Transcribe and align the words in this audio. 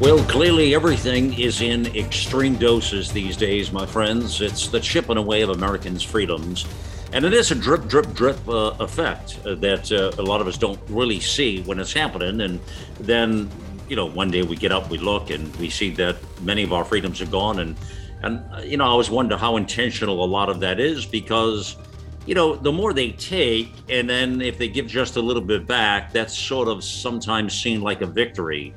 Well, 0.00 0.24
clearly 0.24 0.74
everything 0.74 1.38
is 1.38 1.60
in 1.60 1.84
extreme 1.94 2.56
doses 2.56 3.12
these 3.12 3.36
days, 3.36 3.70
my 3.70 3.84
friends. 3.84 4.40
It's 4.40 4.68
the 4.68 4.80
chipping 4.80 5.18
away 5.18 5.42
of 5.42 5.50
Americans' 5.50 6.02
freedoms. 6.02 6.64
And 7.12 7.22
it 7.22 7.34
is 7.34 7.50
a 7.50 7.54
drip, 7.54 7.86
drip, 7.86 8.14
drip 8.14 8.48
uh, 8.48 8.76
effect 8.80 9.38
uh, 9.44 9.56
that 9.56 9.92
uh, 9.92 10.12
a 10.18 10.22
lot 10.22 10.40
of 10.40 10.46
us 10.46 10.56
don't 10.56 10.80
really 10.88 11.20
see 11.20 11.60
when 11.64 11.78
it's 11.78 11.92
happening. 11.92 12.40
And 12.40 12.60
then, 12.98 13.50
you 13.90 13.96
know, 13.96 14.06
one 14.06 14.30
day 14.30 14.40
we 14.40 14.56
get 14.56 14.72
up, 14.72 14.88
we 14.88 14.96
look, 14.96 15.28
and 15.28 15.54
we 15.56 15.68
see 15.68 15.90
that 15.96 16.16
many 16.40 16.62
of 16.62 16.72
our 16.72 16.86
freedoms 16.86 17.20
are 17.20 17.26
gone. 17.26 17.58
And, 17.58 17.76
and 18.22 18.42
uh, 18.54 18.62
you 18.62 18.78
know, 18.78 18.84
I 18.84 18.88
always 18.88 19.10
wonder 19.10 19.36
how 19.36 19.58
intentional 19.58 20.24
a 20.24 20.28
lot 20.30 20.48
of 20.48 20.60
that 20.60 20.80
is 20.80 21.04
because, 21.04 21.76
you 22.24 22.34
know, 22.34 22.56
the 22.56 22.72
more 22.72 22.94
they 22.94 23.10
take, 23.10 23.74
and 23.90 24.08
then 24.08 24.40
if 24.40 24.56
they 24.56 24.68
give 24.68 24.86
just 24.86 25.16
a 25.16 25.20
little 25.20 25.42
bit 25.42 25.66
back, 25.66 26.10
that's 26.10 26.34
sort 26.34 26.68
of 26.68 26.82
sometimes 26.82 27.52
seen 27.52 27.82
like 27.82 28.00
a 28.00 28.06
victory 28.06 28.74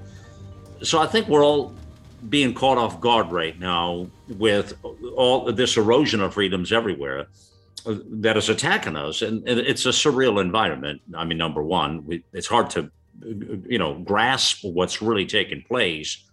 so 0.83 0.99
I 0.99 1.07
think 1.07 1.27
we're 1.27 1.45
all 1.45 1.73
being 2.29 2.53
caught 2.53 2.77
off 2.77 3.01
guard 3.01 3.31
right 3.31 3.59
now 3.59 4.07
with 4.37 4.73
all 5.15 5.51
this 5.51 5.77
erosion 5.77 6.21
of 6.21 6.33
freedoms 6.33 6.71
everywhere 6.71 7.27
uh, 7.85 7.95
that 8.07 8.37
is 8.37 8.49
attacking 8.49 8.95
us. 8.95 9.21
And 9.21 9.47
it's 9.47 9.85
a 9.85 9.89
surreal 9.89 10.39
environment. 10.39 11.01
I 11.15 11.25
mean 11.25 11.37
number 11.37 11.63
one 11.63 12.23
it's 12.33 12.47
hard 12.47 12.69
to 12.71 12.91
you 13.21 13.77
know 13.77 13.95
grasp 13.99 14.63
what's 14.63 15.01
really 15.01 15.25
taking 15.25 15.61
place. 15.63 16.29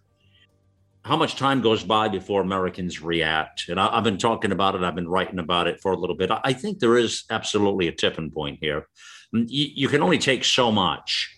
How 1.03 1.17
much 1.17 1.37
time 1.37 1.63
goes 1.63 1.83
by 1.83 2.09
before 2.09 2.43
americans 2.43 3.01
react? 3.01 3.69
And 3.69 3.81
I, 3.81 3.95
have 3.95 4.05
been 4.05 4.19
talking 4.19 4.53
about 4.53 4.75
it. 4.75 4.83
I've 4.83 4.95
been 4.95 5.09
writing 5.09 5.39
about 5.39 5.67
it 5.67 5.81
for 5.81 5.93
a 5.93 5.97
little 5.97 6.17
bit. 6.17 6.31
I 6.45 6.53
think 6.53 6.79
there 6.79 6.99
is 6.99 7.25
absolutely 7.31 7.89
a 7.89 7.93
tipping 7.93 8.31
point 8.31 8.59
here. 8.61 8.87
You, 9.33 9.69
you 9.75 9.89
can 9.89 10.03
only 10.03 10.19
take 10.19 10.45
so 10.45 10.71
much. 10.71 11.37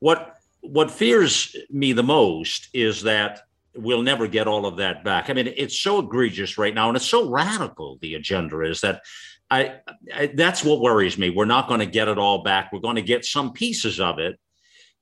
What 0.00 0.39
what 0.60 0.90
fears 0.90 1.56
me 1.70 1.92
the 1.92 2.02
most 2.02 2.68
is 2.72 3.02
that 3.02 3.42
we'll 3.74 4.02
never 4.02 4.26
get 4.26 4.46
all 4.46 4.66
of 4.66 4.76
that 4.78 5.04
back. 5.04 5.30
I 5.30 5.32
mean, 5.32 5.52
it's 5.56 5.78
so 5.78 6.00
egregious 6.00 6.58
right 6.58 6.74
now, 6.74 6.88
and 6.88 6.96
it's 6.96 7.06
so 7.06 7.30
radical. 7.30 7.98
The 8.00 8.14
agenda 8.14 8.60
is 8.62 8.80
that 8.80 9.02
I, 9.50 9.80
I 10.14 10.26
that's 10.34 10.64
what 10.64 10.80
worries 10.80 11.18
me. 11.18 11.30
We're 11.30 11.44
not 11.44 11.68
going 11.68 11.80
to 11.80 11.86
get 11.86 12.08
it 12.08 12.18
all 12.18 12.42
back. 12.42 12.72
We're 12.72 12.80
going 12.80 12.96
to 12.96 13.02
get 13.02 13.24
some 13.24 13.52
pieces 13.52 14.00
of 14.00 14.18
it, 14.18 14.38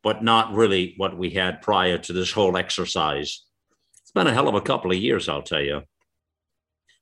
but 0.03 0.23
not 0.23 0.55
really 0.55 0.95
what 0.97 1.17
we 1.17 1.31
had 1.31 1.63
prior 1.63 1.99
to 1.99 2.13
this 2.13 2.33
whole 2.33 2.57
exercise. 2.57 3.45
It's 4.03 4.13
been 4.13 4.27
a 4.27 4.33
hell 4.33 4.49
of 4.49 4.55
a 4.55 4.61
couple 4.61 4.91
of 4.91 4.97
years, 4.97 5.29
I'll 5.29 5.43
tell 5.43 5.61
you. 5.61 5.83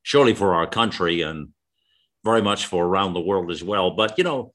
Surely 0.02 0.34
for 0.34 0.54
our 0.54 0.66
country 0.66 1.22
and 1.22 1.48
very 2.24 2.42
much 2.42 2.66
for 2.66 2.84
around 2.84 3.14
the 3.14 3.20
world 3.20 3.50
as 3.50 3.62
well. 3.62 3.92
But 3.92 4.18
you 4.18 4.24
know, 4.24 4.52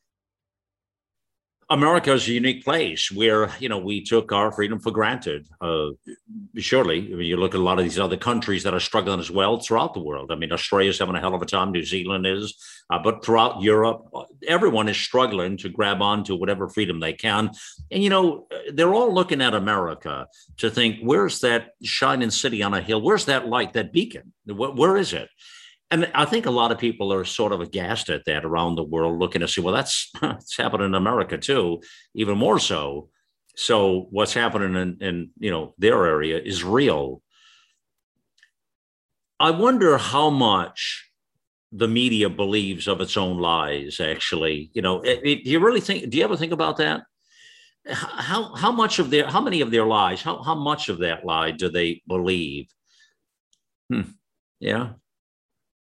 America 1.71 2.11
is 2.11 2.27
a 2.27 2.33
unique 2.33 2.65
place 2.65 3.09
where 3.09 3.49
you 3.59 3.69
know 3.69 3.77
we 3.77 4.03
took 4.03 4.33
our 4.33 4.51
freedom 4.51 4.77
for 4.77 4.91
granted. 4.91 5.47
Uh, 5.61 5.91
surely, 6.57 6.99
I 6.99 7.15
mean, 7.15 7.27
you 7.27 7.37
look 7.37 7.55
at 7.55 7.61
a 7.61 7.63
lot 7.63 7.79
of 7.79 7.85
these 7.85 7.97
other 7.97 8.17
countries 8.17 8.63
that 8.63 8.73
are 8.73 8.79
struggling 8.81 9.21
as 9.21 9.31
well 9.31 9.57
throughout 9.57 9.93
the 9.93 10.01
world. 10.01 10.33
I 10.33 10.35
mean, 10.35 10.51
Australia's 10.51 10.99
having 10.99 11.15
a 11.15 11.21
hell 11.21 11.33
of 11.33 11.41
a 11.41 11.45
time. 11.45 11.71
New 11.71 11.85
Zealand 11.85 12.27
is, 12.27 12.61
uh, 12.89 12.99
but 13.01 13.23
throughout 13.23 13.61
Europe, 13.61 14.05
everyone 14.45 14.89
is 14.89 14.97
struggling 14.97 15.55
to 15.57 15.69
grab 15.69 16.01
onto 16.01 16.35
whatever 16.35 16.67
freedom 16.67 16.99
they 16.99 17.13
can. 17.13 17.51
And 17.89 18.03
you 18.03 18.09
know, 18.09 18.47
they're 18.73 18.93
all 18.93 19.13
looking 19.13 19.41
at 19.41 19.53
America 19.53 20.27
to 20.57 20.69
think, 20.69 20.99
where's 21.01 21.39
that 21.39 21.69
shining 21.81 22.31
city 22.31 22.61
on 22.61 22.73
a 22.73 22.81
hill? 22.81 23.01
Where's 23.01 23.25
that 23.25 23.47
light, 23.47 23.71
that 23.73 23.93
beacon? 23.93 24.33
where 24.45 24.97
is 24.97 25.13
it? 25.13 25.29
And 25.91 26.09
I 26.15 26.23
think 26.23 26.45
a 26.45 26.51
lot 26.51 26.71
of 26.71 26.77
people 26.79 27.11
are 27.11 27.25
sort 27.25 27.51
of 27.51 27.59
aghast 27.59 28.09
at 28.09 28.23
that 28.25 28.45
around 28.45 28.75
the 28.75 28.83
world, 28.83 29.19
looking 29.19 29.41
to 29.41 29.47
see, 29.47 29.59
well, 29.61 29.73
that's 29.73 30.09
it's 30.23 30.57
happening 30.57 30.87
in 30.87 30.95
America 30.95 31.37
too, 31.37 31.81
even 32.15 32.37
more 32.37 32.59
so. 32.59 33.09
So 33.57 34.07
what's 34.11 34.33
happening 34.33 34.75
in, 34.75 34.97
in 35.01 35.29
you 35.37 35.51
know 35.51 35.75
their 35.77 36.05
area 36.05 36.39
is 36.39 36.63
real. 36.63 37.21
I 39.39 39.51
wonder 39.51 39.97
how 39.97 40.29
much 40.29 41.09
the 41.73 41.87
media 41.87 42.29
believes 42.29 42.87
of 42.87 43.01
its 43.01 43.17
own 43.17 43.39
lies. 43.39 43.99
Actually, 43.99 44.71
you 44.73 44.81
know, 44.81 45.01
it, 45.01 45.19
it, 45.23 45.43
do 45.43 45.51
you 45.51 45.59
really 45.59 45.81
think? 45.81 46.09
Do 46.09 46.17
you 46.17 46.23
ever 46.23 46.37
think 46.37 46.53
about 46.53 46.77
that? 46.77 47.01
How 47.87 48.55
how 48.55 48.71
much 48.71 48.99
of 48.99 49.09
their 49.09 49.27
how 49.27 49.41
many 49.41 49.59
of 49.61 49.71
their 49.71 49.85
lies? 49.85 50.21
How 50.21 50.41
how 50.43 50.55
much 50.55 50.87
of 50.87 50.99
that 50.99 51.25
lie 51.25 51.51
do 51.51 51.69
they 51.69 52.01
believe? 52.07 52.67
Hmm. 53.91 54.01
Yeah. 54.59 54.93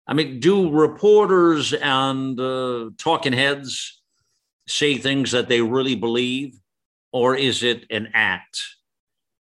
I 0.07 0.13
mean, 0.13 0.39
do 0.39 0.69
reporters 0.69 1.73
and 1.73 2.39
uh, 2.39 2.89
talking 2.97 3.33
heads 3.33 4.01
say 4.67 4.97
things 4.97 5.31
that 5.31 5.47
they 5.47 5.61
really 5.61 5.95
believe, 5.95 6.59
or 7.11 7.35
is 7.35 7.63
it 7.63 7.85
an 7.89 8.09
act 8.13 8.61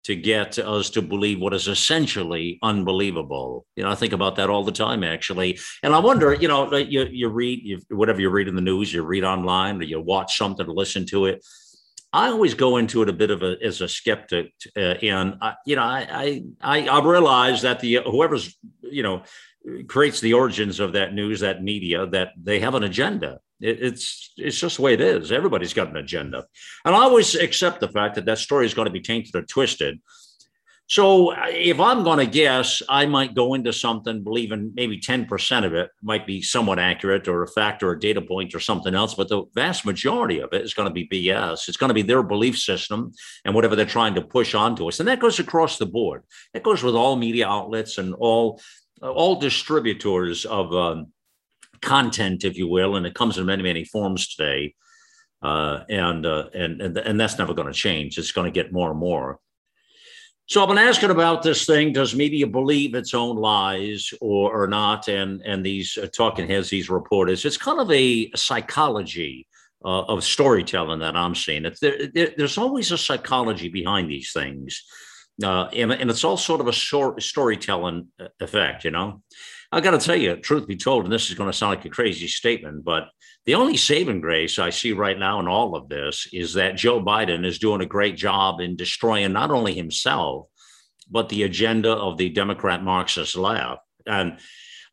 to 0.05 0.15
get 0.15 0.57
us 0.57 0.89
to 0.91 1.01
believe 1.01 1.39
what 1.39 1.53
is 1.53 1.67
essentially 1.67 2.57
unbelievable? 2.63 3.65
You 3.75 3.83
know, 3.83 3.91
I 3.91 3.95
think 3.95 4.13
about 4.13 4.37
that 4.37 4.49
all 4.49 4.63
the 4.63 4.71
time, 4.71 5.03
actually, 5.03 5.59
and 5.83 5.93
I 5.93 5.99
wonder, 5.99 6.33
you 6.33 6.47
know, 6.47 6.73
you 6.75 7.05
you 7.11 7.29
read 7.29 7.59
you, 7.63 7.79
whatever 7.89 8.21
you 8.21 8.29
read 8.29 8.47
in 8.47 8.55
the 8.55 8.61
news, 8.61 8.93
you 8.93 9.03
read 9.03 9.23
online, 9.23 9.79
or 9.79 9.83
you 9.83 9.99
watch 10.01 10.37
something 10.37 10.65
to 10.65 10.71
listen 10.71 11.05
to 11.07 11.25
it. 11.25 11.45
I 12.13 12.29
always 12.29 12.53
go 12.53 12.77
into 12.77 13.03
it 13.03 13.09
a 13.09 13.13
bit 13.13 13.31
of 13.31 13.43
a 13.43 13.57
as 13.61 13.81
a 13.81 13.87
skeptic, 13.87 14.53
uh, 14.75 14.95
and 15.03 15.35
I, 15.41 15.55
you 15.65 15.75
know, 15.75 15.83
I, 15.83 16.41
I 16.61 16.87
I 16.87 17.05
realize 17.05 17.61
that 17.63 17.79
the 17.79 17.99
whoever's 18.05 18.57
you 18.81 19.03
know 19.03 19.23
creates 19.87 20.19
the 20.19 20.33
origins 20.33 20.79
of 20.79 20.93
that 20.93 21.13
news, 21.13 21.39
that 21.41 21.63
media, 21.63 22.05
that 22.07 22.33
they 22.41 22.59
have 22.59 22.75
an 22.75 22.83
agenda. 22.83 23.39
It, 23.59 23.81
it's 23.81 24.33
it's 24.37 24.59
just 24.59 24.77
the 24.77 24.83
way 24.83 24.93
it 24.93 25.01
is. 25.01 25.31
Everybody's 25.31 25.73
got 25.73 25.89
an 25.89 25.97
agenda, 25.97 26.45
and 26.85 26.95
I 26.95 26.99
always 26.99 27.35
accept 27.35 27.79
the 27.79 27.89
fact 27.89 28.15
that 28.15 28.25
that 28.25 28.37
story 28.37 28.65
is 28.65 28.73
going 28.73 28.85
to 28.87 28.91
be 28.91 29.01
tainted 29.01 29.35
or 29.35 29.41
twisted. 29.43 29.99
So 30.89 31.33
if 31.47 31.81
I'm 31.81 32.05
going 32.05 32.19
to 32.19 32.25
guess, 32.25 32.81
I 32.87 33.05
might 33.07 33.35
go 33.35 33.55
into 33.55 33.73
something 33.73 34.23
believing 34.23 34.71
maybe 34.73 34.97
10% 34.97 35.65
of 35.65 35.73
it 35.73 35.89
might 36.01 36.25
be 36.25 36.41
somewhat 36.41 36.79
accurate 36.79 37.27
or 37.27 37.43
a 37.43 37.47
fact 37.47 37.83
or 37.83 37.91
a 37.91 37.99
data 37.99 38.21
point 38.21 38.55
or 38.55 38.61
something 38.61 38.95
else, 38.95 39.13
but 39.13 39.27
the 39.27 39.43
vast 39.53 39.85
majority 39.85 40.39
of 40.39 40.53
it 40.53 40.61
is 40.61 40.73
going 40.73 40.87
to 40.87 40.93
be 40.93 41.05
BS. 41.05 41.67
It's 41.67 41.75
going 41.75 41.89
to 41.89 41.93
be 41.93 42.03
their 42.03 42.23
belief 42.23 42.57
system 42.57 43.11
and 43.43 43.53
whatever 43.53 43.75
they're 43.75 43.85
trying 43.85 44.15
to 44.15 44.21
push 44.21 44.55
onto 44.55 44.87
us. 44.87 45.01
And 45.01 45.09
that 45.09 45.19
goes 45.19 45.39
across 45.39 45.77
the 45.77 45.85
board. 45.85 46.23
That 46.53 46.63
goes 46.63 46.81
with 46.81 46.95
all 46.95 47.17
media 47.17 47.49
outlets 47.49 47.97
and 47.97 48.13
all 48.13 48.61
all 49.01 49.39
distributors 49.39 50.45
of 50.45 50.73
um, 50.73 51.11
content, 51.81 52.43
if 52.43 52.57
you 52.57 52.67
will, 52.67 52.95
and 52.95 53.05
it 53.05 53.15
comes 53.15 53.37
in 53.37 53.45
many, 53.45 53.63
many 53.63 53.85
forms 53.85 54.35
today. 54.35 54.73
Uh, 55.41 55.83
and, 55.89 56.25
uh, 56.25 56.49
and, 56.53 56.81
and, 56.81 56.97
and 56.97 57.19
that's 57.19 57.37
never 57.37 57.53
going 57.53 57.67
to 57.67 57.73
change. 57.73 58.17
It's 58.17 58.31
going 58.31 58.51
to 58.51 58.51
get 58.51 58.73
more 58.73 58.89
and 58.89 58.99
more. 58.99 59.39
So 60.47 60.61
I've 60.61 60.69
been 60.69 60.77
asking 60.77 61.09
about 61.09 61.43
this 61.43 61.65
thing. 61.65 61.91
Does 61.91 62.15
media 62.15 62.47
believe 62.47 62.95
its 62.95 63.13
own 63.13 63.35
lies 63.35 64.13
or, 64.21 64.63
or 64.63 64.67
not? 64.67 65.09
And, 65.09 65.41
and 65.45 65.63
these 65.63 65.97
uh, 65.97 66.07
talking 66.07 66.47
heads, 66.47 66.69
these 66.69 66.89
reporters, 66.89 67.43
it's 67.45 67.57
kind 67.57 67.79
of 67.79 67.91
a 67.91 68.31
psychology 68.31 69.45
uh, 69.83 70.03
of 70.03 70.23
storytelling 70.23 70.99
that 70.99 71.15
I'm 71.15 71.35
seeing. 71.35 71.63
There, 71.81 72.07
there, 72.13 72.33
there's 72.37 72.57
always 72.57 72.91
a 72.91 72.97
psychology 72.97 73.69
behind 73.69 74.09
these 74.09 74.31
things. 74.31 74.83
Uh, 75.43 75.67
and, 75.73 75.91
and 75.91 76.09
it's 76.09 76.23
all 76.23 76.37
sort 76.37 76.61
of 76.61 76.67
a 76.67 76.73
short 76.73 77.21
storytelling 77.21 78.07
uh, 78.19 78.27
effect, 78.39 78.83
you 78.85 78.91
know. 78.91 79.21
I 79.71 79.81
got 79.81 79.91
to 79.91 79.99
tell 79.99 80.15
you, 80.15 80.37
truth 80.37 80.65
be 80.65 80.77
told, 80.77 81.03
and 81.03 81.13
this 81.13 81.29
is 81.29 81.35
going 81.35 81.51
to 81.51 81.57
sound 81.57 81.75
like 81.75 81.85
a 81.85 81.89
crazy 81.89 82.27
statement, 82.27 82.85
but 82.85 83.09
the 83.45 83.55
only 83.55 83.77
saving 83.77 84.21
grace 84.21 84.59
I 84.59 84.71
see 84.71 84.93
right 84.93 85.17
now 85.17 85.39
in 85.39 85.47
all 85.47 85.75
of 85.75 85.89
this 85.89 86.27
is 86.33 86.53
that 86.53 86.75
Joe 86.75 87.03
Biden 87.03 87.45
is 87.45 87.59
doing 87.59 87.81
a 87.81 87.85
great 87.85 88.17
job 88.17 88.59
in 88.59 88.75
destroying 88.75 89.33
not 89.33 89.51
only 89.51 89.73
himself, 89.73 90.47
but 91.09 91.29
the 91.29 91.43
agenda 91.43 91.91
of 91.91 92.17
the 92.17 92.29
Democrat 92.29 92.83
Marxist 92.83 93.35
left. 93.35 93.81
And 94.05 94.39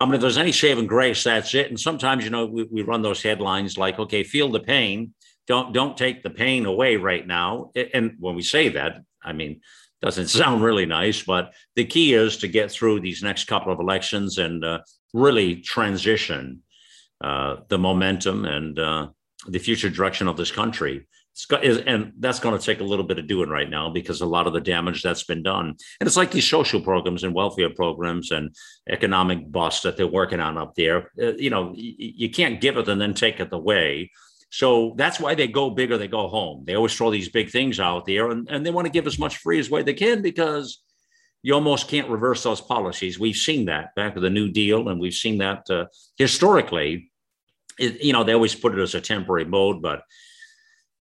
I 0.00 0.04
mean, 0.04 0.14
if 0.14 0.20
there's 0.20 0.38
any 0.38 0.52
saving 0.52 0.86
grace, 0.86 1.24
that's 1.24 1.54
it. 1.54 1.68
And 1.68 1.78
sometimes, 1.78 2.24
you 2.24 2.30
know, 2.30 2.46
we, 2.46 2.64
we 2.70 2.82
run 2.82 3.02
those 3.02 3.22
headlines 3.22 3.78
like, 3.78 3.98
okay, 3.98 4.22
feel 4.22 4.50
the 4.50 4.60
pain. 4.60 5.14
Don't 5.46 5.72
don't 5.72 5.96
take 5.96 6.22
the 6.22 6.30
pain 6.30 6.66
away 6.66 6.96
right 6.96 7.26
now. 7.26 7.70
And 7.92 8.14
when 8.18 8.34
we 8.34 8.42
say 8.42 8.70
that, 8.70 9.02
I 9.22 9.32
mean, 9.32 9.60
doesn't 10.04 10.28
sound 10.28 10.62
really 10.62 10.84
nice, 10.84 11.22
but 11.22 11.54
the 11.76 11.84
key 11.84 12.12
is 12.12 12.36
to 12.38 12.48
get 12.48 12.70
through 12.70 13.00
these 13.00 13.22
next 13.22 13.44
couple 13.44 13.72
of 13.72 13.80
elections 13.80 14.36
and 14.36 14.62
uh, 14.62 14.80
really 15.14 15.56
transition 15.56 16.60
uh, 17.22 17.56
the 17.68 17.78
momentum 17.78 18.44
and 18.44 18.78
uh, 18.78 19.08
the 19.48 19.58
future 19.58 19.88
direction 19.88 20.28
of 20.28 20.36
this 20.36 20.52
country. 20.52 21.06
and 21.50 22.12
that's 22.18 22.38
going 22.38 22.56
to 22.56 22.64
take 22.64 22.80
a 22.80 22.84
little 22.84 23.06
bit 23.06 23.18
of 23.18 23.26
doing 23.26 23.48
right 23.48 23.70
now 23.70 23.88
because 23.88 24.20
a 24.20 24.26
lot 24.26 24.46
of 24.46 24.52
the 24.52 24.60
damage 24.60 25.02
that's 25.02 25.24
been 25.24 25.42
done. 25.42 25.68
And 25.98 26.06
it's 26.06 26.18
like 26.18 26.30
these 26.30 26.48
social 26.48 26.82
programs 26.82 27.24
and 27.24 27.34
welfare 27.34 27.70
programs 27.70 28.30
and 28.30 28.54
economic 28.90 29.50
bust 29.50 29.84
that 29.84 29.96
they're 29.96 30.06
working 30.06 30.40
on 30.40 30.58
up 30.58 30.74
there. 30.74 31.10
Uh, 31.20 31.32
you 31.36 31.48
know, 31.48 31.72
you 31.74 32.28
can't 32.28 32.60
give 32.60 32.76
it 32.76 32.88
and 32.88 33.00
then 33.00 33.14
take 33.14 33.40
it 33.40 33.52
away. 33.52 34.10
So 34.54 34.94
that's 34.96 35.18
why 35.18 35.34
they 35.34 35.48
go 35.48 35.68
big 35.68 35.90
or 35.90 35.98
they 35.98 36.06
go 36.06 36.28
home. 36.28 36.62
They 36.64 36.76
always 36.76 36.94
throw 36.94 37.10
these 37.10 37.28
big 37.28 37.50
things 37.50 37.80
out 37.80 38.06
there 38.06 38.30
and, 38.30 38.48
and 38.48 38.64
they 38.64 38.70
want 38.70 38.86
to 38.86 38.92
give 38.92 39.08
as 39.08 39.18
much 39.18 39.38
free 39.38 39.58
as 39.58 39.68
way 39.68 39.82
they 39.82 39.94
can 39.94 40.22
because 40.22 40.80
you 41.42 41.54
almost 41.54 41.88
can't 41.88 42.08
reverse 42.08 42.44
those 42.44 42.60
policies. 42.60 43.18
We've 43.18 43.34
seen 43.34 43.64
that 43.64 43.96
back 43.96 44.14
with 44.14 44.22
the 44.22 44.30
New 44.30 44.52
Deal, 44.52 44.88
and 44.88 45.00
we've 45.00 45.12
seen 45.12 45.38
that 45.38 45.68
uh, 45.68 45.86
historically. 46.18 47.10
It, 47.80 48.00
you 48.00 48.12
know, 48.12 48.22
they 48.22 48.32
always 48.32 48.54
put 48.54 48.78
it 48.78 48.80
as 48.80 48.94
a 48.94 49.00
temporary 49.00 49.44
mode, 49.44 49.82
but 49.82 50.02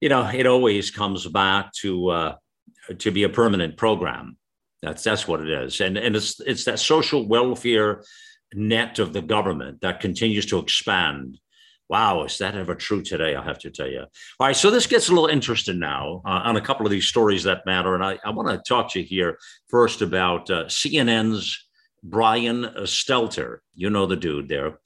you 0.01 0.09
know, 0.09 0.27
it 0.27 0.47
always 0.47 0.89
comes 0.89 1.27
back 1.27 1.73
to 1.81 2.09
uh, 2.09 2.35
to 2.97 3.11
be 3.11 3.21
a 3.21 3.29
permanent 3.29 3.77
program. 3.77 4.35
That's 4.81 5.03
that's 5.03 5.27
what 5.27 5.41
it 5.41 5.49
is, 5.49 5.79
and 5.79 5.95
and 5.95 6.15
it's 6.15 6.39
it's 6.41 6.65
that 6.65 6.79
social 6.79 7.27
welfare 7.27 8.03
net 8.55 8.97
of 8.97 9.13
the 9.13 9.21
government 9.21 9.81
that 9.81 10.01
continues 10.01 10.47
to 10.47 10.57
expand. 10.57 11.37
Wow, 11.89 12.23
is 12.23 12.37
that 12.37 12.55
ever 12.55 12.75
true 12.75 13.01
today? 13.01 13.35
I 13.35 13.43
have 13.43 13.59
to 13.59 13.69
tell 13.69 13.89
you. 13.89 13.99
All 14.39 14.47
right, 14.47 14.55
so 14.55 14.71
this 14.71 14.87
gets 14.87 15.09
a 15.09 15.11
little 15.11 15.27
interesting 15.27 15.79
now 15.79 16.21
uh, 16.25 16.41
on 16.43 16.55
a 16.55 16.61
couple 16.61 16.85
of 16.85 16.91
these 16.91 17.07
stories 17.07 17.43
that 17.43 17.65
matter, 17.65 17.93
and 17.93 18.03
I, 18.03 18.17
I 18.25 18.31
want 18.31 18.49
to 18.49 18.61
talk 18.67 18.91
to 18.91 18.99
you 18.99 19.05
here 19.05 19.37
first 19.67 20.01
about 20.01 20.49
uh, 20.49 20.65
CNN's 20.65 21.67
Brian 22.01 22.63
Stelter. 22.79 23.59
You 23.75 23.89
know 23.89 24.05
the 24.05 24.15
dude 24.15 24.49
there. 24.49 24.79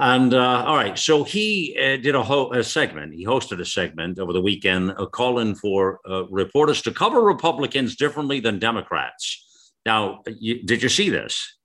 And 0.00 0.32
uh, 0.32 0.64
all 0.64 0.76
right, 0.76 0.96
so 0.96 1.24
he 1.24 1.76
uh, 1.76 1.96
did 1.96 2.14
a, 2.14 2.22
ho- 2.22 2.52
a, 2.52 2.62
segment. 2.62 3.14
He 3.14 3.26
hosted 3.26 3.60
a 3.60 3.64
segment 3.64 4.20
over 4.20 4.32
the 4.32 4.40
weekend, 4.40 4.92
uh, 4.92 5.06
calling 5.06 5.56
for 5.56 5.98
uh, 6.08 6.24
reporters 6.28 6.80
to 6.82 6.92
cover 6.92 7.20
Republicans 7.20 7.96
differently 7.96 8.38
than 8.38 8.60
Democrats. 8.60 9.72
Now, 9.84 10.20
you, 10.26 10.62
did 10.62 10.84
you 10.84 10.88
see 10.88 11.10
this? 11.10 11.58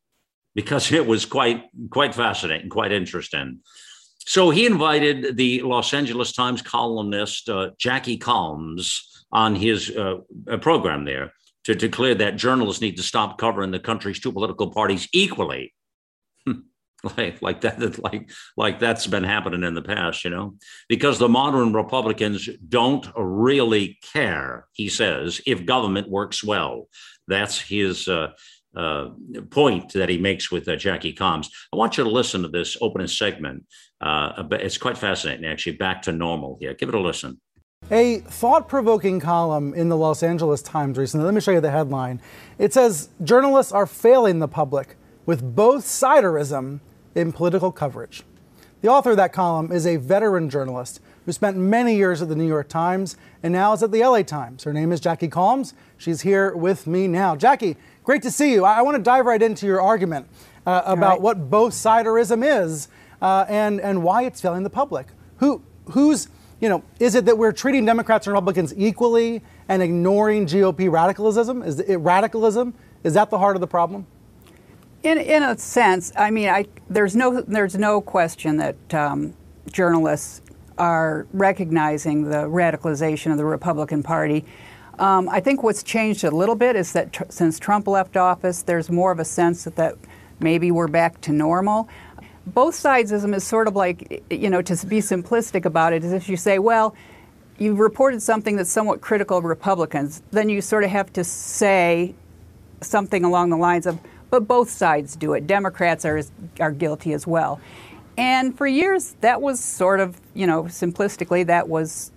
Because 0.55 0.91
it 0.91 1.05
was 1.05 1.25
quite 1.25 1.65
quite 1.91 2.15
fascinating, 2.15 2.69
quite 2.69 2.91
interesting. 2.91 3.59
So 4.25 4.49
he 4.49 4.65
invited 4.65 5.37
the 5.37 5.61
Los 5.61 5.93
Angeles 5.93 6.31
Times 6.31 6.61
columnist 6.61 7.49
uh, 7.49 7.71
Jackie 7.77 8.17
Calmes 8.17 9.01
on 9.31 9.55
his 9.55 9.89
uh, 9.95 10.17
program 10.61 11.05
there 11.05 11.33
to 11.65 11.75
declare 11.75 12.15
that 12.15 12.35
journalists 12.35 12.81
need 12.81 12.97
to 12.97 13.03
stop 13.03 13.37
covering 13.37 13.71
the 13.71 13.79
country's 13.79 14.19
two 14.19 14.31
political 14.31 14.71
parties 14.71 15.07
equally. 15.13 15.73
Like 17.17 17.41
like 17.41 17.61
that 17.61 17.99
like 18.03 18.31
like 18.55 18.79
that's 18.79 19.07
been 19.07 19.25
happening 19.25 19.63
in 19.63 19.73
the 19.73 19.81
past 19.81 20.23
you 20.23 20.29
know? 20.29 20.55
Because 20.87 21.19
the 21.19 21.27
modern 21.27 21.73
republicans 21.73 22.47
don't 22.69 23.05
really 23.17 23.99
care 24.13 24.67
he 24.71 24.87
says 24.87 25.41
if 25.45 25.65
government 25.65 26.09
works 26.09 26.43
well. 26.43 26.87
That's 27.27 27.59
his 27.59 28.07
uh, 28.07 28.31
uh, 28.75 29.09
point 29.51 29.93
that 29.93 30.09
he 30.09 30.17
makes 30.17 30.51
with 30.51 30.67
uh, 30.67 30.75
Jackie 30.75 31.13
Calmes. 31.13 31.49
I 31.71 31.77
want 31.77 31.97
you 31.97 32.03
to 32.03 32.09
listen 32.09 32.41
to 32.41 32.47
this 32.47 32.77
opening 32.81 33.07
segment. 33.07 33.65
Uh, 34.01 34.43
it's 34.51 34.77
quite 34.77 34.97
fascinating, 34.97 35.45
actually. 35.45 35.77
Back 35.77 36.01
to 36.03 36.11
normal 36.11 36.57
here. 36.59 36.73
Give 36.73 36.89
it 36.89 36.95
a 36.95 36.99
listen. 36.99 37.39
A 37.91 38.19
thought 38.19 38.69
provoking 38.69 39.19
column 39.19 39.73
in 39.73 39.89
the 39.89 39.97
Los 39.97 40.23
Angeles 40.23 40.61
Times 40.61 40.97
recently. 40.97 41.25
Let 41.25 41.33
me 41.33 41.41
show 41.41 41.51
you 41.51 41.61
the 41.61 41.71
headline. 41.71 42.21
It 42.57 42.73
says 42.73 43.09
Journalists 43.23 43.71
are 43.71 43.85
failing 43.85 44.39
the 44.39 44.47
public 44.47 44.95
with 45.25 45.55
both 45.55 45.83
siderism 45.83 46.79
in 47.13 47.31
political 47.31 47.71
coverage. 47.71 48.23
The 48.81 48.89
author 48.89 49.11
of 49.11 49.17
that 49.17 49.31
column 49.31 49.71
is 49.71 49.85
a 49.85 49.97
veteran 49.97 50.49
journalist 50.49 50.99
who 51.25 51.31
spent 51.31 51.55
many 51.55 51.95
years 51.95 52.21
at 52.21 52.27
the 52.27 52.35
New 52.35 52.47
York 52.47 52.67
Times 52.67 53.15
and 53.41 53.53
now 53.53 53.73
is 53.73 53.83
at 53.83 53.91
the 53.91 54.03
LA 54.03 54.23
Times. 54.23 54.63
Her 54.63 54.73
name 54.73 54.91
is 54.91 54.99
Jackie 54.99 55.29
Calmes. 55.29 55.73
She's 55.97 56.21
here 56.21 56.55
with 56.55 56.85
me 56.85 57.07
now. 57.07 57.35
Jackie, 57.35 57.77
great 58.03 58.21
to 58.23 58.31
see 58.31 58.51
you. 58.51 58.65
I, 58.65 58.79
I 58.79 58.81
want 58.81 58.97
to 58.97 59.03
dive 59.03 59.25
right 59.25 59.41
into 59.41 59.65
your 59.65 59.81
argument 59.81 60.27
uh, 60.65 60.81
about 60.85 61.11
right. 61.11 61.21
what 61.21 61.49
both 61.49 61.73
siderism 61.73 62.43
is 62.63 62.87
uh, 63.21 63.45
and, 63.47 63.79
and 63.81 64.03
why 64.03 64.23
it's 64.23 64.41
failing 64.41 64.63
the 64.63 64.69
public. 64.69 65.07
Who, 65.37 65.63
who's, 65.91 66.27
you 66.59 66.69
know, 66.69 66.83
is 66.99 67.15
it 67.15 67.25
that 67.25 67.37
we're 67.37 67.51
treating 67.51 67.85
Democrats 67.85 68.27
and 68.27 68.33
Republicans 68.33 68.73
equally 68.77 69.41
and 69.67 69.81
ignoring 69.81 70.45
GOP 70.45 70.91
radicalism? 70.91 71.63
Is 71.63 71.79
it 71.79 71.97
radicalism? 71.97 72.73
Is 73.03 73.13
that 73.15 73.29
the 73.29 73.39
heart 73.39 73.55
of 73.55 73.61
the 73.61 73.67
problem? 73.67 74.05
In, 75.03 75.17
in 75.17 75.43
a 75.43 75.57
sense, 75.57 76.13
I 76.15 76.31
mean, 76.31 76.47
I, 76.47 76.65
there's 76.89 77.13
no 77.13 77.41
there's 77.41 77.75
no 77.75 77.99
question 77.99 78.55
that 78.57 78.93
um, 78.93 79.33
journalists 79.69 80.41
are 80.77 81.27
recognizing 81.33 82.29
the 82.29 82.47
radicalization 82.47 83.31
of 83.31 83.37
the 83.37 83.43
Republican 83.45 84.01
Party. 84.01 84.45
Um, 84.99 85.27
I 85.29 85.39
think 85.39 85.63
what's 85.63 85.83
changed 85.83 86.23
a 86.23 86.31
little 86.31 86.55
bit 86.55 86.75
is 86.75 86.93
that 86.93 87.13
tr- 87.13 87.23
since 87.29 87.59
Trump 87.59 87.87
left 87.87 88.15
office, 88.15 88.61
there's 88.61 88.89
more 88.89 89.11
of 89.11 89.19
a 89.19 89.25
sense 89.25 89.63
that, 89.63 89.75
that 89.75 89.95
maybe 90.39 90.71
we're 90.71 90.87
back 90.87 91.19
to 91.21 91.31
normal. 91.31 91.89
Both 92.45 92.75
sidesism 92.75 93.33
is 93.35 93.43
sort 93.43 93.67
of 93.67 93.75
like, 93.75 94.23
you 94.29 94.49
know, 94.49 94.61
to 94.61 94.85
be 94.85 94.99
simplistic 94.99 95.65
about 95.65 95.93
it, 95.93 96.03
is 96.03 96.11
if 96.11 96.29
you 96.29 96.37
say, 96.37 96.59
well, 96.59 96.95
you've 97.57 97.79
reported 97.79 98.21
something 98.21 98.55
that's 98.55 98.69
somewhat 98.69 99.01
critical 99.01 99.37
of 99.37 99.45
Republicans, 99.45 100.21
then 100.31 100.49
you 100.49 100.61
sort 100.61 100.83
of 100.83 100.89
have 100.89 101.11
to 101.13 101.23
say 101.23 102.13
something 102.81 103.23
along 103.23 103.49
the 103.49 103.57
lines 103.57 103.85
of, 103.85 103.99
but 104.29 104.47
both 104.47 104.69
sides 104.69 105.15
do 105.15 105.33
it. 105.33 105.47
Democrats 105.47 106.05
are, 106.05 106.21
are 106.59 106.71
guilty 106.71 107.13
as 107.13 107.25
well. 107.25 107.59
And 108.17 108.55
for 108.57 108.67
years, 108.67 109.15
that 109.21 109.41
was 109.41 109.59
sort 109.59 109.99
of, 109.99 110.19
you 110.33 110.45
know, 110.45 110.63
simplistically, 110.63 111.45
that 111.47 111.67
was, 111.67 112.11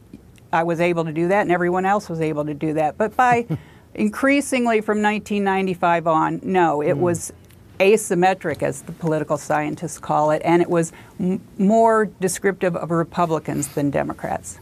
I 0.56 0.62
was 0.62 0.80
able 0.80 1.04
to 1.04 1.12
do 1.12 1.28
that 1.28 1.42
and 1.42 1.52
everyone 1.52 1.84
else 1.84 2.08
was 2.08 2.20
able 2.20 2.44
to 2.46 2.54
do 2.54 2.72
that. 2.74 2.96
But 2.96 3.14
by 3.16 3.46
increasingly 3.94 4.80
from 4.80 5.02
1995 5.02 6.06
on, 6.06 6.40
no, 6.42 6.80
it 6.80 6.94
mm. 6.94 7.00
was 7.00 7.32
asymmetric, 7.78 8.62
as 8.62 8.82
the 8.82 8.92
political 8.92 9.36
scientists 9.36 9.98
call 9.98 10.30
it, 10.30 10.40
and 10.44 10.62
it 10.62 10.70
was 10.70 10.92
m- 11.20 11.40
more 11.58 12.06
descriptive 12.06 12.74
of 12.74 12.90
Republicans 12.90 13.68
than 13.68 13.90
Democrats. 13.90 14.58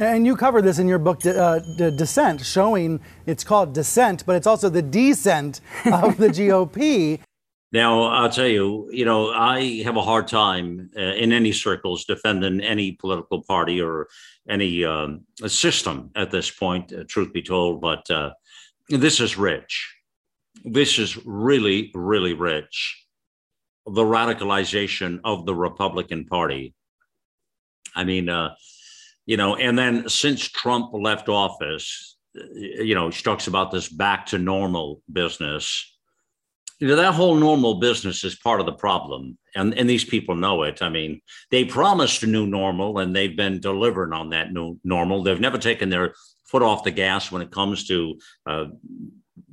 And 0.00 0.26
you 0.26 0.34
cover 0.34 0.62
this 0.62 0.78
in 0.78 0.88
your 0.88 0.98
book, 0.98 1.24
uh, 1.26 1.58
Dissent, 1.76 2.40
showing 2.44 3.00
it's 3.26 3.44
called 3.44 3.74
dissent, 3.74 4.24
but 4.24 4.34
it's 4.34 4.46
also 4.46 4.70
the 4.70 4.82
descent 4.82 5.60
of 5.84 6.16
the 6.16 6.28
GOP. 6.38 7.20
Now, 7.72 8.02
I'll 8.02 8.30
tell 8.30 8.48
you, 8.48 8.88
you 8.92 9.04
know, 9.04 9.30
I 9.30 9.82
have 9.84 9.96
a 9.96 10.02
hard 10.02 10.26
time 10.26 10.90
uh, 10.96 11.00
in 11.00 11.32
any 11.32 11.52
circles 11.52 12.04
defending 12.04 12.60
any 12.60 12.92
political 12.92 13.42
party 13.42 13.80
or 13.80 14.08
any 14.48 14.84
um, 14.84 15.20
system 15.46 16.10
at 16.16 16.32
this 16.32 16.50
point, 16.50 16.92
uh, 16.92 17.04
truth 17.06 17.32
be 17.32 17.42
told, 17.42 17.80
but 17.80 18.10
uh, 18.10 18.30
this 18.88 19.20
is 19.20 19.38
rich. 19.38 19.94
This 20.64 20.98
is 20.98 21.24
really, 21.24 21.92
really 21.94 22.34
rich. 22.34 23.06
The 23.86 24.02
radicalization 24.02 25.20
of 25.24 25.46
the 25.46 25.54
Republican 25.54 26.26
Party. 26.26 26.74
I 27.94 28.02
mean, 28.02 28.28
uh, 28.28 28.54
you 29.26 29.36
know, 29.36 29.54
and 29.54 29.78
then 29.78 30.08
since 30.08 30.48
Trump 30.48 30.92
left 30.92 31.28
office, 31.28 32.16
you 32.34 32.96
know, 32.96 33.10
she 33.10 33.22
talks 33.22 33.46
about 33.46 33.70
this 33.70 33.88
back 33.88 34.26
to 34.26 34.38
normal 34.38 35.02
business. 35.12 35.86
You 36.80 36.88
know, 36.88 36.96
that 36.96 37.12
whole 37.12 37.34
normal 37.34 37.74
business 37.74 38.24
is 38.24 38.34
part 38.36 38.58
of 38.58 38.64
the 38.64 38.72
problem. 38.72 39.36
And, 39.54 39.74
and 39.74 39.88
these 39.88 40.04
people 40.04 40.34
know 40.34 40.62
it. 40.62 40.80
I 40.80 40.88
mean, 40.88 41.20
they 41.50 41.66
promised 41.66 42.22
a 42.22 42.26
new 42.26 42.46
normal 42.46 42.98
and 42.98 43.14
they've 43.14 43.36
been 43.36 43.60
delivering 43.60 44.14
on 44.14 44.30
that 44.30 44.52
new 44.52 44.80
normal. 44.82 45.22
They've 45.22 45.38
never 45.38 45.58
taken 45.58 45.90
their 45.90 46.14
foot 46.46 46.62
off 46.62 46.82
the 46.82 46.90
gas 46.90 47.30
when 47.30 47.42
it 47.42 47.50
comes 47.50 47.86
to 47.88 48.18
uh, 48.46 48.64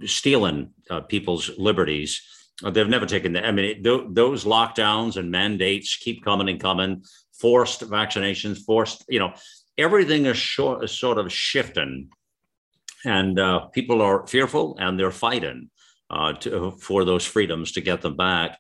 stealing 0.06 0.70
uh, 0.90 1.02
people's 1.02 1.52
liberties. 1.58 2.22
Uh, 2.64 2.72
they've 2.72 2.88
never 2.88 3.06
taken 3.06 3.34
that. 3.34 3.46
I 3.46 3.52
mean, 3.52 3.84
th- 3.84 4.06
those 4.10 4.46
lockdowns 4.46 5.18
and 5.18 5.30
mandates 5.30 5.98
keep 5.98 6.24
coming 6.24 6.48
and 6.48 6.62
coming, 6.62 7.04
forced 7.34 7.82
vaccinations, 7.82 8.64
forced, 8.64 9.04
you 9.10 9.20
know, 9.20 9.34
everything 9.78 10.26
is, 10.28 10.38
short, 10.38 10.84
is 10.84 10.92
sort 10.92 11.18
of 11.18 11.32
shifting, 11.32 12.10
and 13.06 13.38
uh, 13.38 13.66
people 13.68 14.02
are 14.02 14.26
fearful 14.26 14.78
and 14.80 14.98
they're 14.98 15.12
fighting 15.12 15.70
uh, 16.10 16.34
to, 16.34 16.72
for 16.72 17.06
those 17.06 17.26
freedoms 17.26 17.72
to 17.74 17.82
get 17.82 18.02
them 18.02 18.16
back. 18.16 18.58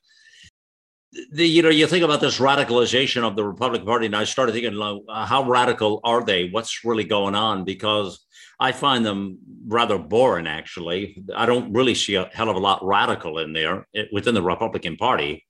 The, 1.31 1.47
you 1.47 1.61
know, 1.61 1.69
you 1.69 1.87
think 1.87 2.03
about 2.03 2.21
this 2.21 2.39
radicalization 2.39 3.23
of 3.23 3.35
the 3.35 3.45
Republican 3.45 3.87
Party, 3.87 4.05
and 4.05 4.15
I 4.15 4.25
started 4.25 4.51
thinking, 4.51 4.79
uh, 4.79 5.25
how 5.25 5.43
radical 5.49 6.01
are 6.03 6.23
they? 6.23 6.49
What's 6.49 6.83
really 6.83 7.05
going 7.05 7.33
on? 7.33 7.63
Because 7.63 8.25
I 8.59 8.71
find 8.71 9.05
them 9.05 9.39
rather 9.67 9.97
boring, 9.97 10.47
actually. 10.47 11.23
I 11.35 11.45
don't 11.45 11.73
really 11.73 11.95
see 11.95 12.15
a 12.15 12.29
hell 12.33 12.49
of 12.49 12.55
a 12.55 12.59
lot 12.59 12.85
radical 12.85 13.39
in 13.39 13.53
there 13.53 13.87
eh, 13.95 14.05
within 14.11 14.33
the 14.33 14.41
Republican 14.41 14.97
Party. 14.97 15.45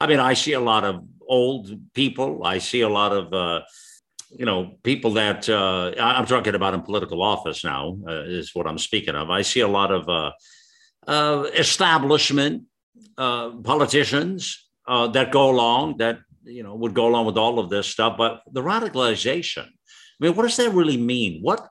I 0.00 0.06
mean, 0.06 0.18
I 0.18 0.34
see 0.34 0.54
a 0.54 0.60
lot 0.60 0.84
of 0.84 1.04
old 1.28 1.70
people. 1.92 2.44
I 2.44 2.58
see 2.58 2.80
a 2.80 2.88
lot 2.88 3.12
of 3.12 3.32
uh, 3.32 3.62
you 4.36 4.46
know, 4.46 4.76
people 4.82 5.12
that 5.12 5.48
uh, 5.48 5.92
I'm 6.00 6.26
talking 6.26 6.54
about 6.54 6.74
in 6.74 6.82
political 6.82 7.22
office 7.22 7.64
now 7.64 7.98
uh, 8.08 8.22
is 8.22 8.54
what 8.54 8.66
I'm 8.66 8.78
speaking 8.78 9.14
of. 9.14 9.30
I 9.30 9.42
see 9.42 9.60
a 9.60 9.68
lot 9.68 9.92
of 9.92 10.08
uh, 11.06 11.44
establishment 11.54 12.64
uh, 13.18 13.50
politicians 13.50 14.68
uh, 14.86 15.06
that 15.08 15.30
go 15.32 15.50
along 15.50 15.98
that 15.98 16.18
you 16.44 16.62
know 16.62 16.74
would 16.74 16.94
go 16.94 17.06
along 17.06 17.26
with 17.26 17.36
all 17.36 17.58
of 17.58 17.70
this 17.70 17.86
stuff, 17.86 18.16
but 18.16 18.42
the 18.52 18.62
radicalization. 18.62 19.66
I 19.66 20.22
I 20.22 20.26
mean, 20.26 20.36
what 20.36 20.44
does 20.44 20.56
that 20.58 20.72
really 20.72 20.96
mean? 20.96 21.40
What, 21.42 21.68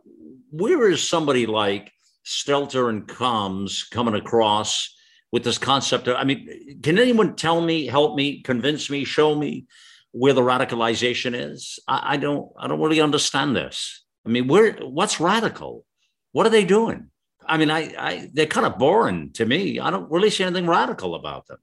where 0.52 0.90
is 0.90 1.08
somebody 1.08 1.46
like 1.46 1.90
Stelter 2.26 2.90
and 2.90 3.08
Combs 3.08 3.86
coming 3.86 4.16
across 4.16 4.94
with 5.32 5.46
this 5.46 5.58
concept 5.58 6.10
of, 6.10 6.18
I 6.18 6.26
mean, 6.26 6.82
can 6.84 7.00
anyone 7.00 7.38
tell 7.38 7.62
me, 7.62 7.86
help 7.86 8.18
me, 8.18 8.42
convince 8.42 8.90
me, 8.90 9.06
show 9.06 9.36
me 9.36 9.68
where 10.12 10.34
the 10.34 10.42
radicalization 10.42 11.34
is? 11.34 11.80
I, 11.88 12.16
I 12.16 12.18
don't, 12.18 12.52
I 12.60 12.68
don't 12.68 12.82
really 12.82 13.00
understand 13.00 13.56
this. 13.56 14.04
I 14.26 14.30
mean, 14.30 14.50
where, 14.50 14.74
what's 14.74 15.22
radical? 15.22 15.86
What 16.34 16.46
are 16.46 16.50
they 16.50 16.66
doing? 16.66 17.11
I 17.46 17.58
mean, 17.58 17.70
I, 17.70 17.94
I 17.98 18.30
they're 18.34 18.46
kind 18.46 18.66
of 18.66 18.78
boring 18.78 19.32
to 19.34 19.46
me. 19.46 19.80
I 19.80 19.90
don't 19.90 20.12
really 20.12 20.30
see 20.30 20.44
anything 20.44 20.68
radical 20.68 21.16
about 21.16 21.48
them. 21.48 21.58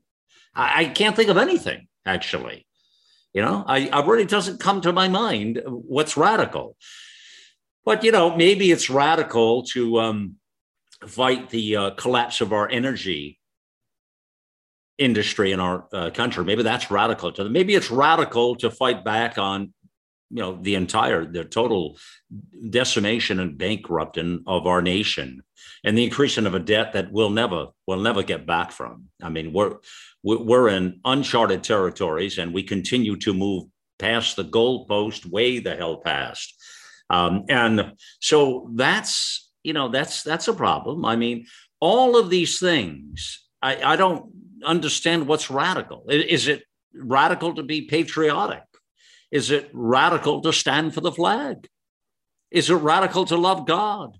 I, 0.54 0.82
I 0.82 0.84
can't 0.86 1.16
think 1.16 1.30
of 1.30 1.36
anything 1.36 1.88
actually. 2.04 2.66
You 3.34 3.42
know, 3.42 3.64
I, 3.66 3.88
I 3.88 4.04
really 4.04 4.24
doesn't 4.24 4.58
come 4.58 4.80
to 4.80 4.92
my 4.92 5.08
mind 5.08 5.60
what's 5.66 6.16
radical. 6.16 6.76
But 7.84 8.02
you 8.04 8.12
know, 8.12 8.36
maybe 8.36 8.70
it's 8.70 8.90
radical 8.90 9.62
to 9.74 10.00
um, 10.00 10.36
fight 11.06 11.50
the 11.50 11.76
uh, 11.76 11.90
collapse 11.90 12.40
of 12.40 12.52
our 12.52 12.68
energy 12.68 13.38
industry 14.98 15.52
in 15.52 15.60
our 15.60 15.86
uh, 15.92 16.10
country. 16.10 16.44
Maybe 16.44 16.62
that's 16.62 16.90
radical 16.90 17.30
to 17.32 17.44
them. 17.44 17.52
Maybe 17.52 17.74
it's 17.74 17.90
radical 17.90 18.56
to 18.56 18.70
fight 18.70 19.04
back 19.04 19.38
on, 19.38 19.72
you 20.30 20.42
know, 20.42 20.58
the 20.60 20.74
entire, 20.74 21.24
the 21.24 21.44
total 21.44 21.98
decimation 22.70 23.40
and 23.40 23.56
bankrupting 23.56 24.42
of 24.46 24.66
our 24.66 24.82
nation 24.82 25.42
and 25.84 25.96
the 25.96 26.04
increasing 26.04 26.46
of 26.46 26.54
a 26.54 26.58
debt 26.58 26.92
that 26.92 27.10
we'll 27.12 27.30
never, 27.30 27.68
we'll 27.86 28.00
never 28.00 28.22
get 28.22 28.46
back 28.46 28.70
from. 28.72 29.04
I 29.22 29.30
mean, 29.30 29.52
we're, 29.52 29.76
we're 30.22 30.68
in 30.68 31.00
uncharted 31.04 31.64
territories 31.64 32.38
and 32.38 32.52
we 32.52 32.62
continue 32.62 33.16
to 33.16 33.32
move 33.32 33.64
past 33.98 34.36
the 34.36 34.44
goalpost 34.44 35.26
way 35.26 35.58
the 35.58 35.76
hell 35.76 35.98
past. 35.98 36.54
Um, 37.10 37.44
and 37.48 37.92
so 38.20 38.70
that's, 38.74 39.50
you 39.62 39.72
know, 39.72 39.88
that's, 39.88 40.22
that's 40.22 40.48
a 40.48 40.52
problem. 40.52 41.04
I 41.04 41.16
mean, 41.16 41.46
all 41.80 42.16
of 42.18 42.28
these 42.28 42.58
things, 42.58 43.46
I, 43.62 43.82
I 43.82 43.96
don't 43.96 44.30
understand 44.64 45.26
what's 45.26 45.50
radical. 45.50 46.04
Is 46.08 46.48
it 46.48 46.64
radical 46.94 47.54
to 47.54 47.62
be 47.62 47.82
patriotic? 47.82 48.62
Is 49.30 49.50
it 49.50 49.70
radical 49.72 50.40
to 50.42 50.52
stand 50.52 50.94
for 50.94 51.00
the 51.00 51.12
flag? 51.12 51.68
Is 52.50 52.70
it 52.70 52.74
radical 52.76 53.24
to 53.26 53.36
love 53.36 53.66
God? 53.66 54.16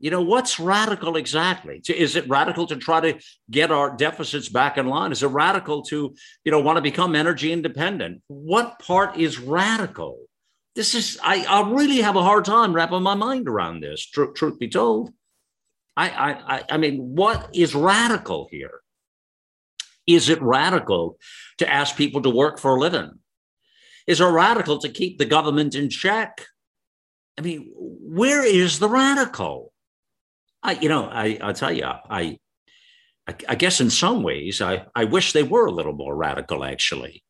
You 0.00 0.10
know, 0.12 0.22
what's 0.22 0.60
radical 0.60 1.16
exactly? 1.16 1.80
Is 1.88 2.14
it 2.14 2.28
radical 2.28 2.66
to 2.68 2.76
try 2.76 3.00
to 3.00 3.20
get 3.50 3.72
our 3.72 3.96
deficits 3.96 4.48
back 4.48 4.78
in 4.78 4.86
line? 4.86 5.10
Is 5.10 5.24
it 5.24 5.28
radical 5.28 5.82
to, 5.84 6.14
you 6.44 6.52
know, 6.52 6.60
want 6.60 6.76
to 6.76 6.82
become 6.82 7.16
energy 7.16 7.52
independent? 7.52 8.22
What 8.28 8.78
part 8.78 9.16
is 9.16 9.40
radical? 9.40 10.18
This 10.76 10.94
is, 10.94 11.18
I, 11.22 11.44
I 11.44 11.68
really 11.68 12.00
have 12.02 12.14
a 12.14 12.22
hard 12.22 12.44
time 12.44 12.72
wrapping 12.72 13.02
my 13.02 13.14
mind 13.14 13.48
around 13.48 13.80
this, 13.80 14.06
tr- 14.06 14.26
truth 14.26 14.60
be 14.60 14.68
told. 14.68 15.10
I, 15.96 16.08
I, 16.10 16.64
I 16.70 16.76
mean, 16.76 17.16
what 17.16 17.50
is 17.52 17.74
radical 17.74 18.46
here? 18.52 18.80
Is 20.06 20.28
it 20.28 20.40
radical 20.40 21.18
to 21.58 21.68
ask 21.68 21.96
people 21.96 22.22
to 22.22 22.30
work 22.30 22.60
for 22.60 22.76
a 22.76 22.78
living? 22.78 23.18
Is 24.08 24.20
a 24.20 24.32
radical 24.32 24.78
to 24.78 24.88
keep 24.88 25.18
the 25.18 25.26
government 25.26 25.74
in 25.74 25.90
check? 25.90 26.46
I 27.38 27.42
mean, 27.42 27.70
where 27.76 28.42
is 28.42 28.78
the 28.78 28.88
radical? 28.88 29.74
I, 30.62 30.72
you 30.72 30.88
know, 30.88 31.04
I, 31.04 31.38
I'll 31.42 31.52
tell 31.52 31.70
you, 31.70 31.84
I, 31.84 32.38
I, 33.28 33.36
I 33.46 33.54
guess 33.54 33.82
in 33.82 33.90
some 33.90 34.22
ways, 34.22 34.62
I, 34.62 34.86
I 34.94 35.04
wish 35.04 35.32
they 35.32 35.42
were 35.42 35.66
a 35.66 35.70
little 35.70 35.92
more 35.92 36.16
radical. 36.16 36.64
Actually, 36.64 37.22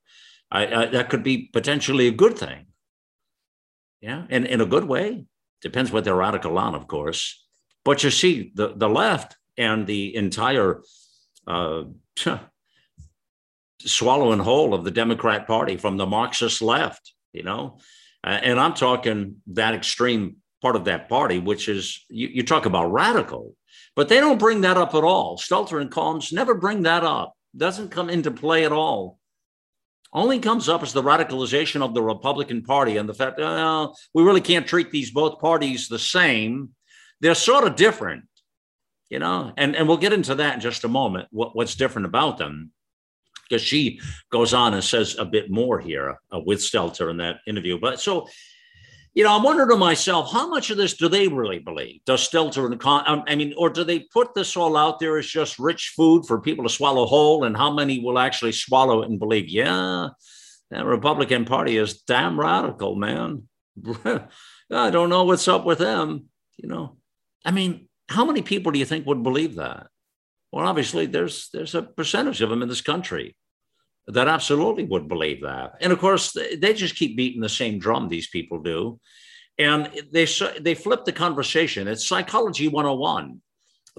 I, 0.53 0.67
I 0.67 0.87
that 0.87 1.11
could 1.11 1.25
be 1.25 1.51
potentially 1.53 2.07
a 2.07 2.13
good 2.13 2.39
thing. 2.39 2.67
Yeah, 4.01 4.27
and 4.31 4.47
in 4.47 4.61
a 4.61 4.67
good 4.67 4.85
way. 4.85 5.27
Depends 5.61 5.91
what 5.91 6.05
they're 6.05 6.15
radical 6.15 6.57
on, 6.57 6.77
of 6.77 6.87
course. 6.87 7.45
But 7.85 8.05
you 8.05 8.11
see, 8.11 8.53
the 8.55 8.75
the 8.77 8.89
left 8.89 9.37
and 9.57 9.85
the 9.85 10.15
entire 10.15 10.83
uh, 11.49 11.83
swallowing 13.81 14.41
whole 14.41 14.75
of 14.75 14.85
the 14.85 14.91
Democrat 14.91 15.47
Party 15.47 15.77
from 15.77 15.97
the 15.97 16.07
Marxist 16.07 16.63
left, 16.63 17.13
you 17.33 17.43
know, 17.43 17.79
uh, 18.25 18.41
and 18.43 18.59
I'm 18.59 18.75
talking 18.75 19.37
that 19.49 19.75
extreme 19.75 20.37
part 20.61 20.77
of 20.77 20.85
that 20.87 21.09
party, 21.09 21.39
which 21.39 21.69
is 21.69 22.05
you, 22.09 22.29
you 22.29 22.43
talk 22.43 22.67
about 22.67 22.93
radical, 22.93 23.55
but 23.95 24.09
they 24.09 24.21
don't 24.21 24.39
bring 24.39 24.63
that 24.63 24.77
up 24.77 24.95
at 24.95 25.05
all. 25.05 25.39
Stelter 25.39 25.81
and 25.81 25.91
Combs 25.91 26.33
never 26.33 26.55
bring 26.55 26.83
that 26.83 27.05
up. 27.05 27.35
Doesn't 27.57 27.91
come 27.91 28.11
into 28.11 28.31
play 28.31 28.65
at 28.65 28.73
all. 28.73 29.19
Only 30.13 30.39
comes 30.39 30.69
up 30.69 30.83
as 30.83 30.93
the 30.93 31.03
radicalization 31.03 31.83
of 31.83 31.95
the 31.95 32.03
Republican 32.03 32.63
Party 32.63 32.97
and 32.97 33.09
the 33.09 33.15
fact 33.15 33.39
well, 33.39 33.97
we 34.15 34.23
really 34.23 34.41
can't 34.41 34.67
treat 34.67 34.91
these 34.91 35.11
both 35.11 35.39
parties 35.39 35.89
the 35.89 35.99
same. 35.99 36.71
They're 37.21 37.35
sort 37.35 37.65
of 37.65 37.77
different, 37.77 38.25
you 39.11 39.19
know, 39.19 39.53
and, 39.57 39.77
and 39.77 39.87
we'll 39.87 39.99
get 39.99 40.15
into 40.15 40.37
that 40.37 40.55
in 40.55 40.61
just 40.61 40.85
a 40.85 40.89
moment, 40.89 41.29
what, 41.31 41.55
what's 41.55 41.75
different 41.75 42.07
about 42.07 42.39
them. 42.39 42.73
Because 43.49 43.63
she 43.63 44.01
goes 44.31 44.53
on 44.53 44.75
and 44.75 44.85
says 44.85 45.17
a 45.19 45.25
bit 45.25 45.51
more 45.51 45.79
here 45.79 46.19
uh, 46.33 46.41
with 46.45 46.59
Stelter 46.59 47.11
in 47.11 47.17
that 47.19 47.37
interview. 47.47 47.79
But 47.79 48.01
so 48.01 48.29
you 49.15 49.25
know, 49.25 49.35
I'm 49.35 49.43
wondering 49.43 49.71
to 49.71 49.77
myself, 49.77 50.31
how 50.31 50.49
much 50.49 50.71
of 50.71 50.77
this 50.77 50.95
do 50.95 51.09
they 51.09 51.27
really 51.27 51.59
believe? 51.59 52.05
Does 52.05 52.29
Stelter 52.29 52.67
and 52.67 52.79
Con, 52.79 53.03
um, 53.05 53.25
I 53.27 53.35
mean, 53.35 53.53
or 53.57 53.69
do 53.69 53.83
they 53.83 54.01
put 54.01 54.33
this 54.33 54.57
all 54.57 54.77
out 54.77 55.01
there 55.01 55.19
as 55.19 55.27
just 55.27 55.59
rich 55.59 55.93
food 55.97 56.25
for 56.25 56.41
people 56.41 56.63
to 56.65 56.71
swallow 56.71 57.05
whole? 57.05 57.43
And 57.43 57.57
how 57.57 57.73
many 57.73 57.99
will 57.99 58.19
actually 58.19 58.53
swallow 58.53 59.03
it 59.03 59.11
and 59.11 59.19
believe, 59.19 59.49
yeah, 59.49 60.11
that 60.71 60.85
Republican 60.85 61.47
Party 61.47 61.79
is 61.79 62.03
damn 62.03 62.39
radical, 62.39 62.95
man. 62.95 63.49
I 64.05 64.91
don't 64.91 65.11
know 65.11 65.25
what's 65.25 65.49
up 65.49 65.65
with 65.65 65.79
them. 65.79 66.27
You 66.57 66.69
know, 66.69 66.97
I 67.45 67.51
mean, 67.51 67.89
how 68.09 68.25
many 68.25 68.43
people 68.43 68.71
do 68.71 68.79
you 68.79 68.85
think 68.85 69.05
would 69.07 69.25
believe 69.25 69.57
that? 69.57 69.89
Well, 70.53 70.67
obviously, 70.67 71.07
there's 71.07 71.51
there's 71.53 71.75
a 71.75 71.83
percentage 71.83 72.41
of 72.41 72.51
them 72.51 72.63
in 72.63 72.69
this 72.69 72.81
country 72.81 73.37
that 74.09 74.29
absolutely 74.29 74.85
would 74.85 75.07
believe 75.07 75.43
that. 75.43 75.75
And 75.81 75.93
of 75.93 75.99
course, 75.99 76.33
they 76.33 76.73
just 76.73 76.97
keep 76.97 77.17
beating 77.17 77.43
the 77.43 77.49
same 77.49 77.79
drum, 77.79 78.09
these 78.09 78.29
people 78.29 78.59
do. 78.59 78.99
And 79.59 79.91
they, 80.13 80.27
they 80.61 80.75
flip 80.75 81.05
the 81.05 81.13
conversation. 81.13 81.89
It's 81.89 82.07
psychology 82.07 82.69
101. 82.69 83.41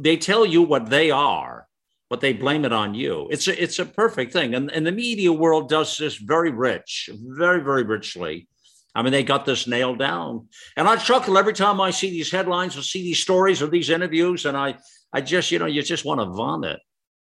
They 0.01 0.18
tell 0.18 0.46
you 0.46 0.63
what 0.63 0.89
they 0.89 1.12
are, 1.12 1.68
but 2.10 2.22
they 2.22 2.34
blame 2.34 2.65
it 2.65 2.74
on 2.74 2.96
you. 2.96 3.27
It's 3.29 3.48
a, 3.48 3.62
it's 3.62 3.77
a 3.77 3.86
perfect 3.86 4.34
thing. 4.34 4.56
And, 4.56 4.72
and 4.72 4.88
the 4.88 4.91
media 4.91 5.32
world 5.32 5.70
does 5.70 5.98
this 5.98 6.15
very 6.15 6.51
rich, 6.51 7.10
very, 7.13 7.62
very 7.62 7.84
richly. 7.84 8.48
I 8.96 9.03
mean, 9.03 9.12
they 9.12 9.24
got 9.24 9.46
this 9.46 9.68
nailed 9.68 10.00
down. 10.00 10.48
And 10.75 10.88
I 10.88 10.96
chuckle 10.96 11.38
every 11.38 11.53
time 11.53 11.79
I 11.79 11.91
see 11.91 12.10
these 12.10 12.32
headlines 12.32 12.75
or 12.75 12.82
see 12.82 13.03
these 13.03 13.20
stories 13.20 13.62
or 13.62 13.68
these 13.68 13.91
interviews. 13.91 14.46
And 14.46 14.58
I, 14.58 14.77
I 15.12 15.22
just, 15.22 15.51
you 15.51 15.60
know, 15.60 15.66
you 15.66 15.82
just 15.82 16.06
want 16.06 16.20
to 16.20 16.25
vomit, 16.25 16.80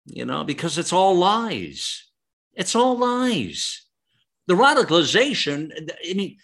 you 0.06 0.24
know, 0.24 0.44
because 0.44 0.78
it's 0.78 0.92
all 0.92 1.14
lies. 1.16 2.04
It's 2.54 2.74
all 2.74 2.98
lies. 2.98 3.86
The 4.46 4.54
radicalization, 4.54 5.70
I 6.04 6.14
mean, 6.14 6.36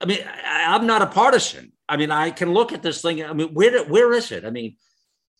I 0.00 0.06
mean, 0.06 0.18
I, 0.22 0.74
am 0.74 0.86
not 0.86 1.02
a 1.02 1.06
partisan. 1.06 1.72
I 1.88 1.96
mean, 1.96 2.10
I 2.10 2.30
can 2.30 2.52
look 2.52 2.72
at 2.72 2.82
this 2.82 3.00
thing. 3.00 3.24
I 3.24 3.32
mean, 3.32 3.54
where 3.54 3.84
where 3.84 4.12
is 4.12 4.32
it? 4.32 4.44
I 4.44 4.50
mean, 4.50 4.76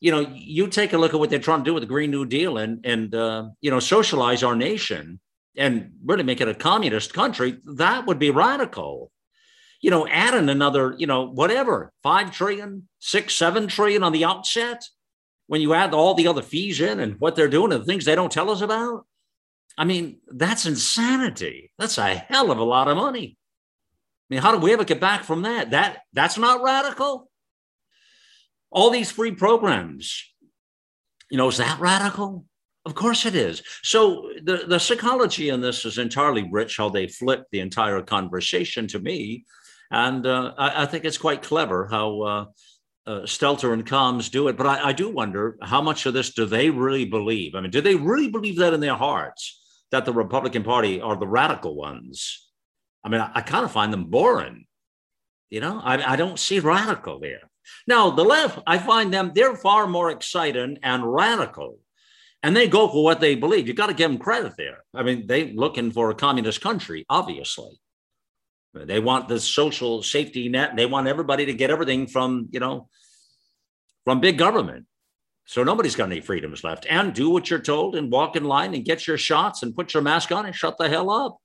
you 0.00 0.10
know, 0.10 0.26
you 0.32 0.68
take 0.68 0.92
a 0.92 0.98
look 0.98 1.12
at 1.12 1.20
what 1.20 1.30
they're 1.30 1.38
trying 1.38 1.60
to 1.60 1.64
do 1.64 1.74
with 1.74 1.82
the 1.82 1.88
Green 1.88 2.10
New 2.10 2.24
Deal 2.24 2.58
and 2.58 2.84
and 2.84 3.14
uh, 3.14 3.48
you 3.60 3.70
know 3.70 3.80
socialize 3.80 4.42
our 4.42 4.56
nation 4.56 5.20
and 5.56 5.92
really 6.04 6.22
make 6.22 6.40
it 6.40 6.48
a 6.48 6.54
communist 6.54 7.14
country. 7.14 7.58
That 7.64 8.06
would 8.06 8.18
be 8.18 8.30
radical. 8.30 9.10
You 9.80 9.90
know, 9.90 10.08
adding 10.08 10.48
another, 10.48 10.94
you 10.96 11.06
know, 11.06 11.26
whatever, 11.26 11.92
five 12.02 12.32
trillion, 12.32 12.88
six, 13.00 13.34
seven 13.34 13.66
trillion 13.66 14.02
on 14.02 14.12
the 14.12 14.24
outset. 14.24 14.82
When 15.46 15.60
you 15.60 15.74
add 15.74 15.92
all 15.92 16.14
the 16.14 16.26
other 16.26 16.42
fees 16.42 16.80
in 16.80 17.00
and 17.00 17.20
what 17.20 17.36
they're 17.36 17.48
doing 17.48 17.72
and 17.72 17.82
the 17.82 17.86
things 17.86 18.04
they 18.04 18.14
don't 18.14 18.32
tell 18.32 18.50
us 18.50 18.60
about, 18.60 19.06
I 19.76 19.84
mean, 19.84 20.18
that's 20.26 20.66
insanity. 20.66 21.70
That's 21.78 21.98
a 21.98 22.14
hell 22.14 22.50
of 22.50 22.58
a 22.58 22.64
lot 22.64 22.88
of 22.88 22.96
money. 22.96 23.36
I 24.30 24.34
mean, 24.34 24.42
how 24.42 24.52
do 24.52 24.58
we 24.58 24.72
ever 24.72 24.84
get 24.84 25.00
back 25.00 25.24
from 25.24 25.42
that? 25.42 25.70
That 25.70 26.02
that's 26.12 26.38
not 26.38 26.62
radical. 26.62 27.30
All 28.70 28.90
these 28.90 29.10
free 29.10 29.32
programs, 29.32 30.24
you 31.30 31.36
know, 31.36 31.48
is 31.48 31.58
that 31.58 31.78
radical? 31.78 32.46
Of 32.86 32.94
course 32.94 33.24
it 33.24 33.34
is. 33.34 33.62
So 33.82 34.30
the, 34.42 34.64
the 34.66 34.78
psychology 34.78 35.48
in 35.48 35.60
this 35.60 35.84
is 35.84 35.98
entirely 35.98 36.48
rich, 36.50 36.76
how 36.76 36.90
they 36.90 37.08
flip 37.08 37.44
the 37.50 37.60
entire 37.60 38.02
conversation 38.02 38.86
to 38.88 38.98
me. 38.98 39.44
And 39.90 40.26
uh, 40.26 40.52
I, 40.58 40.82
I, 40.82 40.86
think 40.86 41.04
it's 41.04 41.18
quite 41.18 41.42
clever 41.42 41.86
how 41.86 42.20
uh, 42.22 42.44
uh, 43.06 43.20
Stelter 43.20 43.72
and 43.72 43.86
Combs 43.86 44.28
do 44.28 44.48
it. 44.48 44.56
But 44.56 44.66
I, 44.66 44.88
I 44.88 44.92
do 44.92 45.10
wonder 45.10 45.56
how 45.62 45.82
much 45.82 46.06
of 46.06 46.14
this 46.14 46.32
do 46.32 46.46
they 46.46 46.70
really 46.70 47.04
believe? 47.04 47.54
I 47.54 47.60
mean, 47.60 47.70
do 47.70 47.80
they 47.80 47.94
really 47.94 48.28
believe 48.28 48.56
that 48.58 48.74
in 48.74 48.80
their 48.80 48.94
hearts? 48.94 49.60
that 49.94 50.04
the 50.04 50.12
Republican 50.12 50.64
Party 50.64 51.00
are 51.00 51.16
the 51.16 51.26
radical 51.26 51.76
ones. 51.76 52.50
I 53.04 53.08
mean, 53.08 53.20
I, 53.20 53.30
I 53.36 53.40
kind 53.42 53.64
of 53.64 53.70
find 53.70 53.92
them 53.92 54.06
boring. 54.06 54.66
You 55.50 55.60
know, 55.60 55.80
I, 55.82 56.14
I 56.14 56.16
don't 56.16 56.38
see 56.38 56.58
radical 56.58 57.20
there. 57.20 57.48
Now, 57.86 58.10
the 58.10 58.24
left, 58.24 58.58
I 58.66 58.78
find 58.78 59.14
them, 59.14 59.30
they're 59.34 59.54
far 59.54 59.86
more 59.86 60.10
exciting 60.10 60.78
and 60.82 61.14
radical. 61.14 61.78
And 62.42 62.56
they 62.56 62.66
go 62.66 62.88
for 62.88 63.04
what 63.04 63.20
they 63.20 63.36
believe. 63.36 63.68
You've 63.68 63.76
got 63.76 63.86
to 63.86 63.94
give 63.94 64.10
them 64.10 64.18
credit 64.18 64.54
there. 64.58 64.82
I 64.92 65.04
mean, 65.04 65.28
they're 65.28 65.46
looking 65.54 65.92
for 65.92 66.10
a 66.10 66.14
communist 66.14 66.60
country, 66.60 67.06
obviously. 67.08 67.78
They 68.74 68.98
want 68.98 69.28
the 69.28 69.38
social 69.38 70.02
safety 70.02 70.48
net. 70.48 70.76
They 70.76 70.86
want 70.86 71.06
everybody 71.06 71.46
to 71.46 71.54
get 71.54 71.70
everything 71.70 72.06
from, 72.06 72.48
you 72.50 72.60
know, 72.60 72.88
from 74.04 74.20
big 74.20 74.36
government. 74.38 74.86
So 75.46 75.62
nobody's 75.62 75.96
got 75.96 76.10
any 76.10 76.20
freedoms 76.20 76.64
left. 76.64 76.86
And 76.88 77.14
do 77.14 77.30
what 77.30 77.50
you're 77.50 77.60
told 77.60 77.94
and 77.94 78.10
walk 78.10 78.34
in 78.34 78.44
line 78.44 78.74
and 78.74 78.84
get 78.84 79.06
your 79.06 79.18
shots 79.18 79.62
and 79.62 79.76
put 79.76 79.94
your 79.94 80.02
mask 80.02 80.32
on 80.32 80.46
and 80.46 80.54
shut 80.54 80.76
the 80.78 80.88
hell 80.88 81.10
up. 81.10 81.38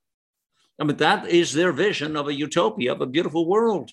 I 0.80 0.86
mean, 0.86 0.98
that 0.98 1.28
is 1.28 1.54
their 1.54 1.74
vision 1.74 2.16
of 2.16 2.28
a 2.28 2.34
utopia, 2.34 2.94
of 2.94 3.02
a 3.02 3.06
beautiful 3.06 3.48
world. 3.48 3.92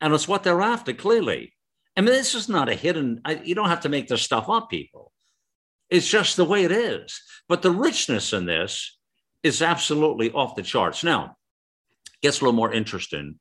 And 0.00 0.14
it's 0.14 0.28
what 0.28 0.42
they're 0.44 0.60
after, 0.60 0.92
clearly. 0.92 1.54
I 1.96 2.02
mean, 2.02 2.10
this 2.10 2.34
is 2.34 2.48
not 2.48 2.68
a 2.68 2.74
hidden, 2.74 3.20
I, 3.24 3.40
you 3.42 3.54
don't 3.54 3.68
have 3.68 3.80
to 3.82 3.88
make 3.88 4.08
this 4.08 4.22
stuff 4.22 4.48
up, 4.48 4.70
people. 4.70 5.12
It's 5.88 6.08
just 6.08 6.36
the 6.36 6.44
way 6.44 6.64
it 6.64 6.72
is. 6.72 7.20
But 7.48 7.62
the 7.62 7.70
richness 7.70 8.32
in 8.32 8.46
this 8.46 8.98
is 9.42 9.62
absolutely 9.62 10.30
off 10.30 10.54
the 10.54 10.62
charts. 10.62 11.02
Now, 11.02 11.36
gets 12.22 12.40
a 12.40 12.44
little 12.44 12.56
more 12.56 12.72
interesting. 12.72 13.36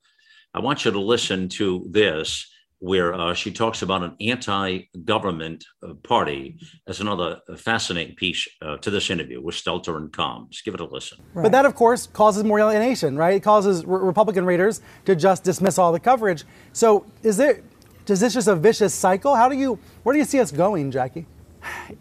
I 0.54 0.60
want 0.60 0.86
you 0.86 0.92
to 0.92 1.00
listen 1.00 1.50
to 1.50 1.86
this, 1.90 2.48
where 2.80 3.14
uh, 3.14 3.34
she 3.34 3.52
talks 3.52 3.82
about 3.82 4.04
an 4.04 4.16
anti 4.22 4.84
government 5.04 5.66
uh, 5.84 5.94
party 5.96 6.58
as 6.88 7.02
another 7.02 7.40
fascinating 7.58 8.16
piece 8.16 8.48
uh, 8.62 8.78
to 8.78 8.90
this 8.90 9.10
interview 9.10 9.42
with 9.42 9.56
Stelter 9.56 9.98
and 9.98 10.12
Combs. 10.12 10.62
Give 10.64 10.74
it 10.74 10.80
a 10.80 10.86
listen. 10.86 11.20
Right. 11.34 11.44
But 11.44 11.52
that, 11.52 11.66
of 11.66 11.76
course, 11.76 12.08
causes 12.08 12.44
more 12.44 12.60
alienation, 12.60 13.18
right? 13.18 13.36
It 13.36 13.44
causes 13.44 13.86
re- 13.86 14.00
Republican 14.00 14.46
readers 14.46 14.82
to 15.06 15.16
just 15.16 15.44
dismiss 15.44 15.78
all 15.78 15.92
the 15.92 16.00
coverage. 16.00 16.46
So, 16.72 17.06
is 17.22 17.38
there, 17.38 17.62
is 18.08 18.22
this 18.22 18.34
just 18.34 18.48
a 18.48 18.56
vicious 18.56 18.94
cycle? 18.94 19.36
How 19.36 19.50
do 19.50 19.58
you, 19.58 19.78
where 20.04 20.14
do 20.14 20.20
you 20.20 20.26
see 20.26 20.40
us 20.40 20.52
going, 20.52 20.90
Jackie? 20.90 21.28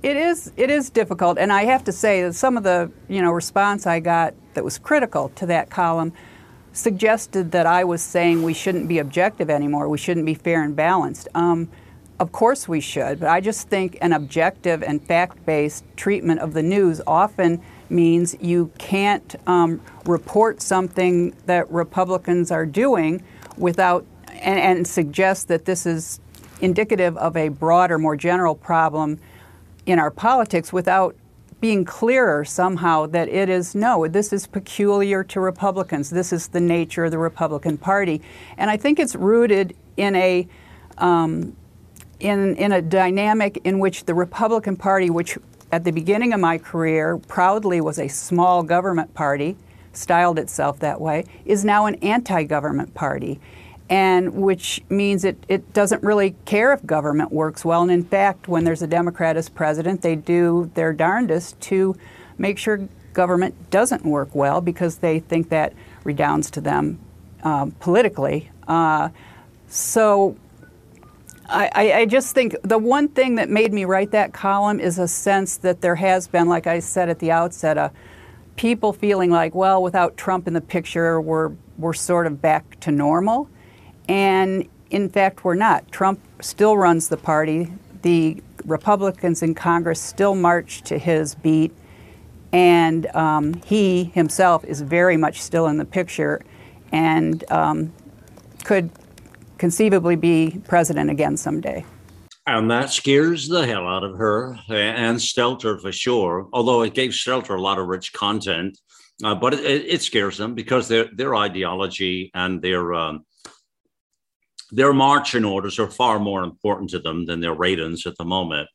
It 0.03 0.17
is 0.17 0.53
it 0.57 0.71
is 0.71 0.89
difficult, 0.89 1.37
and 1.37 1.53
I 1.53 1.65
have 1.65 1.83
to 1.85 1.93
say 1.93 2.23
that 2.23 2.35
some 2.35 2.57
of 2.57 2.63
the 2.63 2.93
you 3.09 3.21
know 3.21 3.33
response 3.33 3.87
I 3.87 3.99
got 3.99 4.35
that 4.55 4.65
was 4.65 4.79
critical 4.79 5.31
to 5.31 5.47
that 5.47 5.69
column 5.71 6.13
suggested 6.79 7.51
that 7.53 7.67
I 7.67 7.85
was 7.85 8.01
saying 8.03 8.43
we 8.43 8.55
shouldn't 8.55 8.89
be 8.89 8.99
objective 8.99 9.51
anymore. 9.51 9.89
We 9.89 9.99
shouldn't 9.99 10.27
be 10.27 10.35
fair 10.35 10.63
and 10.63 10.75
balanced. 10.75 11.29
Um, 11.35 11.69
of 12.21 12.33
course 12.33 12.67
we 12.67 12.81
should, 12.81 13.21
but 13.21 13.29
I 13.29 13.41
just 13.41 13.69
think 13.69 13.97
an 14.01 14.13
objective 14.13 14.83
and 14.83 15.01
fact 15.01 15.45
based 15.47 15.85
treatment 15.97 16.41
of 16.41 16.53
the 16.53 16.63
news 16.63 17.01
often 17.07 17.63
means 17.91 18.37
you 18.41 18.73
can't 18.79 19.37
um, 19.47 19.81
report 20.05 20.61
something 20.61 21.35
that 21.47 21.71
Republicans 21.71 22.51
are 22.51 22.67
doing 22.67 23.23
without 23.57 24.05
and, 24.41 24.59
and 24.59 24.87
suggest 24.87 25.49
that 25.49 25.65
this 25.65 25.87
is 25.87 26.21
indicative 26.61 27.17
of 27.19 27.37
a 27.37 27.49
broader, 27.49 27.99
more 27.99 28.17
general 28.17 28.55
problem 28.55 29.19
in 29.87 29.99
our 29.99 30.11
politics 30.11 30.73
without 30.73 31.17
being 31.61 31.85
clearer 31.85 32.45
somehow 32.45 33.07
that 33.07 33.29
it 33.29 33.49
is 33.49 33.75
no, 33.75 34.07
this 34.07 34.33
is 34.33 34.47
peculiar 34.47 35.25
to 35.25 35.41
Republicans. 35.41 36.11
This 36.11 36.33
is 36.33 36.49
the 36.49 36.61
nature 36.61 37.05
of 37.05 37.11
the 37.11 37.19
Republican 37.19 37.77
Party, 37.77 38.23
and 38.57 38.71
I 38.71 38.77
think 38.77 38.99
it's 38.99 39.15
rooted 39.15 39.77
in 39.97 40.15
a 40.15 40.47
um, 40.99 41.57
in 42.21 42.55
in 42.57 42.73
a 42.73 42.83
dynamic 42.83 43.61
in 43.65 43.79
which 43.79 44.05
the 44.05 44.15
Republican 44.15 44.77
Party, 44.77 45.11
which 45.11 45.37
at 45.73 45.85
the 45.85 45.91
beginning 45.91 46.33
of 46.33 46.41
my 46.41 46.59
career 46.59 47.19
proudly 47.19 47.81
was 47.81 47.99
a 47.99 48.09
small 48.09 48.63
government 48.63 49.13
party, 49.15 49.57
styled 49.93 50.39
itself 50.39 50.79
that 50.79 51.01
way, 51.01 51.25
is 51.45 51.65
now 51.65 51.87
an 51.87 51.97
anti-government 51.97 52.95
party 52.95 53.41
and 53.91 54.35
which 54.35 54.83
means 54.89 55.25
it, 55.25 55.43
it 55.49 55.73
doesn't 55.73 56.03
really 56.03 56.35
care 56.45 56.73
if 56.73 56.85
government 56.85 57.33
works 57.33 57.65
well. 57.65 57.83
And 57.83 57.91
in 57.91 58.05
fact, 58.05 58.49
when 58.49 58.65
there's 58.65 58.83
a 58.83 58.87
Democrat 58.87 59.37
as 59.37 59.49
president, 59.49 60.03
they 60.03 60.15
do 60.15 60.71
their 60.75 60.93
darndest 60.93 61.59
to 61.63 61.97
make 62.37 62.59
sure 62.59 62.89
government 63.15 63.71
doesn't 63.71 64.05
work 64.05 64.35
well 64.35 64.61
because 64.61 64.99
they 64.99 65.21
think 65.21 65.49
that 65.49 65.73
redounds 66.05 66.51
to 66.53 66.61
them 66.61 66.99
um, 67.43 67.71
politically. 67.81 68.51
Uh, 68.67 69.09
so 69.69 70.37
I, 71.49 71.93
I, 71.93 72.07
just 72.07 72.35
think 72.35 72.55
the 72.63 72.79
one 72.79 73.09
thing 73.09 73.37
that 73.37 73.49
made 73.49 73.73
me 73.73 73.87
write 73.87 74.11
that 74.11 74.35
column 74.35 74.81
is 74.81 74.99
a 74.99 75.09
sense 75.09 75.57
that 75.59 75.81
there 75.81 75.95
has 75.95 76.29
been, 76.29 76.47
like 76.47 76.67
I 76.67 76.81
said 76.81 77.09
at 77.09 77.19
the 77.21 77.31
outset, 77.31 77.79
a 77.79 77.91
people 78.57 78.93
feeling 78.93 79.31
like, 79.31 79.55
well, 79.55 79.83
without 79.83 80.17
Trump 80.19 80.47
in 80.47 80.53
the 80.53 80.61
picture, 80.61 81.21
we're 81.21 81.53
we're 81.79 81.95
sort 81.95 82.27
of 82.27 82.43
back 82.43 82.79
to 82.81 82.91
normal. 82.91 83.49
And 84.09 84.67
in 84.91 85.09
fact, 85.09 85.45
we're 85.45 85.55
not. 85.55 85.91
Trump 85.93 86.21
still 86.41 86.77
runs 86.77 87.09
the 87.09 87.17
party. 87.17 87.73
The 88.03 88.43
Republicans 88.65 89.43
in 89.43 89.55
Congress 89.55 90.01
still 90.01 90.35
march 90.35 90.83
to 90.83 90.99
his 90.99 91.35
beat. 91.35 91.73
And 92.53 93.07
um, 93.15 93.55
he 93.67 94.05
himself 94.05 94.65
is 94.65 94.81
very 94.81 95.17
much 95.17 95.43
still 95.43 95.67
in 95.67 95.77
the 95.77 95.85
picture 95.85 96.41
and 96.93 97.45
um, 97.51 97.93
could 98.65 98.91
conceivably 99.59 100.17
be 100.17 100.61
president 100.67 101.11
again 101.11 101.37
someday. 101.37 101.85
And 102.47 102.71
that 102.71 102.91
scares 102.91 103.47
the 103.47 103.67
hell 103.67 103.87
out 103.87 104.05
of 104.05 104.17
her 104.17 104.59
and 104.71 105.19
Stelter 105.19 105.79
for 105.79 105.93
sure, 105.93 106.49
although 106.55 106.81
it 106.81 106.95
gave 106.95 107.11
Stelter 107.11 107.59
a 107.59 107.61
lot 107.61 107.79
of 107.79 107.89
rich 107.89 108.15
content. 108.15 108.79
Uh, 109.23 109.35
but 109.35 109.53
it, 109.53 109.85
it, 109.85 110.01
scares 110.01 110.39
them 110.39 110.55
because 110.55 110.87
their, 110.87 111.09
their 111.13 111.35
ideology 111.35 112.31
and 112.35 112.63
their 112.63 112.95
um, 112.95 113.25
their 114.71 114.93
marching 114.93 115.45
orders 115.45 115.79
are 115.79 115.91
far 115.91 116.19
more 116.19 116.43
important 116.43 116.91
to 116.91 116.99
them 116.99 117.27
than 117.27 117.41
their 117.41 117.55
ratings 117.55 118.07
at 118.07 118.17
the 118.19 118.25
moment. 118.25 118.69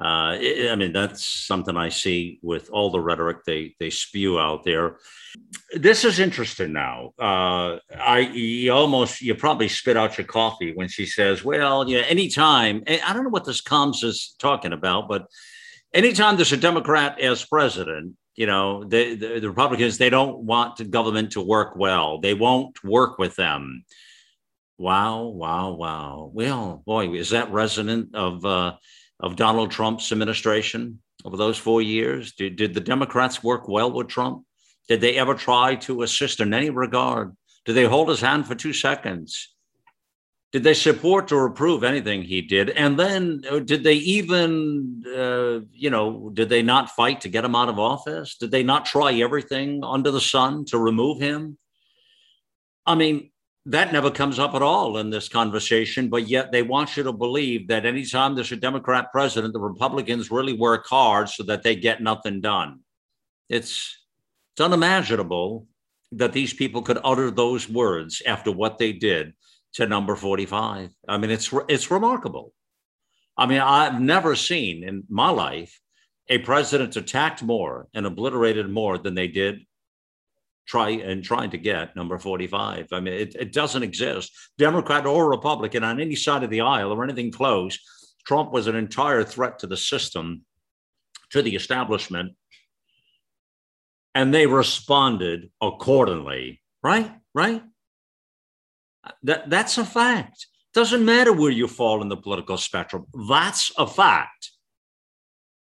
Uh, 0.00 0.38
I 0.40 0.74
mean, 0.76 0.94
that's 0.94 1.26
something 1.26 1.76
I 1.76 1.90
see 1.90 2.38
with 2.42 2.70
all 2.70 2.90
the 2.90 3.00
rhetoric 3.00 3.44
they 3.44 3.74
they 3.78 3.90
spew 3.90 4.40
out 4.40 4.64
there. 4.64 4.96
This 5.74 6.06
is 6.06 6.18
interesting 6.18 6.72
now. 6.72 7.12
Uh, 7.18 7.78
I 7.94 8.20
you 8.32 8.72
almost 8.72 9.20
you 9.20 9.34
probably 9.34 9.68
spit 9.68 9.98
out 9.98 10.16
your 10.16 10.26
coffee 10.26 10.72
when 10.74 10.88
she 10.88 11.04
says, 11.04 11.44
"Well, 11.44 11.86
yeah, 11.86 12.00
anytime." 12.00 12.82
I 12.86 13.12
don't 13.12 13.24
know 13.24 13.30
what 13.30 13.44
this 13.44 13.60
Combs 13.60 14.02
is 14.02 14.34
talking 14.38 14.72
about, 14.72 15.06
but 15.06 15.26
anytime 15.92 16.36
there's 16.36 16.52
a 16.52 16.56
Democrat 16.56 17.20
as 17.20 17.44
president, 17.44 18.16
you 18.36 18.46
know, 18.46 18.84
the, 18.84 19.16
the, 19.16 19.40
the 19.40 19.48
Republicans 19.50 19.98
they 19.98 20.08
don't 20.08 20.38
want 20.38 20.78
the 20.78 20.84
government 20.84 21.32
to 21.32 21.42
work 21.42 21.76
well. 21.76 22.20
They 22.20 22.32
won't 22.32 22.82
work 22.82 23.18
with 23.18 23.36
them. 23.36 23.84
Wow, 24.80 25.24
wow, 25.24 25.72
wow. 25.72 26.30
Well, 26.32 26.82
boy, 26.86 27.12
is 27.12 27.28
that 27.30 27.52
resonant 27.52 28.14
of 28.14 28.46
uh, 28.46 28.76
of 29.20 29.36
Donald 29.36 29.70
Trump's 29.70 30.10
administration 30.10 31.02
over 31.22 31.36
those 31.36 31.58
four 31.58 31.82
years? 31.82 32.32
Did, 32.32 32.56
did 32.56 32.72
the 32.72 32.80
Democrats 32.80 33.44
work 33.44 33.68
well 33.68 33.92
with 33.92 34.08
Trump? 34.08 34.46
Did 34.88 35.02
they 35.02 35.18
ever 35.18 35.34
try 35.34 35.74
to 35.74 36.00
assist 36.00 36.40
in 36.40 36.54
any 36.54 36.70
regard? 36.70 37.36
Did 37.66 37.74
they 37.74 37.84
hold 37.84 38.08
his 38.08 38.22
hand 38.22 38.46
for 38.46 38.54
two 38.54 38.72
seconds? 38.72 39.54
Did 40.50 40.64
they 40.64 40.72
support 40.72 41.30
or 41.30 41.44
approve 41.44 41.84
anything 41.84 42.22
he 42.22 42.40
did? 42.40 42.70
And 42.70 42.98
then 42.98 43.42
uh, 43.50 43.58
did 43.58 43.84
they 43.84 43.96
even, 43.96 45.04
uh, 45.06 45.60
you 45.72 45.90
know, 45.90 46.30
did 46.32 46.48
they 46.48 46.62
not 46.62 46.88
fight 46.88 47.20
to 47.20 47.28
get 47.28 47.44
him 47.44 47.54
out 47.54 47.68
of 47.68 47.78
office? 47.78 48.38
Did 48.38 48.50
they 48.50 48.62
not 48.62 48.86
try 48.86 49.12
everything 49.12 49.84
under 49.84 50.10
the 50.10 50.22
sun 50.22 50.64
to 50.68 50.78
remove 50.78 51.20
him? 51.20 51.58
I 52.86 52.94
mean, 52.94 53.30
that 53.66 53.92
never 53.92 54.10
comes 54.10 54.38
up 54.38 54.54
at 54.54 54.62
all 54.62 54.96
in 54.96 55.10
this 55.10 55.28
conversation, 55.28 56.08
but 56.08 56.28
yet 56.28 56.50
they 56.50 56.62
want 56.62 56.96
you 56.96 57.02
to 57.02 57.12
believe 57.12 57.68
that 57.68 57.84
anytime 57.84 58.34
there's 58.34 58.52
a 58.52 58.56
Democrat 58.56 59.12
president, 59.12 59.52
the 59.52 59.60
Republicans 59.60 60.30
really 60.30 60.54
work 60.54 60.86
hard 60.86 61.28
so 61.28 61.42
that 61.42 61.62
they 61.62 61.76
get 61.76 62.02
nothing 62.02 62.40
done. 62.40 62.80
It's, 63.48 63.98
it's 64.52 64.60
unimaginable 64.60 65.66
that 66.12 66.32
these 66.32 66.54
people 66.54 66.82
could 66.82 66.98
utter 67.04 67.30
those 67.30 67.68
words 67.68 68.22
after 68.26 68.50
what 68.50 68.78
they 68.78 68.92
did 68.92 69.34
to 69.74 69.86
number 69.86 70.16
45. 70.16 70.90
I 71.06 71.18
mean, 71.18 71.30
it's, 71.30 71.52
it's 71.68 71.90
remarkable. 71.90 72.54
I 73.36 73.46
mean, 73.46 73.60
I've 73.60 74.00
never 74.00 74.36
seen 74.36 74.84
in 74.84 75.04
my 75.08 75.30
life 75.30 75.80
a 76.28 76.38
president 76.38 76.96
attacked 76.96 77.42
more 77.42 77.88
and 77.92 78.06
obliterated 78.06 78.68
more 78.70 78.96
than 78.96 79.14
they 79.14 79.28
did 79.28 79.60
try 80.70 80.90
and 80.90 81.24
trying 81.24 81.50
to 81.50 81.58
get 81.58 81.96
number 81.96 82.16
45. 82.16 82.86
I 82.92 83.00
mean, 83.00 83.14
it, 83.14 83.34
it 83.34 83.52
doesn't 83.52 83.82
exist. 83.82 84.30
Democrat 84.56 85.04
or 85.04 85.28
Republican 85.28 85.82
on 85.82 86.00
any 86.00 86.14
side 86.14 86.44
of 86.44 86.50
the 86.50 86.60
aisle 86.60 86.92
or 86.92 87.02
anything 87.02 87.32
close, 87.32 87.76
Trump 88.24 88.52
was 88.52 88.68
an 88.68 88.76
entire 88.76 89.24
threat 89.24 89.58
to 89.58 89.66
the 89.66 89.76
system, 89.76 90.44
to 91.30 91.42
the 91.42 91.56
establishment. 91.56 92.36
And 94.14 94.32
they 94.32 94.46
responded 94.46 95.50
accordingly, 95.60 96.62
right? 96.84 97.10
Right? 97.34 97.64
That, 99.24 99.50
that's 99.50 99.76
a 99.76 99.84
fact. 99.84 100.46
Doesn't 100.72 101.04
matter 101.04 101.32
where 101.32 101.50
you 101.50 101.66
fall 101.66 102.00
in 102.00 102.08
the 102.08 102.16
political 102.16 102.58
spectrum. 102.58 103.06
That's 103.28 103.72
a 103.76 103.88
fact. 103.88 104.52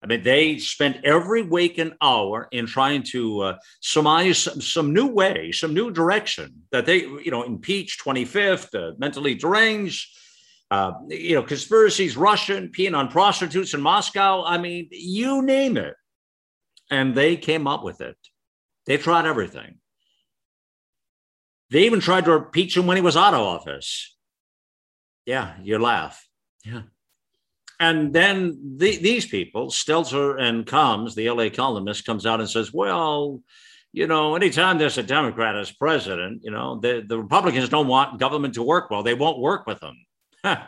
I 0.05 0.07
mean, 0.07 0.23
they 0.23 0.59
spent 0.59 1.03
every 1.03 1.41
waking 1.41 1.93
hour 2.03 2.47
in 2.53 2.67
trying 2.67 3.05
to 3.05 3.41
uh, 3.41 3.57
surmise 3.81 4.37
some, 4.37 4.61
some, 4.61 4.93
new 4.93 5.07
way, 5.07 5.51
some 5.51 5.73
new 5.73 5.91
direction 5.91 6.53
that 6.73 6.85
they, 6.85 6.99
you 6.99 7.31
know, 7.31 7.43
impeach 7.43 7.99
25th, 8.05 8.75
uh, 8.75 8.93
mentally 8.99 9.35
deranged, 9.35 10.07
uh, 10.71 10.93
you 11.09 11.35
know, 11.35 11.43
conspiracies, 11.43 12.19
Russian, 12.19 12.69
peeing 12.69 12.95
on 12.95 13.09
prostitutes 13.09 13.73
in 13.73 13.81
Moscow. 13.81 14.45
I 14.45 14.59
mean, 14.59 14.89
you 14.91 15.41
name 15.41 15.79
it. 15.79 15.95
And 16.91 17.15
they 17.15 17.37
came 17.37 17.67
up 17.67 17.83
with 17.83 18.03
it. 18.03 18.19
They 18.85 18.99
tried 18.99 19.25
everything. 19.25 19.77
They 21.71 21.85
even 21.85 22.01
tried 22.01 22.27
to 22.27 22.33
impeach 22.33 22.77
him 22.77 22.87
when 22.87 22.99
he 22.99 23.03
was 23.03 23.17
out 23.17 23.33
of 23.33 23.41
office. 23.41 24.15
Yeah, 25.25 25.55
you 25.63 25.79
laugh. 25.79 26.29
Yeah. 26.63 26.83
And 27.85 28.15
then 28.15 28.77
the, 28.77 28.97
these 28.97 29.27
people, 29.27 29.67
Stelter 29.69 30.41
and 30.41 30.67
Combs, 30.67 31.15
the 31.15 31.29
LA 31.29 31.51
columnist, 31.51 32.07
comes 32.07 32.25
out 32.25 32.41
and 32.41 32.49
says, 32.49 32.73
well, 32.73 33.43
you 33.93 34.07
know, 34.07 34.37
anytime 34.37 34.79
there's 34.79 34.97
a 34.97 35.03
Democrat 35.03 35.55
as 35.55 35.71
president, 35.71 36.43
you 36.43 36.51
know, 36.51 36.81
the, 36.81 37.05
the 37.07 37.19
Republicans 37.19 37.69
don't 37.69 37.87
want 37.87 38.19
government 38.19 38.55
to 38.55 38.63
work 38.63 38.91
well. 38.91 39.03
They 39.03 39.13
won't 39.13 39.39
work 39.39 39.67
with 39.67 39.81
them. 39.81 39.97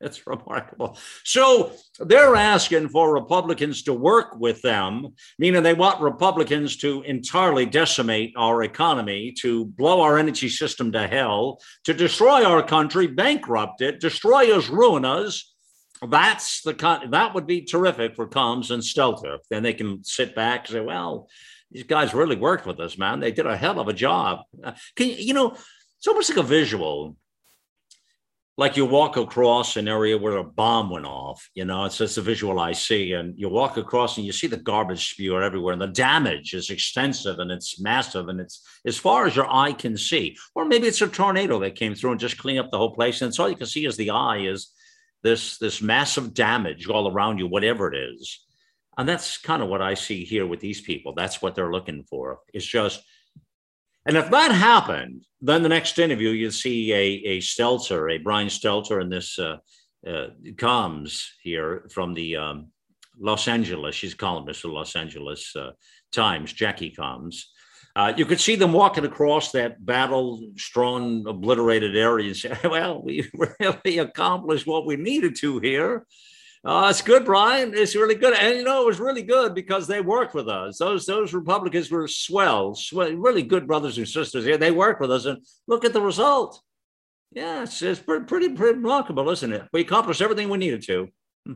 It's 0.00 0.26
remarkable. 0.26 0.98
So 1.24 1.72
they're 2.00 2.34
asking 2.34 2.88
for 2.88 3.14
Republicans 3.14 3.82
to 3.84 3.94
work 3.94 4.36
with 4.36 4.60
them, 4.62 5.14
meaning 5.38 5.62
they 5.62 5.74
want 5.74 6.02
Republicans 6.02 6.76
to 6.78 7.02
entirely 7.02 7.66
decimate 7.66 8.34
our 8.36 8.64
economy, 8.64 9.32
to 9.40 9.66
blow 9.66 10.00
our 10.02 10.18
energy 10.18 10.48
system 10.48 10.90
to 10.92 11.06
hell, 11.06 11.60
to 11.84 11.94
destroy 11.94 12.44
our 12.44 12.62
country, 12.62 13.06
bankrupt 13.06 13.80
it, 13.80 14.00
destroy 14.00 14.54
us, 14.54 14.68
ruin 14.68 15.04
us. 15.04 15.49
That's 16.06 16.62
the 16.62 16.74
con- 16.74 17.10
that 17.10 17.34
would 17.34 17.46
be 17.46 17.62
terrific 17.62 18.16
for 18.16 18.26
Combs 18.26 18.70
and 18.70 18.82
Stelter. 18.82 19.38
Then 19.50 19.62
they 19.62 19.74
can 19.74 20.02
sit 20.02 20.34
back 20.34 20.60
and 20.60 20.68
say, 20.68 20.80
"Well, 20.80 21.28
these 21.70 21.84
guys 21.84 22.14
really 22.14 22.36
worked 22.36 22.66
with 22.66 22.80
us, 22.80 22.96
man. 22.96 23.20
They 23.20 23.32
did 23.32 23.46
a 23.46 23.56
hell 23.56 23.78
of 23.78 23.88
a 23.88 23.92
job." 23.92 24.40
Uh, 24.62 24.72
can 24.96 25.08
you, 25.08 25.34
know? 25.34 25.56
It's 25.98 26.06
almost 26.06 26.30
like 26.30 26.38
a 26.38 26.42
visual 26.42 27.16
like 28.60 28.76
you 28.76 28.84
walk 28.84 29.16
across 29.16 29.78
an 29.78 29.88
area 29.88 30.18
where 30.18 30.36
a 30.36 30.44
bomb 30.44 30.90
went 30.90 31.06
off, 31.06 31.48
you 31.54 31.64
know, 31.64 31.86
it's 31.86 31.96
just 31.96 32.18
a 32.18 32.20
visual 32.20 32.60
I 32.60 32.72
see. 32.72 33.14
And 33.14 33.32
you 33.38 33.48
walk 33.48 33.78
across 33.78 34.18
and 34.18 34.26
you 34.26 34.32
see 34.32 34.48
the 34.48 34.58
garbage 34.58 35.12
spewer 35.12 35.42
everywhere. 35.42 35.72
And 35.72 35.80
the 35.80 35.86
damage 35.86 36.52
is 36.52 36.68
extensive 36.68 37.38
and 37.38 37.50
it's 37.50 37.80
massive 37.80 38.28
and 38.28 38.38
it's 38.38 38.62
as 38.84 38.98
far 38.98 39.26
as 39.26 39.34
your 39.34 39.50
eye 39.50 39.72
can 39.72 39.96
see. 39.96 40.36
Or 40.54 40.66
maybe 40.66 40.88
it's 40.88 41.00
a 41.00 41.08
tornado 41.08 41.58
that 41.60 41.74
came 41.74 41.94
through 41.94 42.10
and 42.10 42.20
just 42.20 42.36
cleaned 42.36 42.60
up 42.60 42.70
the 42.70 42.76
whole 42.76 42.94
place. 42.94 43.22
And 43.22 43.34
so 43.34 43.44
all 43.44 43.48
you 43.48 43.56
can 43.56 43.66
see 43.66 43.86
is 43.86 43.96
the 43.96 44.10
eye 44.10 44.40
is 44.40 44.74
this, 45.22 45.58
this 45.58 45.82
massive 45.82 46.34
damage 46.34 46.88
all 46.88 47.10
around 47.10 47.38
you, 47.38 47.46
whatever 47.46 47.92
it 47.92 47.96
is. 47.96 48.44
And 48.98 49.08
that's 49.08 49.38
kind 49.38 49.62
of 49.62 49.68
what 49.68 49.82
I 49.82 49.94
see 49.94 50.24
here 50.24 50.46
with 50.46 50.60
these 50.60 50.80
people. 50.80 51.14
That's 51.14 51.40
what 51.40 51.54
they're 51.54 51.72
looking 51.72 52.04
for. 52.04 52.40
It's 52.52 52.66
just 52.66 53.02
and 54.06 54.16
if 54.16 54.30
that 54.30 54.52
happened, 54.52 55.24
then 55.40 55.62
the 55.62 55.68
next 55.68 55.98
interview, 55.98 56.30
you'd 56.30 56.54
see 56.54 56.92
a, 56.92 56.96
a 56.96 57.38
Stelter, 57.38 58.14
a 58.14 58.18
Brian 58.18 58.48
Stelter, 58.48 59.00
and 59.00 59.12
this 59.12 59.38
uh, 59.38 59.58
uh, 60.06 60.28
comes 60.56 61.32
here 61.42 61.86
from 61.90 62.14
the 62.14 62.36
um, 62.36 62.68
Los 63.18 63.46
Angeles. 63.46 63.94
She's 63.94 64.14
a 64.14 64.16
columnist 64.16 64.64
of 64.64 64.70
Los 64.70 64.96
Angeles 64.96 65.54
uh, 65.54 65.72
Times, 66.12 66.52
Jackie 66.52 66.90
Combs. 66.90 67.52
Uh, 68.00 68.14
you 68.16 68.24
could 68.24 68.40
see 68.40 68.56
them 68.56 68.72
walking 68.72 69.04
across 69.04 69.52
that 69.52 69.84
battle-strewn, 69.84 71.22
obliterated 71.26 71.94
area 71.94 72.28
and 72.28 72.36
say, 72.36 72.56
well, 72.64 73.02
we 73.04 73.30
really 73.34 73.98
accomplished 73.98 74.66
what 74.66 74.86
we 74.86 74.96
needed 74.96 75.36
to 75.36 75.58
here. 75.58 76.06
Uh, 76.64 76.86
it's 76.88 77.02
good, 77.02 77.26
Brian. 77.26 77.74
It's 77.74 77.94
really 77.94 78.14
good, 78.14 78.34
and 78.34 78.56
you 78.56 78.64
know 78.64 78.82
it 78.82 78.86
was 78.86 79.00
really 79.00 79.22
good 79.22 79.54
because 79.54 79.86
they 79.86 80.00
worked 80.00 80.34
with 80.34 80.48
us. 80.48 80.78
Those 80.78 81.06
those 81.06 81.32
Republicans 81.32 81.90
were 81.90 82.06
swell, 82.06 82.74
swell 82.74 83.12
really 83.12 83.42
good 83.42 83.66
brothers 83.66 83.96
and 83.96 84.06
sisters. 84.06 84.44
Yeah, 84.44 84.58
they 84.58 84.70
worked 84.70 85.00
with 85.00 85.10
us, 85.10 85.24
and 85.24 85.38
look 85.66 85.86
at 85.86 85.94
the 85.94 86.02
result. 86.02 86.60
Yeah, 87.32 87.62
it's, 87.62 87.80
it's 87.80 88.00
pretty, 88.00 88.24
pretty, 88.26 88.48
pretty 88.50 88.76
remarkable, 88.76 89.30
isn't 89.30 89.52
it? 89.52 89.68
We 89.72 89.80
accomplished 89.82 90.20
everything 90.20 90.50
we 90.50 90.58
needed 90.58 90.82
to. 90.84 91.08
Hmm. 91.46 91.52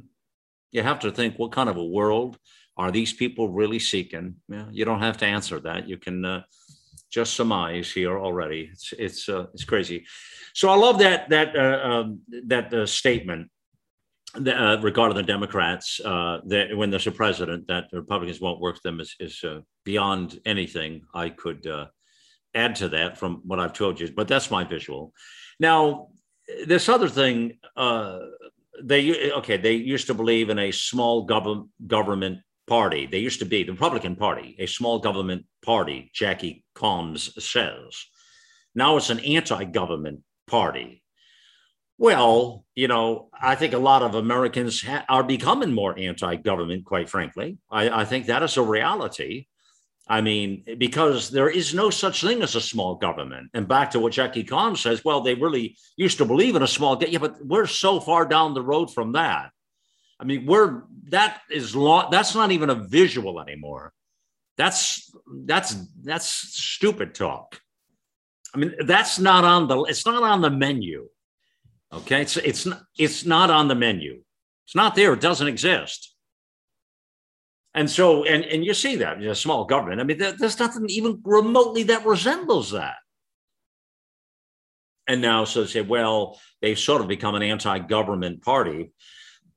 You 0.73 0.83
have 0.83 1.01
to 1.01 1.11
think, 1.11 1.39
what 1.39 1.53
kind 1.53 1.69
of 1.69 1.77
a 1.77 1.85
world 1.85 2.39
are 2.77 2.91
these 2.91 3.13
people 3.13 3.49
really 3.49 3.79
seeking? 3.79 4.37
Yeah, 4.49 4.67
you 4.71 4.85
don't 4.85 5.01
have 5.01 5.17
to 5.19 5.27
answer 5.27 5.61
that. 5.61 5.89
You 5.89 5.97
can 5.97 6.25
uh, 6.25 6.43
just 7.11 7.35
surmise 7.35 7.93
here 7.93 8.19
already. 8.19 8.71
It's 8.73 8.93
it's 8.99 9.29
uh, 9.29 9.47
it's 9.55 9.65
crazy. 9.65 10.05
So 10.55 10.69
I 10.69 10.77
love 10.77 10.99
that 10.99 11.29
that 11.31 11.57
uh, 11.57 11.89
um, 11.89 12.21
that 12.47 12.73
uh, 12.75 12.87
statement 12.87 13.51
uh, 14.37 14.79
regarding 14.83 15.17
the 15.17 15.23
Democrats, 15.23 16.01
that 16.03 16.69
when 16.75 16.91
there's 16.91 17.07
a 17.07 17.13
president, 17.13 17.67
that 17.69 17.91
the 17.91 18.01
Republicans 18.01 18.41
won't 18.41 18.61
work 18.61 18.83
them 18.83 19.01
is, 19.01 19.15
is 19.21 19.45
beyond 19.85 20.41
anything 20.45 21.03
I 21.15 21.29
could 21.29 21.67
add 22.55 22.77
to 22.77 22.89
that 22.89 23.19
from 23.19 23.43
what 23.45 23.61
I've 23.61 23.73
told 23.73 24.01
you. 24.01 24.11
But 24.13 24.29
that's 24.29 24.51
my 24.51 24.65
visual. 24.65 25.13
Now, 25.61 26.09
this 26.67 26.89
other 26.89 27.09
thing, 27.09 27.59
uh, 27.77 28.19
they 28.83 29.33
okay, 29.33 29.57
they 29.57 29.75
used 29.75 30.07
to 30.09 30.15
believe 30.15 30.51
in 30.51 30.59
a 30.59 30.71
small 30.71 31.23
government 31.25 31.71
government 31.87 32.39
party. 32.67 33.07
They 33.07 33.19
used 33.19 33.41
to 33.41 33.47
be 33.47 33.63
the 33.63 33.73
Republican 33.73 34.17
Party, 34.17 34.57
a 34.59 34.67
small 34.67 34.99
government 34.99 35.47
party. 35.65 36.11
Jackie 36.15 36.65
Combs 36.75 37.33
says. 37.45 38.07
Now 38.75 38.97
it's 38.97 39.11
an 39.11 39.21
anti-government 39.21 40.21
party 40.47 41.05
well, 41.99 42.65
you 42.75 42.89
know, 42.89 43.29
I 43.41 43.55
think 43.55 43.73
a 43.73 43.79
lot 43.79 44.03
of 44.03 44.15
Americans 44.15 44.83
ha- 44.83 45.05
are 45.09 45.23
becoming 45.23 45.73
more 45.73 45.97
anti 45.99 46.37
government, 46.37 46.85
quite 46.85 47.09
frankly. 47.09 47.59
I, 47.71 48.03
I, 48.03 48.05
think 48.05 48.27
that 48.27 48.43
is 48.43 48.57
a 48.57 48.63
reality. 48.63 49.47
I 50.09 50.21
mean, 50.21 50.65
because 50.77 51.31
there 51.31 51.49
is 51.49 51.73
no 51.73 51.91
such 51.91 52.21
thing 52.21 52.43
as 52.43 52.57
a 52.57 52.61
small 52.61 52.97
government. 52.97 53.51
And 53.55 53.69
back 53.69 53.93
to 53.93 54.01
what 54.01 54.13
Jackie 54.13 54.45
Combs 54.45 54.81
says, 54.81 55.05
well, 55.05 55.21
they 55.21 55.35
really 55.35 55.77
used 55.97 56.19
to 56.19 56.25
believe 56.25 56.57
in 56.57 56.63
a 56.63 56.67
small, 56.67 57.03
yeah, 57.03 57.19
but 57.19 57.37
we're 57.45 57.67
so 57.67 58.01
far 58.01 58.27
down 58.27 58.55
the 58.55 58.63
road 58.63 58.93
from 58.93 59.13
that. 59.13 59.51
I 60.21 60.25
mean, 60.25 60.47
we're 60.47 60.83
that 61.09 61.41
is 61.51 61.75
long, 61.75 62.09
that's 62.11 62.35
not 62.35 62.53
even 62.53 62.71
a 62.71 62.75
visual 62.75 63.41
anymore. 63.41 63.93
That's 64.57 65.13
that's 65.45 65.75
that's 66.03 66.27
stupid 66.27 67.15
talk. 67.15 67.61
I 68.55 68.59
mean, 68.59 68.75
that's 68.87 69.19
not 69.19 69.45
on 69.45 69.67
the 69.69 69.83
it's 69.85 70.07
not 70.07 70.23
on 70.23 70.41
the 70.41 70.51
menu. 70.51 71.09
Okay, 71.93 72.23
it's 72.23 72.37
it's 72.37 72.67
not 72.67 72.83
it's 72.97 73.25
not 73.25 73.51
on 73.51 73.69
the 73.69 73.75
menu. 73.75 74.23
It's 74.67 74.75
not 74.75 74.95
there. 74.95 75.13
It 75.13 75.21
doesn't 75.21 75.49
exist. 75.49 76.15
And 77.75 77.91
so, 77.91 78.25
and 78.25 78.45
and 78.45 78.65
you 78.65 78.73
see 78.73 78.97
that 78.97 79.21
in 79.21 79.29
a 79.29 79.35
small 79.35 79.65
government. 79.65 80.01
I 80.01 80.05
mean, 80.05 80.19
there, 80.19 80.33
there's 80.33 80.61
nothing 80.61 80.89
even 80.89 81.21
remotely 81.25 81.83
that 81.85 82.07
resembles 82.07 82.71
that. 82.71 82.95
And 85.07 85.21
now, 85.21 85.45
so 85.45 85.63
they 85.63 85.67
say, 85.67 85.81
well, 85.83 86.41
they've 86.63 86.79
sort 86.79 87.03
of 87.03 87.09
become 87.09 87.35
an 87.35 87.43
anti-government 87.43 88.43
party. 88.43 88.93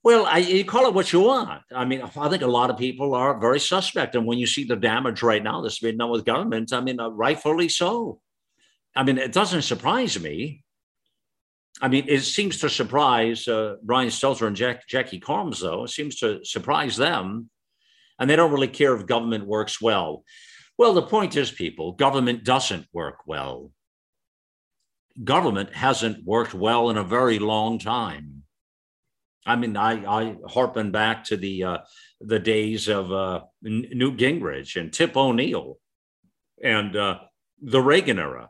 Well, 0.08 0.26
I, 0.26 0.38
you 0.38 0.64
call 0.64 0.88
it 0.88 0.94
what 0.94 1.12
you 1.12 1.20
want. 1.20 1.64
I 1.76 1.84
mean, 1.84 2.02
I 2.02 2.30
think 2.30 2.42
a 2.42 2.48
lot 2.48 2.70
of 2.70 2.78
people 2.78 3.14
are 3.14 3.38
very 3.40 3.60
suspect. 3.60 4.16
And 4.16 4.26
when 4.26 4.38
you 4.38 4.48
see 4.48 4.64
the 4.64 4.78
damage 4.78 5.22
right 5.22 5.44
now 5.44 5.62
that's 5.62 5.80
been 5.80 5.98
done 5.98 6.10
with 6.10 6.24
government, 6.24 6.72
I 6.72 6.80
mean, 6.80 7.00
uh, 7.00 7.10
rightfully 7.10 7.68
so. 7.68 8.22
I 8.96 9.04
mean, 9.04 9.18
it 9.18 9.34
doesn't 9.34 9.64
surprise 9.64 10.20
me 10.20 10.64
I 11.82 11.88
mean, 11.88 12.06
it 12.08 12.22
seems 12.22 12.58
to 12.60 12.70
surprise 12.70 13.48
uh, 13.48 13.76
Brian 13.84 14.10
Stelter 14.10 14.48
and 14.48 14.56
Jack, 14.56 14.88
Jackie 14.88 15.20
Combs, 15.20 15.60
though. 15.60 15.84
It 15.84 15.90
seems 15.90 16.16
to 16.18 16.44
surprise 16.44 16.98
them. 16.98 17.50
And 18.20 18.30
they 18.30 18.36
don't 18.36 18.52
really 18.52 18.68
care 18.68 18.96
if 18.96 19.06
government 19.06 19.46
works 19.46 19.80
well. 19.80 20.24
Well, 20.78 20.94
the 20.94 21.04
point 21.04 21.36
is, 21.36 21.52
people, 21.52 21.92
government 21.92 22.44
doesn't 22.44 22.88
work 22.94 23.28
well. 23.28 23.72
Government 25.24 25.76
hasn't 25.76 26.26
worked 26.26 26.54
well 26.54 26.90
in 26.90 26.98
a 26.98 27.04
very 27.04 27.38
long 27.38 27.78
time. 27.78 28.37
I 29.48 29.56
mean, 29.56 29.78
I, 29.78 30.06
I 30.06 30.36
harpen 30.48 30.92
back 30.92 31.24
to 31.26 31.38
the 31.38 31.64
uh, 31.64 31.78
the 32.22 32.40
days 32.40 32.88
of 32.88 33.12
uh, 33.12 33.42
Newt 33.62 34.18
Gingrich 34.18 34.80
and 34.80 34.92
Tip 34.92 35.16
O'Neill 35.16 35.78
and 36.64 36.96
uh, 36.96 37.20
the 37.62 37.82
Reagan 37.82 38.20
era 38.20 38.50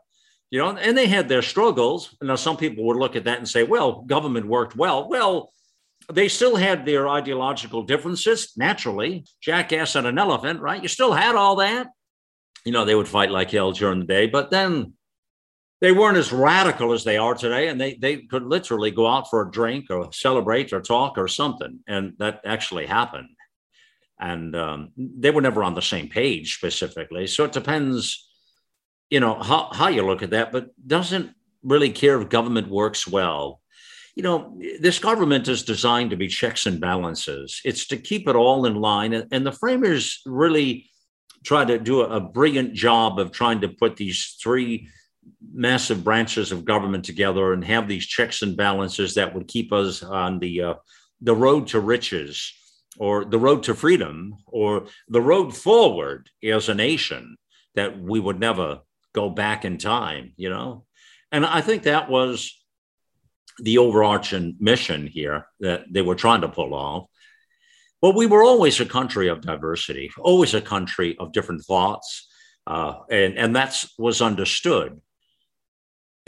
you 0.50 0.58
know, 0.58 0.70
and 0.76 0.96
they 0.96 1.06
had 1.06 1.28
their 1.28 1.42
struggles. 1.42 2.16
Now, 2.22 2.36
some 2.36 2.56
people 2.56 2.84
would 2.84 2.96
look 2.96 3.16
at 3.16 3.24
that 3.24 3.38
and 3.38 3.48
say, 3.48 3.64
well, 3.64 4.02
government 4.02 4.46
worked 4.46 4.76
well. 4.76 5.08
Well, 5.08 5.52
they 6.10 6.28
still 6.28 6.56
had 6.56 6.86
their 6.86 7.06
ideological 7.06 7.82
differences, 7.82 8.52
naturally. 8.56 9.26
Jackass 9.42 9.94
and 9.94 10.06
an 10.06 10.18
elephant, 10.18 10.60
right? 10.60 10.82
You 10.82 10.88
still 10.88 11.12
had 11.12 11.36
all 11.36 11.56
that. 11.56 11.88
You 12.64 12.72
know, 12.72 12.84
they 12.84 12.94
would 12.94 13.08
fight 13.08 13.30
like 13.30 13.50
hell 13.50 13.72
during 13.72 14.00
the 14.00 14.06
day, 14.06 14.26
but 14.26 14.50
then 14.50 14.94
they 15.80 15.92
weren't 15.92 16.16
as 16.16 16.32
radical 16.32 16.92
as 16.92 17.04
they 17.04 17.16
are 17.16 17.34
today. 17.34 17.68
And 17.68 17.80
they, 17.80 17.94
they 17.94 18.18
could 18.22 18.44
literally 18.44 18.90
go 18.90 19.06
out 19.06 19.30
for 19.30 19.42
a 19.42 19.50
drink 19.50 19.86
or 19.90 20.12
celebrate 20.12 20.72
or 20.72 20.80
talk 20.80 21.18
or 21.18 21.28
something. 21.28 21.80
And 21.86 22.14
that 22.18 22.40
actually 22.44 22.86
happened. 22.86 23.28
And 24.20 24.56
um, 24.56 24.92
they 24.96 25.30
were 25.30 25.40
never 25.40 25.62
on 25.62 25.74
the 25.74 25.82
same 25.82 26.08
page 26.08 26.56
specifically. 26.56 27.26
So 27.28 27.44
it 27.44 27.52
depends 27.52 28.28
you 29.10 29.20
know 29.20 29.34
how, 29.34 29.70
how 29.72 29.88
you 29.88 30.02
look 30.02 30.22
at 30.22 30.30
that 30.30 30.52
but 30.52 30.68
doesn't 30.86 31.30
really 31.62 31.90
care 31.90 32.20
if 32.20 32.28
government 32.28 32.68
works 32.68 33.06
well 33.06 33.60
you 34.14 34.22
know 34.22 34.58
this 34.80 34.98
government 34.98 35.48
is 35.48 35.62
designed 35.62 36.10
to 36.10 36.16
be 36.16 36.28
checks 36.28 36.66
and 36.66 36.80
balances 36.80 37.60
it's 37.64 37.86
to 37.86 37.96
keep 37.96 38.28
it 38.28 38.36
all 38.36 38.66
in 38.66 38.74
line 38.74 39.14
and 39.14 39.46
the 39.46 39.52
framers 39.52 40.20
really 40.26 40.88
try 41.44 41.64
to 41.64 41.78
do 41.78 42.00
a, 42.00 42.20
brilliant 42.20 42.74
job 42.74 43.18
of 43.18 43.30
trying 43.30 43.60
to 43.60 43.68
put 43.68 43.96
these 43.96 44.36
three 44.42 44.88
massive 45.58 46.04
branches 46.04 46.52
of 46.52 46.64
government 46.64 47.04
together 47.04 47.52
and 47.52 47.64
have 47.64 47.88
these 47.88 48.06
checks 48.06 48.42
and 48.42 48.56
balances 48.56 49.14
that 49.14 49.34
would 49.34 49.48
keep 49.48 49.72
us 49.72 50.02
on 50.04 50.38
the 50.38 50.62
uh, 50.62 50.74
the 51.20 51.34
road 51.34 51.66
to 51.66 51.80
riches 51.80 52.52
or 52.96 53.24
the 53.24 53.38
road 53.38 53.64
to 53.64 53.74
freedom 53.74 54.36
or 54.46 54.86
the 55.08 55.20
road 55.20 55.56
forward 55.56 56.30
as 56.44 56.68
a 56.68 56.74
nation 56.74 57.36
that 57.74 58.00
we 58.00 58.20
would 58.20 58.38
never 58.38 58.80
go 59.12 59.28
back 59.28 59.64
in 59.64 59.78
time, 59.78 60.32
you 60.36 60.48
know? 60.48 60.84
And 61.32 61.44
I 61.44 61.60
think 61.60 61.82
that 61.82 62.08
was 62.08 62.56
the 63.58 63.78
overarching 63.78 64.56
mission 64.60 65.08
here 65.08 65.46
that 65.58 65.84
they 65.90 66.02
were 66.02 66.14
trying 66.14 66.42
to 66.42 66.48
pull 66.48 66.72
off. 66.72 67.06
But 68.00 68.14
we 68.14 68.26
were 68.26 68.44
always 68.44 68.78
a 68.78 68.86
country 68.86 69.28
of 69.28 69.40
diversity, 69.40 70.10
always 70.20 70.54
a 70.54 70.60
country 70.60 71.16
of 71.18 71.32
different 71.32 71.64
thoughts, 71.64 72.28
uh, 72.64 73.00
and 73.10 73.36
and 73.36 73.56
that 73.56 73.84
was 73.98 74.22
understood. 74.22 75.00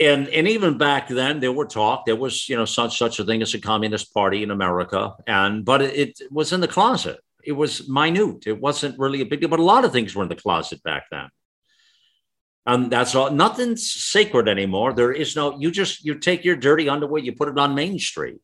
And 0.01 0.27
and 0.29 0.47
even 0.47 0.77
back 0.77 1.07
then, 1.07 1.39
there 1.39 1.53
were 1.53 1.67
talk. 1.67 2.05
There 2.05 2.15
was 2.15 2.49
you 2.49 2.57
know 2.57 2.65
such 2.65 2.97
such 2.97 3.19
a 3.19 3.23
thing 3.23 3.41
as 3.41 3.53
a 3.53 3.61
communist 3.61 4.13
party 4.13 4.43
in 4.43 4.51
America, 4.51 5.13
and 5.27 5.63
but 5.63 5.81
it, 5.81 6.19
it 6.19 6.31
was 6.31 6.51
in 6.51 6.59
the 6.59 6.67
closet. 6.67 7.19
It 7.43 7.53
was 7.53 7.87
minute. 7.87 8.47
It 8.47 8.59
wasn't 8.59 8.99
really 8.99 9.21
a 9.21 9.25
big 9.25 9.39
deal. 9.39 9.49
But 9.49 9.59
a 9.59 9.63
lot 9.63 9.85
of 9.85 9.91
things 9.91 10.15
were 10.15 10.23
in 10.23 10.29
the 10.29 10.35
closet 10.35 10.81
back 10.83 11.05
then 11.11 11.29
and 12.65 12.91
that's 12.91 13.15
all 13.15 13.31
nothing's 13.31 13.91
sacred 13.91 14.47
anymore 14.47 14.93
there 14.93 15.11
is 15.11 15.35
no 15.35 15.57
you 15.59 15.71
just 15.71 16.05
you 16.05 16.15
take 16.15 16.45
your 16.45 16.55
dirty 16.55 16.87
underwear 16.87 17.21
you 17.21 17.33
put 17.33 17.49
it 17.49 17.57
on 17.57 17.75
main 17.75 17.97
street 17.97 18.39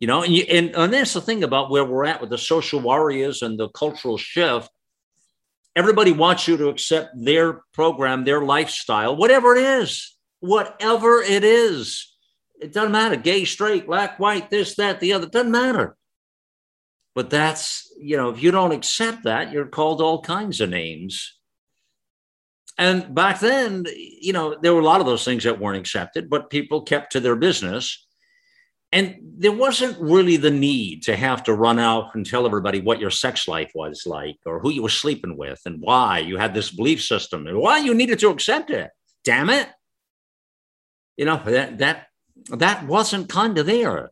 you 0.00 0.06
know 0.06 0.22
and, 0.22 0.34
you, 0.34 0.42
and, 0.44 0.74
and 0.74 0.92
that's 0.92 1.14
the 1.14 1.20
thing 1.20 1.44
about 1.44 1.70
where 1.70 1.84
we're 1.84 2.04
at 2.04 2.20
with 2.20 2.30
the 2.30 2.38
social 2.38 2.80
warriors 2.80 3.42
and 3.42 3.58
the 3.58 3.68
cultural 3.68 4.18
shift 4.18 4.70
everybody 5.76 6.12
wants 6.12 6.48
you 6.48 6.56
to 6.56 6.68
accept 6.68 7.10
their 7.14 7.62
program 7.72 8.24
their 8.24 8.42
lifestyle 8.42 9.14
whatever 9.14 9.54
it 9.54 9.62
is 9.62 10.13
whatever 10.44 11.20
it 11.20 11.44
is 11.44 12.12
it 12.60 12.72
doesn't 12.72 12.92
matter 12.92 13.16
gay 13.16 13.44
straight 13.44 13.86
black 13.86 14.18
white 14.18 14.50
this 14.50 14.76
that 14.76 15.00
the 15.00 15.12
other 15.12 15.26
doesn't 15.26 15.50
matter 15.50 15.96
but 17.14 17.30
that's 17.30 17.92
you 17.98 18.16
know 18.16 18.30
if 18.30 18.42
you 18.42 18.50
don't 18.50 18.72
accept 18.72 19.24
that 19.24 19.52
you're 19.52 19.66
called 19.66 20.00
all 20.00 20.20
kinds 20.20 20.60
of 20.60 20.68
names 20.68 21.34
and 22.78 23.14
back 23.14 23.40
then, 23.40 23.84
you 23.96 24.32
know, 24.32 24.56
there 24.60 24.74
were 24.74 24.80
a 24.80 24.84
lot 24.84 25.00
of 25.00 25.06
those 25.06 25.24
things 25.24 25.44
that 25.44 25.60
weren't 25.60 25.78
accepted, 25.78 26.28
but 26.28 26.50
people 26.50 26.82
kept 26.82 27.12
to 27.12 27.20
their 27.20 27.36
business. 27.36 28.04
And 28.92 29.16
there 29.38 29.52
wasn't 29.52 30.00
really 30.00 30.36
the 30.36 30.50
need 30.50 31.02
to 31.04 31.16
have 31.16 31.42
to 31.44 31.54
run 31.54 31.78
out 31.78 32.14
and 32.14 32.24
tell 32.24 32.46
everybody 32.46 32.80
what 32.80 33.00
your 33.00 33.10
sex 33.10 33.48
life 33.48 33.72
was 33.74 34.04
like 34.06 34.36
or 34.46 34.60
who 34.60 34.70
you 34.70 34.82
were 34.82 34.88
sleeping 34.88 35.36
with 35.36 35.60
and 35.66 35.80
why 35.80 36.20
you 36.20 36.36
had 36.36 36.54
this 36.54 36.70
belief 36.70 37.02
system 37.02 37.46
and 37.46 37.58
why 37.58 37.78
you 37.78 37.92
needed 37.94 38.20
to 38.20 38.30
accept 38.30 38.70
it. 38.70 38.90
Damn 39.24 39.50
it. 39.50 39.68
You 41.16 41.26
know, 41.26 41.40
that 41.44 41.78
that 41.78 42.06
that 42.48 42.86
wasn't 42.86 43.28
kind 43.28 43.56
of 43.58 43.66
there. 43.66 44.10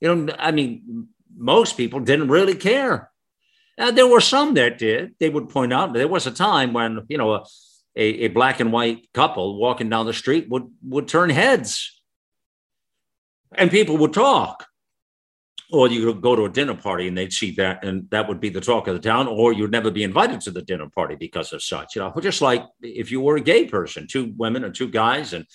You 0.00 0.14
know, 0.14 0.34
I 0.38 0.50
mean, 0.50 1.08
most 1.36 1.76
people 1.76 2.00
didn't 2.00 2.28
really 2.28 2.54
care. 2.54 3.10
Uh, 3.78 3.90
there 3.90 4.06
were 4.06 4.20
some 4.20 4.54
that 4.54 4.78
did. 4.78 5.14
They 5.18 5.28
would 5.28 5.48
point 5.48 5.72
out 5.72 5.92
there 5.92 6.06
was 6.06 6.26
a 6.26 6.30
time 6.30 6.72
when 6.72 7.00
you 7.08 7.18
know 7.18 7.34
a, 7.34 7.44
a, 7.96 8.28
black 8.28 8.60
and 8.60 8.72
white 8.72 9.08
couple 9.12 9.58
walking 9.58 9.88
down 9.88 10.06
the 10.06 10.12
street 10.12 10.48
would 10.48 10.70
would 10.82 11.08
turn 11.08 11.30
heads, 11.30 12.00
and 13.52 13.70
people 13.70 13.96
would 13.98 14.12
talk. 14.12 14.66
Or 15.72 15.88
you 15.88 16.04
could 16.04 16.22
go 16.22 16.36
to 16.36 16.44
a 16.44 16.50
dinner 16.50 16.74
party 16.74 17.08
and 17.08 17.16
they'd 17.18 17.32
see 17.32 17.52
that, 17.52 17.84
and 17.84 18.08
that 18.10 18.28
would 18.28 18.38
be 18.38 18.50
the 18.50 18.60
talk 18.60 18.86
of 18.86 18.94
the 18.94 19.00
town. 19.00 19.26
Or 19.26 19.52
you'd 19.52 19.72
never 19.72 19.90
be 19.90 20.04
invited 20.04 20.40
to 20.42 20.52
the 20.52 20.62
dinner 20.62 20.88
party 20.88 21.16
because 21.16 21.52
of 21.52 21.62
such. 21.62 21.96
You 21.96 22.02
know, 22.02 22.12
just 22.20 22.42
like 22.42 22.62
if 22.80 23.10
you 23.10 23.20
were 23.20 23.36
a 23.36 23.40
gay 23.40 23.64
person, 23.64 24.06
two 24.06 24.34
women 24.36 24.62
or 24.62 24.70
two 24.70 24.88
guys, 24.88 25.32
and 25.32 25.46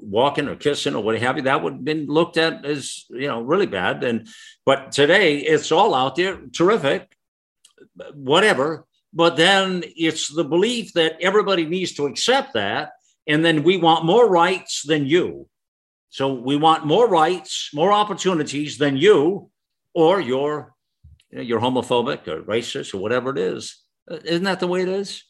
walking 0.00 0.48
or 0.48 0.56
kissing 0.56 0.94
or 0.94 1.02
what 1.02 1.18
have 1.18 1.36
you, 1.36 1.42
that 1.42 1.62
would 1.62 1.74
have 1.74 1.84
been 1.84 2.06
looked 2.06 2.36
at 2.36 2.64
as 2.64 3.04
you 3.10 3.28
know 3.28 3.40
really 3.40 3.66
bad. 3.66 4.02
And 4.02 4.28
but 4.64 4.92
today 4.92 5.38
it's 5.38 5.70
all 5.70 5.94
out 5.94 6.16
there, 6.16 6.38
terrific 6.52 7.14
whatever. 8.14 8.86
But 9.12 9.36
then 9.36 9.82
it's 9.96 10.32
the 10.32 10.44
belief 10.44 10.92
that 10.94 11.16
everybody 11.20 11.66
needs 11.66 11.92
to 11.94 12.06
accept 12.06 12.54
that. 12.54 12.92
And 13.26 13.44
then 13.44 13.62
we 13.62 13.76
want 13.76 14.04
more 14.04 14.28
rights 14.28 14.82
than 14.82 15.06
you. 15.06 15.48
So 16.10 16.32
we 16.32 16.56
want 16.56 16.86
more 16.86 17.08
rights, 17.08 17.70
more 17.72 17.92
opportunities 17.92 18.78
than 18.78 18.96
you, 18.96 19.50
or 19.94 20.20
you're, 20.20 20.74
you 21.30 21.38
know, 21.38 21.42
you're 21.42 21.60
homophobic 21.60 22.26
or 22.26 22.42
racist 22.42 22.94
or 22.94 22.98
whatever 22.98 23.30
it 23.30 23.38
is. 23.38 23.76
Uh, 24.10 24.18
isn't 24.24 24.44
that 24.44 24.60
the 24.60 24.66
way 24.66 24.82
it 24.82 24.88
is? 24.88 25.24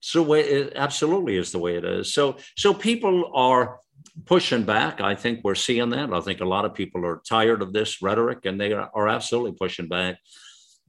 So 0.00 0.34
it 0.34 0.72
absolutely 0.76 1.36
is 1.36 1.52
the 1.52 1.58
way 1.58 1.76
it 1.76 1.84
is. 1.84 2.12
So 2.14 2.36
so 2.56 2.72
people 2.72 3.30
are 3.34 3.78
pushing 4.24 4.64
back. 4.64 5.00
I 5.00 5.14
think 5.14 5.40
we're 5.42 5.54
seeing 5.54 5.90
that. 5.90 6.12
I 6.12 6.20
think 6.20 6.40
a 6.40 6.44
lot 6.44 6.64
of 6.64 6.74
people 6.74 7.04
are 7.04 7.22
tired 7.28 7.62
of 7.62 7.72
this 7.72 8.00
rhetoric, 8.02 8.44
and 8.44 8.60
they 8.60 8.72
are, 8.72 9.08
absolutely 9.08 9.52
pushing 9.52 9.88
back. 9.88 10.18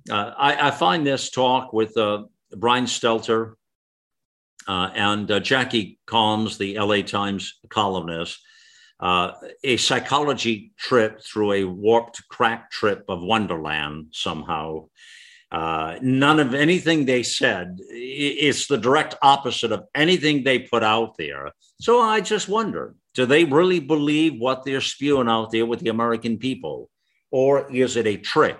Uh, 0.09 0.31
I, 0.37 0.67
I, 0.67 0.71
find 0.71 1.05
this 1.05 1.29
talk 1.29 1.73
with 1.73 1.97
uh, 1.97 2.23
Brian 2.55 2.85
Stelter 2.85 3.53
uh, 4.67 4.89
and 4.95 5.29
uh, 5.29 5.39
Jackie 5.39 5.99
Calmes, 6.07 6.57
the 6.57 6.79
LA 6.79 7.01
Times 7.01 7.59
columnist, 7.69 8.39
uh, 8.99 9.33
a 9.63 9.77
psychology 9.77 10.71
trip 10.77 11.21
through 11.21 11.53
a 11.53 11.63
warped 11.65 12.27
crack 12.29 12.71
trip 12.71 13.03
of 13.09 13.21
Wonderland 13.21 14.07
somehow. 14.11 14.87
Uh, 15.49 15.97
none 16.01 16.39
of 16.39 16.53
anything 16.53 17.05
they 17.05 17.23
said 17.23 17.79
is 17.89 18.67
the 18.67 18.77
direct 18.77 19.15
opposite 19.21 19.71
of 19.71 19.85
anything 19.95 20.43
they 20.43 20.59
put 20.59 20.83
out 20.83 21.15
there. 21.17 21.51
So 21.79 22.01
I 22.01 22.21
just 22.21 22.49
wonder 22.49 22.95
do 23.13 23.25
they 23.25 23.45
really 23.45 23.79
believe 23.79 24.39
what 24.39 24.63
they're 24.63 24.81
spewing 24.81 25.27
out 25.27 25.51
there 25.51 25.65
with 25.65 25.79
the 25.79 25.89
American 25.89 26.37
people? 26.37 26.89
Or 27.31 27.71
is 27.71 27.95
it 27.95 28.05
a 28.05 28.17
trick? 28.17 28.59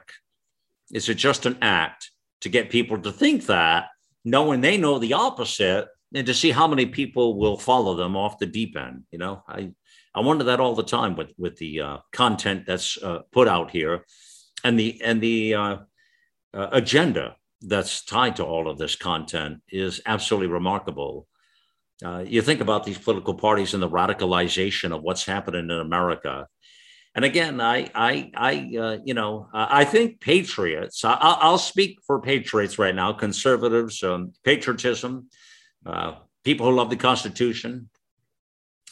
Is 0.92 1.10
it 1.10 1.16
just 1.16 1.46
an 1.46 1.58
act 1.62 2.10
to 2.42 2.50
get 2.50 2.72
people 2.72 2.98
to 3.00 3.12
think 3.12 3.46
that, 3.46 3.90
knowing 4.26 4.62
they 4.62 4.78
know 4.78 4.98
the 4.98 5.14
opposite, 5.14 5.88
and 6.16 6.26
to 6.26 6.34
see 6.34 6.52
how 6.52 6.68
many 6.68 6.86
people 6.88 7.38
will 7.38 7.58
follow 7.58 7.96
them 7.96 8.16
off 8.16 8.40
the 8.40 8.48
deep 8.48 8.76
end? 8.76 9.04
You 9.12 9.20
know, 9.20 9.44
I 9.48 9.74
I 10.16 10.22
wonder 10.22 10.46
that 10.46 10.60
all 10.60 10.74
the 10.74 10.84
time 10.84 11.16
with 11.16 11.34
with 11.38 11.58
the 11.58 11.82
uh, 11.82 11.98
content 12.12 12.64
that's 12.66 12.98
uh, 12.98 13.20
put 13.32 13.48
out 13.48 13.70
here, 13.70 14.06
and 14.64 14.80
the 14.80 15.00
and 15.04 15.22
the 15.22 15.54
uh, 16.54 16.68
agenda 16.72 17.36
that's 17.62 18.04
tied 18.04 18.36
to 18.38 18.46
all 18.46 18.70
of 18.70 18.78
this 18.78 18.96
content 18.96 19.62
is 19.70 20.02
absolutely 20.06 20.48
remarkable. 20.48 21.28
Uh, 22.04 22.24
you 22.28 22.42
think 22.42 22.62
about 22.62 22.84
these 22.84 22.98
political 22.98 23.34
parties 23.34 23.74
and 23.74 23.82
the 23.82 23.90
radicalization 23.90 24.96
of 24.96 25.02
what's 25.02 25.26
happening 25.26 25.66
in 25.66 25.72
America 25.72 26.48
and 27.18 27.26
again, 27.26 27.60
I, 27.60 27.90
I, 27.96 28.30
I, 28.36 28.78
uh, 28.80 28.98
you 29.04 29.16
know, 29.16 29.50
I 29.52 29.86
think 29.86 30.22
patriots. 30.22 31.04
I, 31.04 31.50
will 31.50 31.58
speak 31.58 31.98
for 32.06 32.22
patriots 32.22 32.78
right 32.78 32.94
now. 32.94 33.12
Conservatives, 33.12 34.04
um, 34.04 34.34
patriotism, 34.44 35.28
uh, 35.84 36.14
people 36.44 36.70
who 36.70 36.76
love 36.76 36.92
the 36.92 36.96
Constitution, 36.96 37.90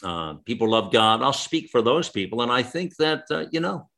uh, 0.02 0.34
people 0.44 0.68
love 0.68 0.92
God. 0.92 1.22
I'll 1.22 1.32
speak 1.32 1.70
for 1.70 1.82
those 1.82 2.08
people, 2.08 2.42
and 2.42 2.50
I 2.50 2.64
think 2.64 2.96
that 2.96 3.26
uh, 3.30 3.44
you 3.52 3.60
know, 3.60 3.88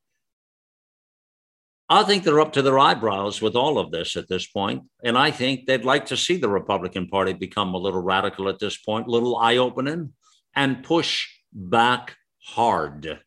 I 1.91 2.03
think 2.03 2.23
they're 2.25 2.41
up 2.41 2.53
to 2.53 2.63
their 2.63 2.79
eyebrows 2.79 3.41
with 3.41 3.57
all 3.57 3.79
of 3.79 3.91
this 3.91 4.17
at 4.17 4.29
this 4.29 4.47
point, 4.47 4.83
and 5.03 5.17
I 5.17 5.31
think 5.31 5.67
they'd 5.67 5.85
like 5.85 6.07
to 6.07 6.17
see 6.17 6.37
the 6.37 6.49
Republican 6.49 7.09
Party 7.09 7.33
become 7.33 7.75
a 7.75 7.79
little 7.79 8.03
radical 8.03 8.49
at 8.49 8.59
this 8.59 8.77
point, 8.77 9.07
a 9.07 9.11
little 9.11 9.37
eye-opening, 9.37 10.13
and 10.55 10.85
push 10.85 11.29
back 11.53 12.17
hard 12.41 13.21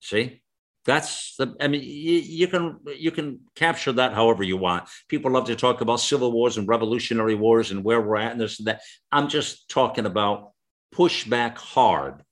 See, 0.00 0.42
that's 0.84 1.36
the. 1.36 1.54
I 1.60 1.68
mean, 1.68 1.82
you, 1.82 2.18
you, 2.20 2.48
can 2.48 2.78
you 2.96 3.10
can 3.10 3.40
capture 3.56 3.92
that 3.92 4.14
however 4.14 4.42
you 4.42 4.56
want. 4.56 4.88
People 5.08 5.32
love 5.32 5.46
to 5.46 5.56
talk 5.56 5.80
about 5.80 6.00
civil 6.00 6.32
wars 6.32 6.56
and 6.56 6.68
revolutionary 6.68 7.34
wars 7.34 7.70
and 7.70 7.84
where 7.84 8.00
we're 8.00 8.16
at 8.16 8.32
and 8.32 8.40
this 8.40 8.58
and 8.58 8.68
that. 8.68 8.80
I'm 9.10 9.28
just 9.28 9.68
talking 9.68 10.06
about 10.06 10.52
push 10.92 11.24
back 11.24 11.58
hard, 11.58 12.22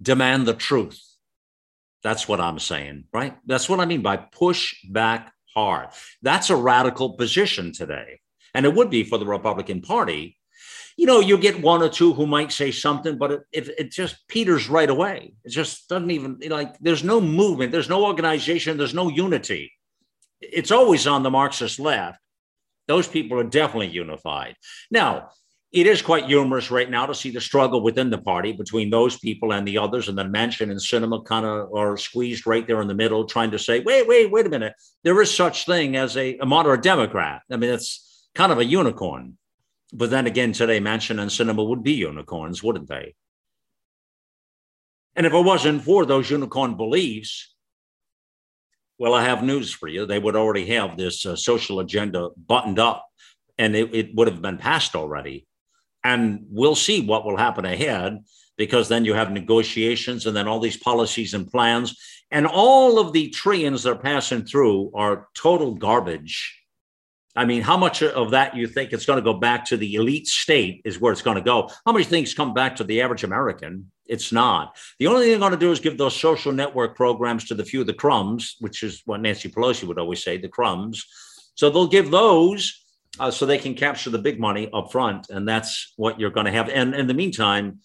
demand 0.00 0.46
the 0.46 0.54
truth. 0.54 1.00
That's 2.04 2.28
what 2.28 2.40
I'm 2.40 2.60
saying, 2.60 3.04
right? 3.12 3.36
That's 3.46 3.68
what 3.68 3.80
I 3.80 3.86
mean 3.86 4.02
by 4.02 4.16
push 4.18 4.76
back 4.88 5.32
hard. 5.52 5.88
That's 6.22 6.50
a 6.50 6.56
radical 6.56 7.14
position 7.14 7.72
today. 7.72 8.20
And 8.54 8.64
it 8.64 8.74
would 8.74 8.90
be 8.90 9.02
for 9.02 9.18
the 9.18 9.26
Republican 9.26 9.80
Party 9.80 10.36
you 10.96 11.06
know, 11.06 11.20
you 11.20 11.38
get 11.38 11.60
one 11.60 11.82
or 11.82 11.88
two 11.88 12.12
who 12.12 12.26
might 12.26 12.52
say 12.52 12.70
something, 12.70 13.18
but 13.18 13.32
it, 13.32 13.42
it, 13.52 13.68
it 13.78 13.90
just 13.90 14.26
peters 14.28 14.68
right 14.68 14.88
away. 14.88 15.34
It 15.44 15.50
just 15.50 15.88
doesn't 15.88 16.10
even 16.10 16.38
like 16.48 16.78
there's 16.78 17.02
no 17.02 17.20
movement, 17.20 17.72
there's 17.72 17.88
no 17.88 18.04
organization, 18.04 18.76
there's 18.76 18.94
no 18.94 19.08
unity. 19.08 19.72
It's 20.40 20.70
always 20.70 21.06
on 21.06 21.22
the 21.22 21.30
Marxist 21.30 21.80
left. 21.80 22.20
Those 22.86 23.08
people 23.08 23.38
are 23.40 23.44
definitely 23.44 23.88
unified. 23.88 24.56
Now, 24.90 25.30
it 25.74 25.88
is 25.88 26.02
quite 26.02 26.26
humorous 26.26 26.70
right 26.70 26.88
now 26.88 27.04
to 27.04 27.14
see 27.16 27.30
the 27.30 27.40
struggle 27.40 27.82
within 27.82 28.08
the 28.08 28.18
party 28.18 28.52
between 28.52 28.90
those 28.90 29.18
people 29.18 29.52
and 29.52 29.66
the 29.66 29.76
others, 29.76 30.08
and 30.08 30.16
then 30.16 30.32
Manchin 30.32 30.70
and 30.70 30.78
Sinema 30.78 31.24
kind 31.24 31.44
of 31.44 31.74
are 31.74 31.96
squeezed 31.96 32.46
right 32.46 32.64
there 32.64 32.80
in 32.80 32.86
the 32.86 32.94
middle, 32.94 33.24
trying 33.24 33.50
to 33.50 33.58
say, 33.58 33.80
wait, 33.80 34.06
wait, 34.06 34.30
wait 34.30 34.46
a 34.46 34.48
minute. 34.48 34.74
There 35.02 35.20
is 35.20 35.34
such 35.34 35.66
thing 35.66 35.96
as 35.96 36.16
a, 36.16 36.38
a 36.38 36.46
moderate 36.46 36.82
Democrat. 36.82 37.42
I 37.50 37.56
mean, 37.56 37.70
it's 37.70 38.28
kind 38.36 38.52
of 38.52 38.58
a 38.58 38.64
unicorn. 38.64 39.36
But 39.92 40.10
then 40.10 40.28
again, 40.28 40.52
today, 40.52 40.78
Manchin 40.78 41.20
and 41.20 41.28
Sinema 41.28 41.68
would 41.68 41.82
be 41.82 41.94
unicorns, 41.94 42.62
wouldn't 42.62 42.88
they? 42.88 43.16
And 45.16 45.26
if 45.26 45.32
it 45.32 45.44
wasn't 45.44 45.82
for 45.82 46.06
those 46.06 46.30
unicorn 46.30 46.76
beliefs, 46.76 47.52
well, 48.96 49.12
I 49.12 49.24
have 49.24 49.42
news 49.42 49.72
for 49.72 49.88
you. 49.88 50.06
They 50.06 50.20
would 50.20 50.36
already 50.36 50.66
have 50.66 50.96
this 50.96 51.26
uh, 51.26 51.34
social 51.34 51.80
agenda 51.80 52.28
buttoned 52.36 52.78
up 52.78 53.08
and 53.58 53.74
it, 53.74 53.92
it 53.92 54.14
would 54.14 54.28
have 54.28 54.40
been 54.40 54.58
passed 54.58 54.94
already. 54.94 55.48
And 56.04 56.44
we'll 56.50 56.76
see 56.76 57.00
what 57.00 57.24
will 57.24 57.36
happen 57.36 57.64
ahead 57.64 58.22
because 58.56 58.88
then 58.88 59.04
you 59.04 59.14
have 59.14 59.32
negotiations 59.32 60.26
and 60.26 60.36
then 60.36 60.46
all 60.46 60.60
these 60.60 60.76
policies 60.76 61.34
and 61.34 61.50
plans. 61.50 61.98
And 62.30 62.46
all 62.46 62.98
of 62.98 63.12
the 63.12 63.30
trillions 63.30 63.82
that 63.82 63.92
are 63.92 63.96
passing 63.96 64.44
through 64.44 64.92
are 64.94 65.28
total 65.34 65.74
garbage. 65.74 66.60
I 67.36 67.44
mean, 67.44 67.62
how 67.62 67.76
much 67.76 68.02
of 68.02 68.30
that 68.30 68.54
you 68.54 68.68
think 68.68 68.92
it's 68.92 69.06
going 69.06 69.16
to 69.16 69.32
go 69.32 69.34
back 69.34 69.64
to 69.66 69.76
the 69.76 69.94
elite 69.94 70.28
state 70.28 70.82
is 70.84 71.00
where 71.00 71.12
it's 71.12 71.22
going 71.22 71.36
to 71.36 71.42
go? 71.42 71.68
How 71.84 71.92
many 71.92 72.04
things 72.04 72.32
come 72.32 72.54
back 72.54 72.76
to 72.76 72.84
the 72.84 73.02
average 73.02 73.24
American? 73.24 73.90
It's 74.06 74.30
not. 74.30 74.76
The 75.00 75.08
only 75.08 75.22
thing 75.22 75.30
they're 75.30 75.38
going 75.40 75.50
to 75.50 75.58
do 75.58 75.72
is 75.72 75.80
give 75.80 75.98
those 75.98 76.14
social 76.14 76.52
network 76.52 76.94
programs 76.94 77.44
to 77.46 77.54
the 77.54 77.64
few 77.64 77.82
the 77.82 77.92
crumbs, 77.92 78.56
which 78.60 78.84
is 78.84 79.02
what 79.04 79.20
Nancy 79.20 79.48
Pelosi 79.48 79.84
would 79.84 79.98
always 79.98 80.22
say, 80.22 80.36
the 80.36 80.48
crumbs. 80.48 81.04
So 81.56 81.70
they'll 81.70 81.88
give 81.88 82.10
those 82.10 82.83
uh, 83.18 83.30
so 83.30 83.46
they 83.46 83.58
can 83.58 83.74
capture 83.74 84.10
the 84.10 84.18
big 84.18 84.40
money 84.40 84.68
up 84.72 84.92
front. 84.92 85.30
And 85.30 85.46
that's 85.48 85.92
what 85.96 86.18
you're 86.18 86.30
going 86.30 86.46
to 86.46 86.52
have. 86.52 86.68
And 86.68 86.94
in 86.94 87.06
the 87.06 87.14
meantime, 87.14 87.80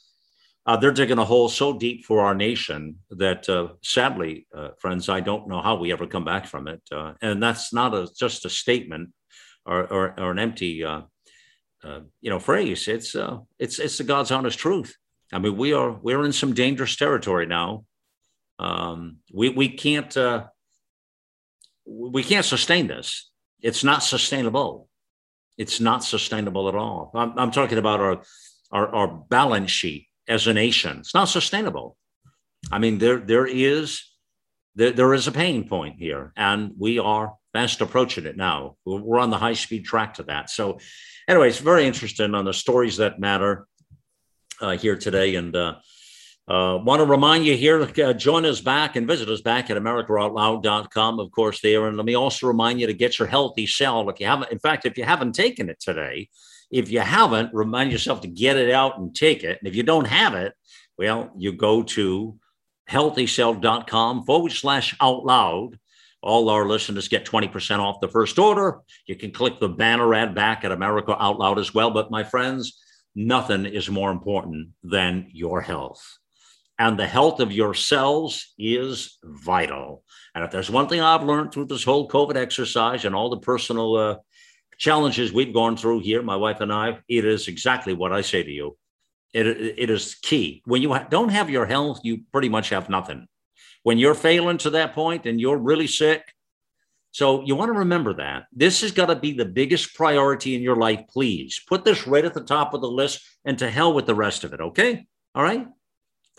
uh, 0.66 0.78
they're 0.78 0.92
digging 0.92 1.18
a 1.18 1.26
hole 1.26 1.50
so 1.50 1.78
deep 1.78 2.06
for 2.06 2.22
our 2.22 2.36
nation 2.36 2.98
that 3.12 3.48
uh, 3.50 3.70
sadly, 3.82 4.48
uh, 4.56 4.70
friends, 4.80 5.10
I 5.10 5.20
don't 5.20 5.48
know 5.48 5.62
how 5.62 5.76
we 5.76 5.92
ever 5.92 6.06
come 6.08 6.26
back 6.26 6.46
from 6.46 6.68
it. 6.68 6.82
Uh, 6.92 7.14
and 7.22 7.42
that's 7.42 7.74
not 7.74 7.94
a, 7.94 8.08
just 8.18 8.46
a 8.46 8.50
statement 8.50 9.10
or, 9.66 9.82
or, 9.92 10.20
or 10.20 10.32
an 10.32 10.40
empty, 10.40 10.84
uh, 10.84 11.02
you 12.22 12.30
know, 12.30 12.40
phrase. 12.40 12.88
It's, 12.88 13.16
it's, 13.58 13.80
it's 13.80 13.98
the 13.98 14.04
God's 14.04 14.32
honest 14.32 14.60
truth. 14.60 14.96
I 15.32 15.40
mean, 15.40 15.58
we 15.58 15.74
are 15.74 15.92
we're 15.92 16.26
in 16.26 16.34
some 16.34 16.54
dangerous 16.54 16.96
territory 16.96 17.46
now. 17.46 17.86
Um, 18.58 19.18
we 19.32 19.50
we 19.50 19.70
can't 19.70 20.18
we 21.86 22.24
can't 22.24 22.46
sustain 22.46 22.88
this. 22.88 23.30
It's 23.62 23.84
not 23.84 24.04
sustainable. 24.04 24.89
It's 25.60 25.80
not 25.80 26.04
sustainable 26.04 26.70
at 26.70 26.76
all. 26.76 27.12
I'm, 27.14 27.38
I'm 27.38 27.52
talking 27.52 27.78
about 27.78 28.00
our, 28.00 28.22
our 28.72 28.96
our 28.96 29.08
balance 29.08 29.70
sheet 29.70 30.08
as 30.28 30.48
a 30.48 30.54
nation. 30.54 31.00
It's 31.00 31.14
not 31.14 31.26
sustainable. 31.26 31.98
I 32.72 32.80
mean, 32.80 32.98
there 32.98 33.20
there 33.20 33.46
is 33.46 34.02
there, 34.76 34.92
there 34.92 35.14
is 35.14 35.28
a 35.28 35.32
pain 35.32 35.68
point 35.68 35.96
here, 36.00 36.32
and 36.36 36.72
we 36.78 36.98
are 36.98 37.36
fast 37.54 37.82
approaching 37.82 38.26
it 38.26 38.38
now. 38.38 38.78
We're 38.86 39.20
on 39.20 39.30
the 39.30 39.38
high 39.38 39.54
speed 39.54 39.86
track 39.86 40.16
to 40.16 40.24
that. 40.24 40.50
So, 40.50 40.80
anyways, 41.28 41.60
very 41.60 41.86
interesting 41.86 42.34
on 42.36 42.46
the 42.46 42.54
stories 42.54 42.98
that 42.98 43.20
matter 43.20 43.68
uh, 44.62 44.78
here 44.78 44.96
today. 44.96 45.36
And 45.36 45.56
uh, 45.56 45.76
uh, 46.50 46.80
want 46.82 47.00
to 47.00 47.06
remind 47.06 47.46
you 47.46 47.56
here, 47.56 47.80
uh, 47.80 48.14
join 48.14 48.44
us 48.44 48.60
back 48.60 48.96
and 48.96 49.08
visit 49.08 49.30
us 49.30 49.40
back 49.40 49.70
at 49.70 49.78
americaoutloud.com, 49.78 51.20
of 51.20 51.30
course, 51.32 51.62
there. 51.62 51.88
And 51.88 51.96
let 51.96 52.08
me 52.08 52.16
also 52.16 52.48
remind 52.48 52.82
you 52.82 52.88
to 52.88 52.94
get 52.94 53.20
your 53.20 53.28
healthy 53.28 53.68
cell. 53.68 54.10
If 54.10 54.20
you 54.20 54.26
haven't, 54.26 54.52
in 54.52 54.58
fact, 54.58 54.88
if 54.88 54.98
you 54.98 55.04
haven't 55.04 55.34
taken 55.34 55.70
it 55.70 55.80
today, 55.80 56.28
if 56.72 56.90
you 56.90 57.02
haven't, 57.02 57.54
remind 57.54 57.92
yourself 57.92 58.22
to 58.22 58.28
get 58.28 58.58
it 58.58 58.72
out 58.72 58.98
and 58.98 59.14
take 59.14 59.44
it. 59.44 59.60
And 59.60 59.68
if 59.68 59.76
you 59.76 59.84
don't 59.84 60.08
have 60.08 60.34
it, 60.34 60.54
well, 60.98 61.32
you 61.38 61.54
go 61.54 61.84
to 61.84 62.40
healthycell.com 62.90 64.24
forward 64.24 64.52
slash 64.52 64.96
out 65.00 65.24
loud. 65.24 65.78
All 66.24 66.50
our 66.50 66.66
listeners 66.68 67.08
get 67.08 67.26
20% 67.26 67.78
off 67.78 68.02
the 68.02 68.08
first 68.08 68.40
order. 68.40 68.80
You 69.06 69.16
can 69.16 69.32
click 69.32 69.60
the 69.60 69.70
banner 69.70 70.14
ad 70.16 70.34
back 70.34 70.66
at 70.66 70.72
America 70.72 71.16
Out 71.18 71.38
Loud 71.38 71.60
as 71.60 71.76
well. 71.76 71.92
But 71.92 72.10
my 72.10 72.24
friends, 72.24 72.82
nothing 73.16 73.66
is 73.66 73.88
more 73.88 74.12
important 74.12 74.70
than 74.84 75.28
your 75.32 75.62
health. 75.62 76.18
And 76.80 76.98
the 76.98 77.06
health 77.06 77.42
of 77.42 77.52
your 77.52 77.74
cells 77.74 78.54
is 78.58 79.20
vital. 79.24 80.04
And 80.34 80.46
if 80.46 80.52
there's 80.52 80.72
one 80.72 80.88
thing 80.88 81.02
I've 81.02 81.24
learned 81.24 81.52
through 81.52 81.66
this 81.66 81.84
whole 81.84 82.08
COVID 82.08 82.38
exercise 82.38 83.04
and 83.04 83.14
all 83.14 83.30
the 83.30 83.38
personal 83.38 83.96
uh, 83.96 84.16
challenges 84.78 85.34
we've 85.34 85.54
gone 85.54 85.76
through 85.76 86.00
here, 86.00 86.24
my 86.24 86.38
wife 86.38 86.62
and 86.62 86.72
I, 86.72 87.00
it 87.10 87.26
is 87.26 87.50
exactly 87.50 87.94
what 87.94 88.14
I 88.14 88.22
say 88.22 88.44
to 88.44 88.50
you. 88.50 88.78
It, 89.34 89.46
it 89.46 89.90
is 89.90 90.16
key. 90.16 90.62
When 90.66 90.82
you 90.82 90.98
don't 91.10 91.30
have 91.30 91.50
your 91.50 91.66
health, 91.66 92.00
you 92.04 92.22
pretty 92.32 92.48
much 92.48 92.70
have 92.70 92.90
nothing. 92.90 93.28
When 93.84 93.98
you're 93.98 94.16
failing 94.16 94.58
to 94.60 94.70
that 94.72 94.96
point 94.96 95.26
and 95.26 95.40
you're 95.40 95.58
really 95.58 95.88
sick, 95.88 96.24
so 97.12 97.44
you 97.44 97.56
want 97.56 97.74
to 97.74 97.80
remember 97.80 98.14
that. 98.14 98.46
This 98.54 98.82
has 98.82 98.92
got 98.92 99.08
to 99.08 99.16
be 99.16 99.34
the 99.34 99.46
biggest 99.46 99.96
priority 99.96 100.56
in 100.56 100.62
your 100.62 100.76
life, 100.78 101.02
please. 101.10 101.62
Put 101.68 101.84
this 101.84 102.08
right 102.08 102.24
at 102.24 102.34
the 102.34 102.44
top 102.44 102.74
of 102.74 102.82
the 102.82 102.88
list 102.88 103.22
and 103.44 103.58
to 103.60 103.70
hell 103.70 103.94
with 103.94 104.06
the 104.06 104.16
rest 104.16 104.44
of 104.44 104.54
it, 104.54 104.62
okay? 104.62 105.06
All 105.36 105.44
right? 105.44 105.68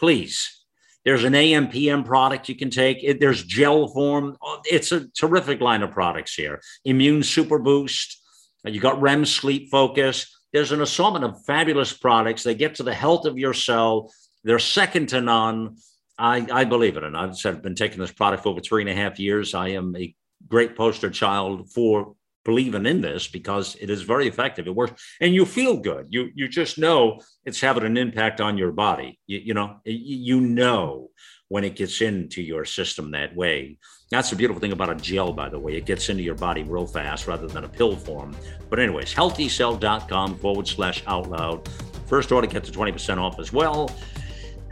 Please. 0.00 0.64
There's 1.04 1.24
an 1.24 1.34
AMPM 1.34 2.06
product 2.06 2.48
you 2.48 2.56
can 2.56 2.70
take. 2.70 2.98
It, 3.02 3.20
there's 3.20 3.44
gel 3.44 3.88
form. 3.88 4.36
It's 4.64 4.92
a 4.92 5.08
terrific 5.10 5.60
line 5.60 5.82
of 5.82 5.90
products 5.90 6.34
here. 6.34 6.60
Immune 6.86 7.22
Super 7.22 7.58
Boost. 7.58 8.18
You 8.64 8.80
got 8.80 9.00
REM 9.00 9.26
sleep 9.26 9.70
focus. 9.70 10.34
There's 10.52 10.72
an 10.72 10.80
assortment 10.80 11.24
of 11.26 11.44
fabulous 11.44 11.92
products. 11.92 12.42
They 12.42 12.54
get 12.54 12.76
to 12.76 12.82
the 12.82 12.94
health 12.94 13.26
of 13.26 13.38
your 13.38 13.54
cell. 13.54 14.10
They're 14.42 14.58
second 14.58 15.10
to 15.10 15.20
none. 15.20 15.76
I, 16.18 16.46
I 16.50 16.64
believe 16.64 16.96
it. 16.96 17.04
And 17.04 17.16
I've 17.16 17.34
I've 17.44 17.62
been 17.62 17.74
taking 17.74 17.98
this 17.98 18.12
product 18.12 18.42
for 18.42 18.50
over 18.50 18.60
three 18.60 18.82
and 18.82 18.90
a 18.90 18.94
half 18.94 19.18
years. 19.18 19.54
I 19.54 19.68
am 19.68 19.94
a 19.96 20.14
great 20.48 20.76
poster 20.76 21.10
child 21.10 21.70
for 21.70 22.14
believing 22.44 22.86
in 22.86 23.00
this 23.00 23.28
because 23.28 23.76
it 23.80 23.90
is 23.90 24.02
very 24.02 24.28
effective. 24.28 24.66
It 24.66 24.74
works, 24.74 25.02
and 25.20 25.34
you 25.34 25.44
feel 25.44 25.76
good. 25.76 26.06
You 26.10 26.30
you 26.34 26.48
just 26.48 26.78
know 26.78 27.20
it's 27.44 27.60
having 27.60 27.84
an 27.84 27.96
impact 27.96 28.40
on 28.40 28.58
your 28.58 28.72
body. 28.72 29.18
You, 29.26 29.38
you 29.38 29.54
know 29.54 29.80
you 29.84 30.40
know 30.40 31.10
when 31.48 31.64
it 31.64 31.74
gets 31.74 32.00
into 32.00 32.40
your 32.40 32.64
system 32.64 33.10
that 33.10 33.34
way. 33.34 33.76
That's 34.10 34.30
the 34.30 34.36
beautiful 34.36 34.60
thing 34.60 34.72
about 34.72 34.90
a 34.90 34.94
gel, 34.94 35.32
by 35.32 35.48
the 35.48 35.58
way. 35.58 35.76
It 35.76 35.84
gets 35.84 36.08
into 36.08 36.22
your 36.22 36.36
body 36.36 36.62
real 36.62 36.86
fast 36.86 37.26
rather 37.26 37.48
than 37.48 37.64
a 37.64 37.68
pill 37.68 37.96
form. 37.96 38.36
But 38.68 38.78
anyways, 38.78 39.12
healthycell.com 39.12 40.38
forward 40.38 40.68
slash 40.68 41.02
out 41.06 41.28
loud. 41.28 41.68
First 42.06 42.30
order 42.30 42.46
gets 42.46 42.68
a 42.68 42.72
20% 42.72 43.18
off 43.18 43.40
as 43.40 43.52
well. 43.52 43.90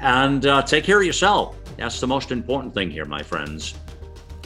And 0.01 0.47
uh, 0.47 0.63
take 0.63 0.85
care 0.85 0.99
of 1.01 1.07
yourself. 1.07 1.57
That's 1.77 2.01
the 2.01 2.07
most 2.07 2.31
important 2.31 2.75
thing 2.75 2.91
here, 2.91 3.05
my 3.05 3.23
friends. 3.23 3.75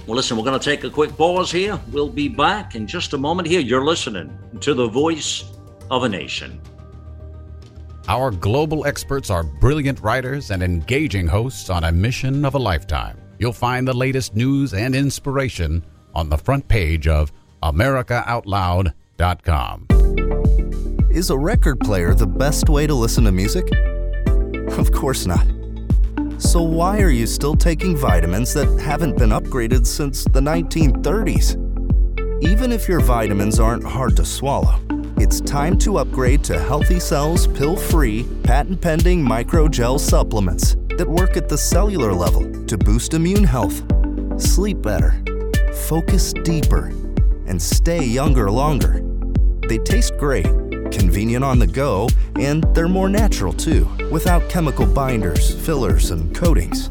Well, 0.07 0.17
listen, 0.17 0.37
we're 0.37 0.45
going 0.45 0.59
to 0.59 0.65
take 0.65 0.83
a 0.83 0.91
quick 0.91 1.17
pause 1.17 1.53
here. 1.53 1.79
We'll 1.93 2.09
be 2.09 2.27
back 2.29 2.75
in 2.75 2.89
just 2.89 3.13
a 3.13 3.19
moment 3.19 3.47
here. 3.47 3.61
You're 3.61 3.85
listening 3.85 4.37
to 4.61 4.75
the 4.75 4.89
voice 4.89 5.45
of 5.91 6.03
a 6.03 6.09
nation. 6.09 6.61
Our 8.09 8.33
global 8.33 8.85
experts 8.85 9.31
are 9.31 9.45
brilliant 9.45 10.01
writers 10.01 10.51
and 10.51 10.61
engaging 10.61 11.29
hosts 11.29 11.71
on 11.71 11.85
a 11.85 11.93
mission 11.93 12.45
of 12.45 12.57
a 12.57 12.59
lifetime. 12.59 13.17
You'll 13.39 13.53
find 13.53 13.87
the 13.87 13.95
latest 13.95 14.35
news 14.35 14.75
and 14.75 14.97
inspiration 14.97 15.85
on 16.15 16.29
the 16.29 16.37
front 16.37 16.67
page 16.67 17.07
of 17.07 17.31
AmericaOutloud.com. 17.63 19.87
Is 21.11 21.31
a 21.31 21.39
record 21.39 21.79
player 21.79 22.13
the 22.15 22.27
best 22.27 22.69
way 22.69 22.89
to 22.89 22.95
listen 22.95 23.23
to 23.25 23.33
music? 23.33 23.71
Of 24.79 24.91
course 24.91 25.27
not. 25.27 25.47
So, 26.43 26.61
why 26.61 27.01
are 27.01 27.11
you 27.11 27.27
still 27.29 27.55
taking 27.55 27.97
vitamins 27.97 28.53
that 28.55 28.67
haven't 28.81 29.17
been 29.17 29.31
upgraded 29.31 29.87
since 29.87 30.25
the 30.25 30.41
1930s? 30.41 31.55
Even 32.45 32.73
if 32.73 32.89
your 32.89 32.99
vitamins 32.99 33.61
aren't 33.61 33.85
hard 33.85 34.17
to 34.17 34.25
swallow, 34.25 34.81
it's 35.19 35.41
time 35.41 35.79
to 35.79 35.99
upgrade 35.99 36.43
to 36.45 36.59
Healthy 36.59 36.99
Cells 36.99 37.47
pill 37.47 37.77
free, 37.77 38.27
patent 38.43 38.81
pending 38.81 39.25
microgel 39.25 40.01
supplements 40.01 40.77
that 40.99 41.09
work 41.09 41.37
at 41.37 41.49
the 41.49 41.57
cellular 41.57 42.13
level 42.13 42.67
to 42.67 42.77
boost 42.77 43.15
immune 43.15 43.45
health, 43.45 43.81
sleep 44.37 44.83
better, 44.83 45.23
focus 45.87 46.33
deeper, 46.43 46.87
and 47.47 47.63
stay 47.63 48.05
younger 48.05 48.51
longer. 48.51 49.01
They 49.69 49.79
taste 49.79 50.19
great 50.19 50.62
convenient 50.93 51.45
on 51.45 51.59
the 51.59 51.67
go, 51.67 52.09
and 52.39 52.63
they're 52.75 52.89
more 52.89 53.09
natural 53.09 53.53
too, 53.53 53.85
without 54.11 54.49
chemical 54.49 54.87
binders, 54.87 55.55
fillers, 55.65 56.11
and 56.11 56.35
coatings. 56.35 56.89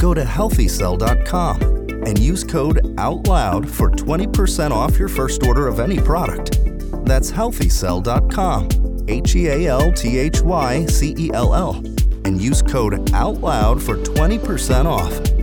Go 0.00 0.14
to 0.14 0.22
healthycell.com 0.22 1.62
and 2.06 2.18
use 2.18 2.44
code 2.44 2.78
OUTLOUD 2.98 3.68
for 3.68 3.90
20% 3.90 4.70
off 4.70 4.98
your 4.98 5.08
first 5.08 5.44
order 5.44 5.66
of 5.68 5.80
any 5.80 5.98
product. 5.98 6.58
That's 7.04 7.30
healthycell.com, 7.30 9.04
H 9.08 9.36
E 9.36 9.48
A 9.48 9.66
L 9.66 9.92
T 9.92 10.18
H 10.18 10.40
Y 10.40 10.86
C 10.86 11.14
E 11.18 11.30
L 11.32 11.54
L, 11.54 11.76
and 12.24 12.40
use 12.40 12.62
code 12.62 12.94
OUTLOUD 13.12 13.82
for 13.82 13.96
20% 13.96 14.86
off. 14.86 15.35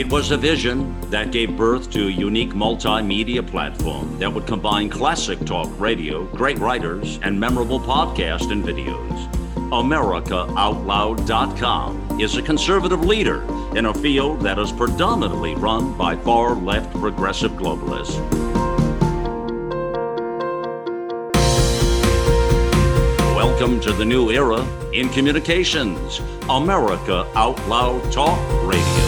It 0.00 0.08
was 0.10 0.30
a 0.30 0.38
vision 0.38 0.98
that 1.10 1.30
gave 1.30 1.58
birth 1.58 1.90
to 1.90 2.06
a 2.06 2.10
unique 2.10 2.54
multimedia 2.54 3.46
platform 3.46 4.18
that 4.18 4.32
would 4.32 4.46
combine 4.46 4.88
classic 4.88 5.44
talk 5.44 5.68
radio, 5.78 6.24
great 6.24 6.58
writers, 6.58 7.18
and 7.22 7.38
memorable 7.38 7.78
podcasts 7.78 8.50
and 8.50 8.64
videos. 8.64 9.30
AmericaOutloud.com 9.68 12.18
is 12.18 12.38
a 12.38 12.42
conservative 12.42 13.04
leader 13.04 13.42
in 13.76 13.84
a 13.84 13.92
field 13.92 14.40
that 14.40 14.58
is 14.58 14.72
predominantly 14.72 15.54
run 15.56 15.94
by 15.98 16.16
far 16.16 16.54
left 16.54 16.90
progressive 16.94 17.52
globalists. 17.52 18.16
Welcome 23.36 23.80
to 23.80 23.92
the 23.92 24.06
new 24.06 24.30
era 24.30 24.64
in 24.94 25.10
communications, 25.10 26.22
America 26.48 27.30
Out 27.34 27.60
Loud 27.68 28.10
Talk 28.10 28.40
Radio. 28.66 28.99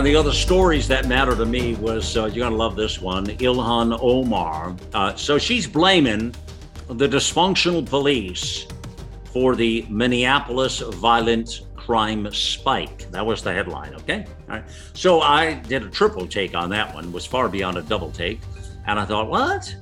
Of 0.00 0.04
the 0.04 0.16
other 0.16 0.32
stories 0.32 0.88
that 0.88 1.06
mattered 1.06 1.36
to 1.36 1.44
me 1.44 1.74
was 1.74 2.16
uh, 2.16 2.24
you're 2.24 2.36
going 2.36 2.52
to 2.52 2.56
love 2.56 2.74
this 2.74 3.02
one 3.02 3.26
Ilhan 3.26 3.98
Omar. 4.00 4.74
Uh, 4.94 5.14
so 5.14 5.36
she's 5.36 5.66
blaming 5.66 6.34
the 6.88 7.06
dysfunctional 7.06 7.86
police 7.86 8.66
for 9.30 9.54
the 9.54 9.84
Minneapolis 9.90 10.78
violent 10.80 11.66
crime 11.76 12.32
spike. 12.32 13.10
That 13.10 13.26
was 13.26 13.42
the 13.42 13.52
headline, 13.52 13.94
okay? 13.96 14.24
All 14.48 14.56
right. 14.56 14.64
So 14.94 15.20
I 15.20 15.54
did 15.54 15.82
a 15.82 15.90
triple 15.90 16.26
take 16.26 16.54
on 16.54 16.70
that 16.70 16.94
one, 16.94 17.12
was 17.12 17.26
far 17.26 17.50
beyond 17.50 17.76
a 17.76 17.82
double 17.82 18.10
take. 18.10 18.40
And 18.86 18.98
I 18.98 19.04
thought, 19.04 19.28
what? 19.28 19.74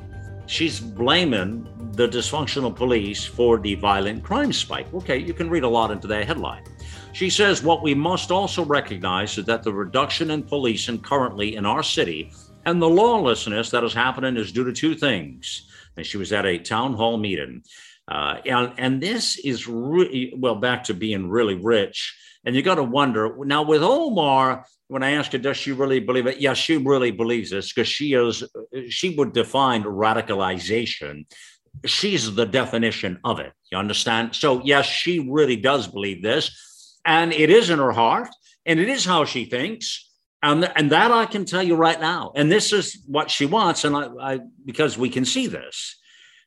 She's 0.46 0.80
blaming 0.80 1.68
the 1.92 2.08
dysfunctional 2.08 2.74
police 2.74 3.24
for 3.24 3.60
the 3.60 3.76
violent 3.76 4.24
crime 4.24 4.52
spike. 4.52 4.92
Okay, 4.94 5.18
you 5.18 5.32
can 5.32 5.48
read 5.48 5.62
a 5.62 5.68
lot 5.68 5.92
into 5.92 6.08
that 6.08 6.26
headline. 6.26 6.64
She 7.12 7.30
says 7.30 7.62
what 7.62 7.82
we 7.82 7.94
must 7.94 8.30
also 8.30 8.64
recognize 8.64 9.38
is 9.38 9.46
that 9.46 9.62
the 9.62 9.72
reduction 9.72 10.30
in 10.30 10.42
policing 10.42 11.00
currently 11.00 11.56
in 11.56 11.66
our 11.66 11.82
city 11.82 12.32
and 12.64 12.80
the 12.80 12.88
lawlessness 12.88 13.70
that 13.70 13.82
is 13.82 13.94
happening 13.94 14.36
is 14.36 14.52
due 14.52 14.64
to 14.64 14.72
two 14.72 14.94
things. 14.94 15.68
And 15.96 16.06
she 16.06 16.16
was 16.16 16.32
at 16.32 16.46
a 16.46 16.58
town 16.58 16.94
hall 16.94 17.16
meeting. 17.16 17.62
Uh, 18.06 18.36
and, 18.46 18.72
and 18.78 19.02
this 19.02 19.36
is 19.38 19.66
really, 19.66 20.32
well, 20.36 20.54
back 20.54 20.84
to 20.84 20.94
being 20.94 21.28
really 21.28 21.54
rich. 21.54 22.16
And 22.44 22.54
you 22.54 22.62
got 22.62 22.76
to 22.76 22.84
wonder 22.84 23.34
now 23.44 23.62
with 23.62 23.82
Omar, 23.82 24.64
when 24.86 25.02
I 25.02 25.12
asked 25.12 25.32
her, 25.32 25.38
does 25.38 25.56
she 25.56 25.72
really 25.72 26.00
believe 26.00 26.26
it? 26.26 26.40
Yes, 26.40 26.56
she 26.56 26.76
really 26.76 27.10
believes 27.10 27.50
this 27.50 27.72
because 27.72 27.88
she 27.88 28.14
is, 28.14 28.44
she 28.88 29.14
would 29.16 29.32
define 29.32 29.82
radicalization. 29.82 31.26
She's 31.84 32.34
the 32.34 32.46
definition 32.46 33.18
of 33.24 33.40
it. 33.40 33.52
You 33.70 33.78
understand? 33.78 34.34
So, 34.34 34.62
yes, 34.64 34.86
she 34.86 35.28
really 35.28 35.56
does 35.56 35.88
believe 35.88 36.22
this 36.22 36.67
and 37.08 37.32
it 37.32 37.48
is 37.48 37.70
in 37.70 37.78
her 37.78 37.90
heart, 37.90 38.28
and 38.66 38.78
it 38.78 38.88
is 38.90 39.06
how 39.06 39.24
she 39.24 39.46
thinks. 39.46 40.04
And, 40.42 40.70
and 40.76 40.92
that 40.92 41.10
I 41.10 41.24
can 41.24 41.46
tell 41.46 41.62
you 41.62 41.74
right 41.74 41.98
now. 41.98 42.32
And 42.36 42.52
this 42.52 42.70
is 42.72 43.02
what 43.06 43.30
she 43.30 43.46
wants. 43.46 43.84
And 43.84 43.96
I, 43.96 44.08
I 44.20 44.40
because 44.64 44.98
we 44.98 45.08
can 45.08 45.24
see 45.24 45.46
this. 45.46 45.96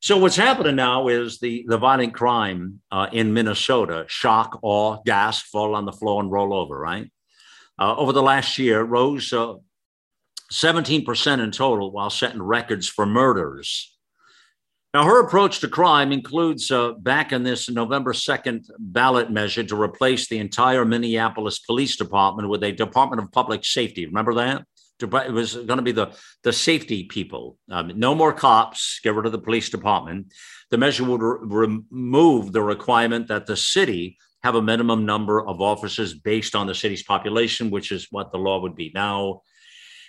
So 0.01 0.18
what's 0.18 0.36
happening 0.36 0.76
now 0.76 1.07
is 1.07 1.39
the, 1.39 1.66
the 1.68 1.80
violent 1.80 2.14
crime 2.14 2.80
uh, 2.91 3.07
in 3.12 3.34
Minnesota, 3.34 4.05
shock, 4.07 4.59
awe, 4.62 5.01
gasp, 5.03 5.47
fall 5.47 5.76
on 5.76 5.86
the 5.86 5.91
floor 5.91 6.22
and 6.22 6.32
roll 6.32 6.53
over, 6.53 6.80
right? 6.80 7.12
Uh, 7.80 7.95
over 7.95 8.14
the 8.14 8.24
last 8.24 8.57
year, 8.59 8.84
rose 8.84 9.34
uh, 9.34 9.55
17% 10.51 11.43
in 11.43 11.51
total 11.51 11.91
while 11.91 12.12
setting 12.12 12.41
records 12.41 12.88
for 12.88 13.05
murders. 13.05 13.97
Now, 14.94 15.06
her 15.06 15.22
approach 15.22 15.62
to 15.62 15.70
crime 15.70 16.12
includes 16.12 16.70
uh, 16.70 16.92
back 16.92 17.32
in 17.32 17.44
this 17.44 17.70
November 17.70 18.12
2nd 18.12 18.66
ballot 18.78 19.32
measure 19.32 19.64
to 19.64 19.82
replace 19.82 20.28
the 20.28 20.38
entire 20.38 20.84
Minneapolis 20.84 21.60
Police 21.60 21.96
Department 21.96 22.50
with 22.50 22.62
a 22.64 22.74
Department 22.74 23.22
of 23.22 23.32
Public 23.32 23.64
Safety. 23.64 24.06
Remember 24.06 24.34
that? 24.34 24.66
It 25.02 25.32
was 25.32 25.56
going 25.56 25.78
to 25.78 25.82
be 25.82 25.94
the, 25.94 26.12
the 26.44 26.52
safety 26.52 27.06
people. 27.06 27.58
Um, 27.72 27.94
no 27.96 28.14
more 28.14 28.34
cops, 28.34 29.00
get 29.02 29.16
rid 29.16 29.26
of 29.26 29.32
the 29.32 29.39
police 29.39 29.70
department. 29.70 30.34
The 30.72 30.78
measure 30.78 31.06
would 31.06 31.22
re- 31.22 31.80
remove 31.89 32.52
the 32.52 32.62
requirement 32.62 33.28
that 33.30 33.46
the 33.46 33.56
city 33.56 34.18
have 34.44 34.56
a 34.56 34.62
minimum 34.62 35.06
number 35.06 35.46
of 35.46 35.62
officers 35.62 36.14
based 36.14 36.54
on 36.54 36.68
the 36.68 36.76
city's 36.76 37.04
population, 37.04 37.70
which 37.72 37.92
is 37.92 38.08
what 38.12 38.32
the 38.32 38.38
law 38.38 38.60
would 38.62 38.76
be 38.76 38.92
now. 38.94 39.42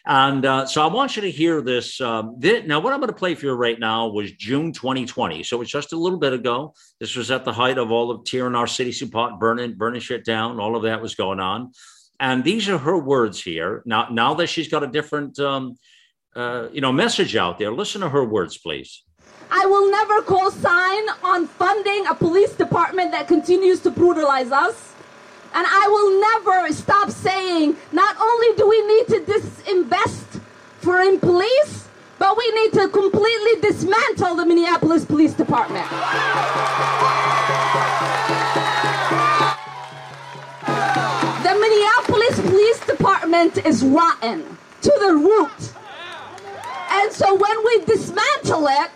And 0.04 0.44
uh, 0.44 0.66
so 0.66 0.82
I 0.82 0.92
want 0.92 1.14
you 1.14 1.22
to 1.22 1.30
hear 1.30 1.62
this. 1.62 2.00
Um, 2.00 2.34
this 2.38 2.66
now, 2.66 2.80
what 2.80 2.92
I'm 2.92 2.98
going 2.98 3.12
to 3.12 3.16
play 3.16 3.34
for 3.34 3.46
you 3.46 3.52
right 3.52 3.78
now 3.78 4.08
was 4.08 4.32
June 4.32 4.72
2020. 4.72 5.42
So 5.44 5.60
it's 5.62 5.70
just 5.70 5.92
a 5.92 5.96
little 5.96 6.18
bit 6.18 6.32
ago. 6.32 6.74
This 6.98 7.14
was 7.14 7.30
at 7.30 7.44
the 7.44 7.52
height 7.52 7.78
of 7.78 7.92
all 7.92 8.10
of 8.10 8.24
tearing 8.24 8.54
our 8.54 8.66
city 8.66 8.92
apart, 9.04 9.38
burning, 9.38 9.74
burning 9.74 10.00
shit 10.00 10.24
down. 10.24 10.58
All 10.58 10.74
of 10.74 10.82
that 10.82 11.00
was 11.00 11.14
going 11.14 11.38
on. 11.38 11.70
And 12.18 12.42
these 12.42 12.68
are 12.68 12.78
her 12.78 12.98
words 12.98 13.42
here. 13.42 13.82
Now, 13.84 14.08
now 14.10 14.34
that 14.34 14.48
she's 14.48 14.68
got 14.68 14.82
a 14.82 14.86
different, 14.86 15.38
um, 15.38 15.76
uh, 16.34 16.68
you 16.72 16.80
know, 16.80 16.92
message 16.92 17.36
out 17.36 17.58
there, 17.58 17.72
listen 17.72 18.00
to 18.00 18.08
her 18.08 18.24
words, 18.24 18.58
please. 18.58 19.04
I 19.50 19.66
will 19.66 19.90
never 19.90 20.22
co-sign 20.22 21.08
on 21.22 21.46
funding 21.46 22.06
a 22.06 22.14
police 22.14 22.54
department 22.54 23.12
that 23.12 23.28
continues 23.28 23.80
to 23.80 23.90
brutalize 23.90 24.50
us. 24.50 24.91
And 25.54 25.66
I 25.66 25.86
will 25.88 26.20
never 26.20 26.72
stop 26.72 27.10
saying, 27.10 27.76
not 27.92 28.16
only 28.18 28.56
do 28.56 28.66
we 28.66 28.80
need 28.86 29.06
to 29.08 29.20
disinvest 29.20 30.40
for 30.80 31.00
in 31.00 31.20
police, 31.20 31.88
but 32.18 32.38
we 32.38 32.50
need 32.52 32.72
to 32.72 32.88
completely 32.88 33.60
dismantle 33.60 34.36
the 34.36 34.46
Minneapolis 34.46 35.04
Police 35.04 35.34
Department. 35.34 35.86
The 41.42 41.58
Minneapolis 41.60 42.40
Police 42.40 42.80
Department 42.86 43.66
is 43.66 43.84
rotten 43.84 44.56
to 44.80 44.92
the 45.00 45.14
root. 45.14 45.72
And 46.90 47.12
so 47.12 47.34
when 47.34 47.64
we 47.66 47.84
dismantle 47.84 48.68
it, 48.68 48.90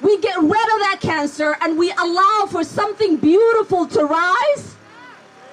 we 0.00 0.18
get 0.20 0.38
rid 0.38 0.44
of 0.44 0.78
that 0.86 0.98
cancer 1.00 1.56
and 1.60 1.76
we 1.76 1.92
allow 1.92 2.46
for 2.50 2.64
something 2.64 3.16
beautiful 3.16 3.86
to 3.88 4.04
rise 4.04 4.77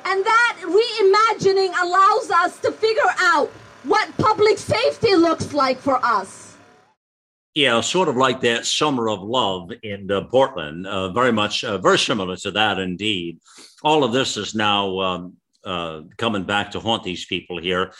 and 0.06 0.24
that 0.24 0.58
reimagining 0.62 1.74
allows 1.82 2.30
us 2.32 2.60
to 2.60 2.72
figure 2.72 3.14
out 3.20 3.50
what 3.84 4.16
public 4.18 4.58
safety 4.58 5.16
looks 5.16 5.54
like 5.54 5.80
for 5.80 6.04
us. 6.06 6.58
Yeah, 7.56 7.80
sort 7.82 8.10
of 8.10 8.18
like 8.18 8.42
that 8.42 8.66
summer 8.66 9.10
of 9.10 9.22
love 9.22 9.72
in 9.82 10.12
uh, 10.12 10.22
Portland, 10.26 10.86
uh, 10.86 11.12
very 11.14 11.32
much, 11.32 11.64
uh, 11.64 11.78
very 11.78 11.98
similar 11.98 12.36
to 12.38 12.52
that 12.52 12.80
indeed. 12.80 13.40
All 13.84 14.04
of 14.04 14.12
this 14.12 14.36
is 14.36 14.54
now 14.54 15.00
um, 15.00 15.34
uh, 15.64 16.02
coming 16.18 16.44
back 16.44 16.72
to 16.72 16.80
haunt 16.80 17.04
these 17.04 17.26
people 17.26 17.58
here. 17.58 17.94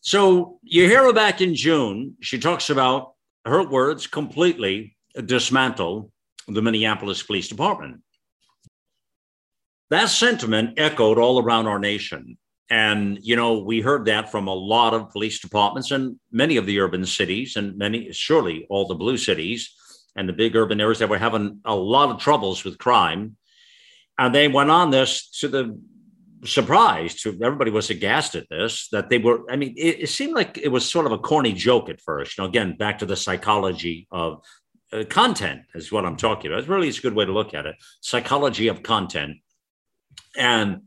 So 0.00 0.60
you 0.62 0.84
hear 0.84 1.04
her 1.04 1.12
back 1.12 1.40
in 1.40 1.54
June. 1.54 2.16
She 2.20 2.38
talks 2.38 2.70
about 2.70 3.14
her 3.44 3.68
words 3.68 4.06
completely 4.06 4.96
dismantle 5.26 6.12
the 6.46 6.62
Minneapolis 6.62 7.22
Police 7.22 7.48
Department. 7.48 8.00
That 9.90 10.06
sentiment 10.06 10.78
echoed 10.78 11.18
all 11.18 11.42
around 11.42 11.66
our 11.66 11.78
nation. 11.78 12.36
And, 12.70 13.18
you 13.22 13.34
know, 13.34 13.60
we 13.60 13.80
heard 13.80 14.04
that 14.06 14.30
from 14.30 14.46
a 14.46 14.54
lot 14.54 14.92
of 14.92 15.10
police 15.10 15.40
departments 15.40 15.90
and 15.90 16.20
many 16.30 16.58
of 16.58 16.66
the 16.66 16.80
urban 16.80 17.06
cities 17.06 17.56
and 17.56 17.78
many, 17.78 18.12
surely 18.12 18.66
all 18.68 18.86
the 18.86 18.94
blue 18.94 19.16
cities 19.16 19.74
and 20.16 20.28
the 20.28 20.34
big 20.34 20.54
urban 20.54 20.80
areas 20.80 20.98
that 20.98 21.08
were 21.08 21.18
having 21.18 21.60
a 21.64 21.74
lot 21.74 22.10
of 22.10 22.20
troubles 22.20 22.64
with 22.64 22.76
crime. 22.76 23.36
And 24.18 24.34
they 24.34 24.48
went 24.48 24.70
on 24.70 24.90
this 24.90 25.30
to 25.40 25.48
the 25.48 25.80
surprise 26.44 27.14
to 27.14 27.30
everybody 27.42 27.70
was 27.70 27.90
aghast 27.90 28.34
at 28.34 28.48
this 28.48 28.88
that 28.90 29.10
they 29.10 29.18
were 29.18 29.40
i 29.50 29.56
mean 29.56 29.74
it, 29.76 30.02
it, 30.02 30.08
seemed 30.08 30.34
like 30.34 30.56
it 30.56 30.68
was 30.68 30.88
sort 30.88 31.04
of 31.04 31.10
a 31.10 31.18
corny 31.18 31.52
joke 31.52 31.88
at 31.88 32.00
first 32.00 32.38
you 32.38 32.44
know 32.44 32.48
again 32.48 32.76
back 32.76 32.98
to 32.98 33.06
the 33.06 33.16
psychology 33.16 34.06
of 34.12 34.40
uh, 34.92 35.02
content 35.10 35.62
is 35.74 35.90
what 35.90 36.06
i'm 36.06 36.16
talking 36.16 36.50
about 36.50 36.62
it 36.62 36.68
really 36.68 36.86
it's 36.86 36.98
a 36.98 37.02
good 37.02 37.14
way 37.14 37.24
to 37.24 37.32
look 37.32 37.54
at 37.54 37.66
it 37.66 37.74
psychology 38.00 38.68
of 38.68 38.84
content 38.84 39.36
and 40.36 40.82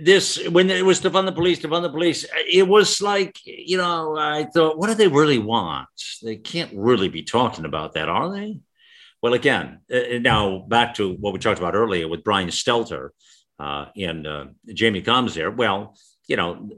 this, 0.00 0.46
when 0.48 0.70
it 0.70 0.84
was 0.84 1.00
to 1.00 1.10
fund 1.10 1.26
the 1.26 1.32
police, 1.32 1.58
to 1.60 1.68
fund 1.68 1.84
the 1.84 1.90
police, 1.90 2.26
it 2.50 2.66
was 2.66 3.00
like, 3.00 3.38
you 3.44 3.76
know, 3.76 4.16
I 4.16 4.44
thought, 4.44 4.78
what 4.78 4.88
do 4.88 4.94
they 4.94 5.08
really 5.08 5.38
want? 5.38 5.88
They 6.22 6.36
can't 6.36 6.72
really 6.74 7.08
be 7.08 7.22
talking 7.22 7.64
about 7.64 7.94
that, 7.94 8.08
are 8.08 8.32
they? 8.32 8.60
Well, 9.22 9.32
again, 9.32 9.80
uh, 9.92 10.18
now 10.20 10.58
back 10.58 10.94
to 10.96 11.14
what 11.14 11.32
we 11.32 11.38
talked 11.38 11.58
about 11.58 11.74
earlier 11.74 12.06
with 12.08 12.24
Brian 12.24 12.48
Stelter 12.48 13.10
uh, 13.58 13.86
and 13.96 14.26
uh, 14.26 14.44
Jamie 14.74 15.00
Calmes 15.00 15.34
there. 15.34 15.50
Well, 15.50 15.96
you 16.26 16.36
know, 16.36 16.68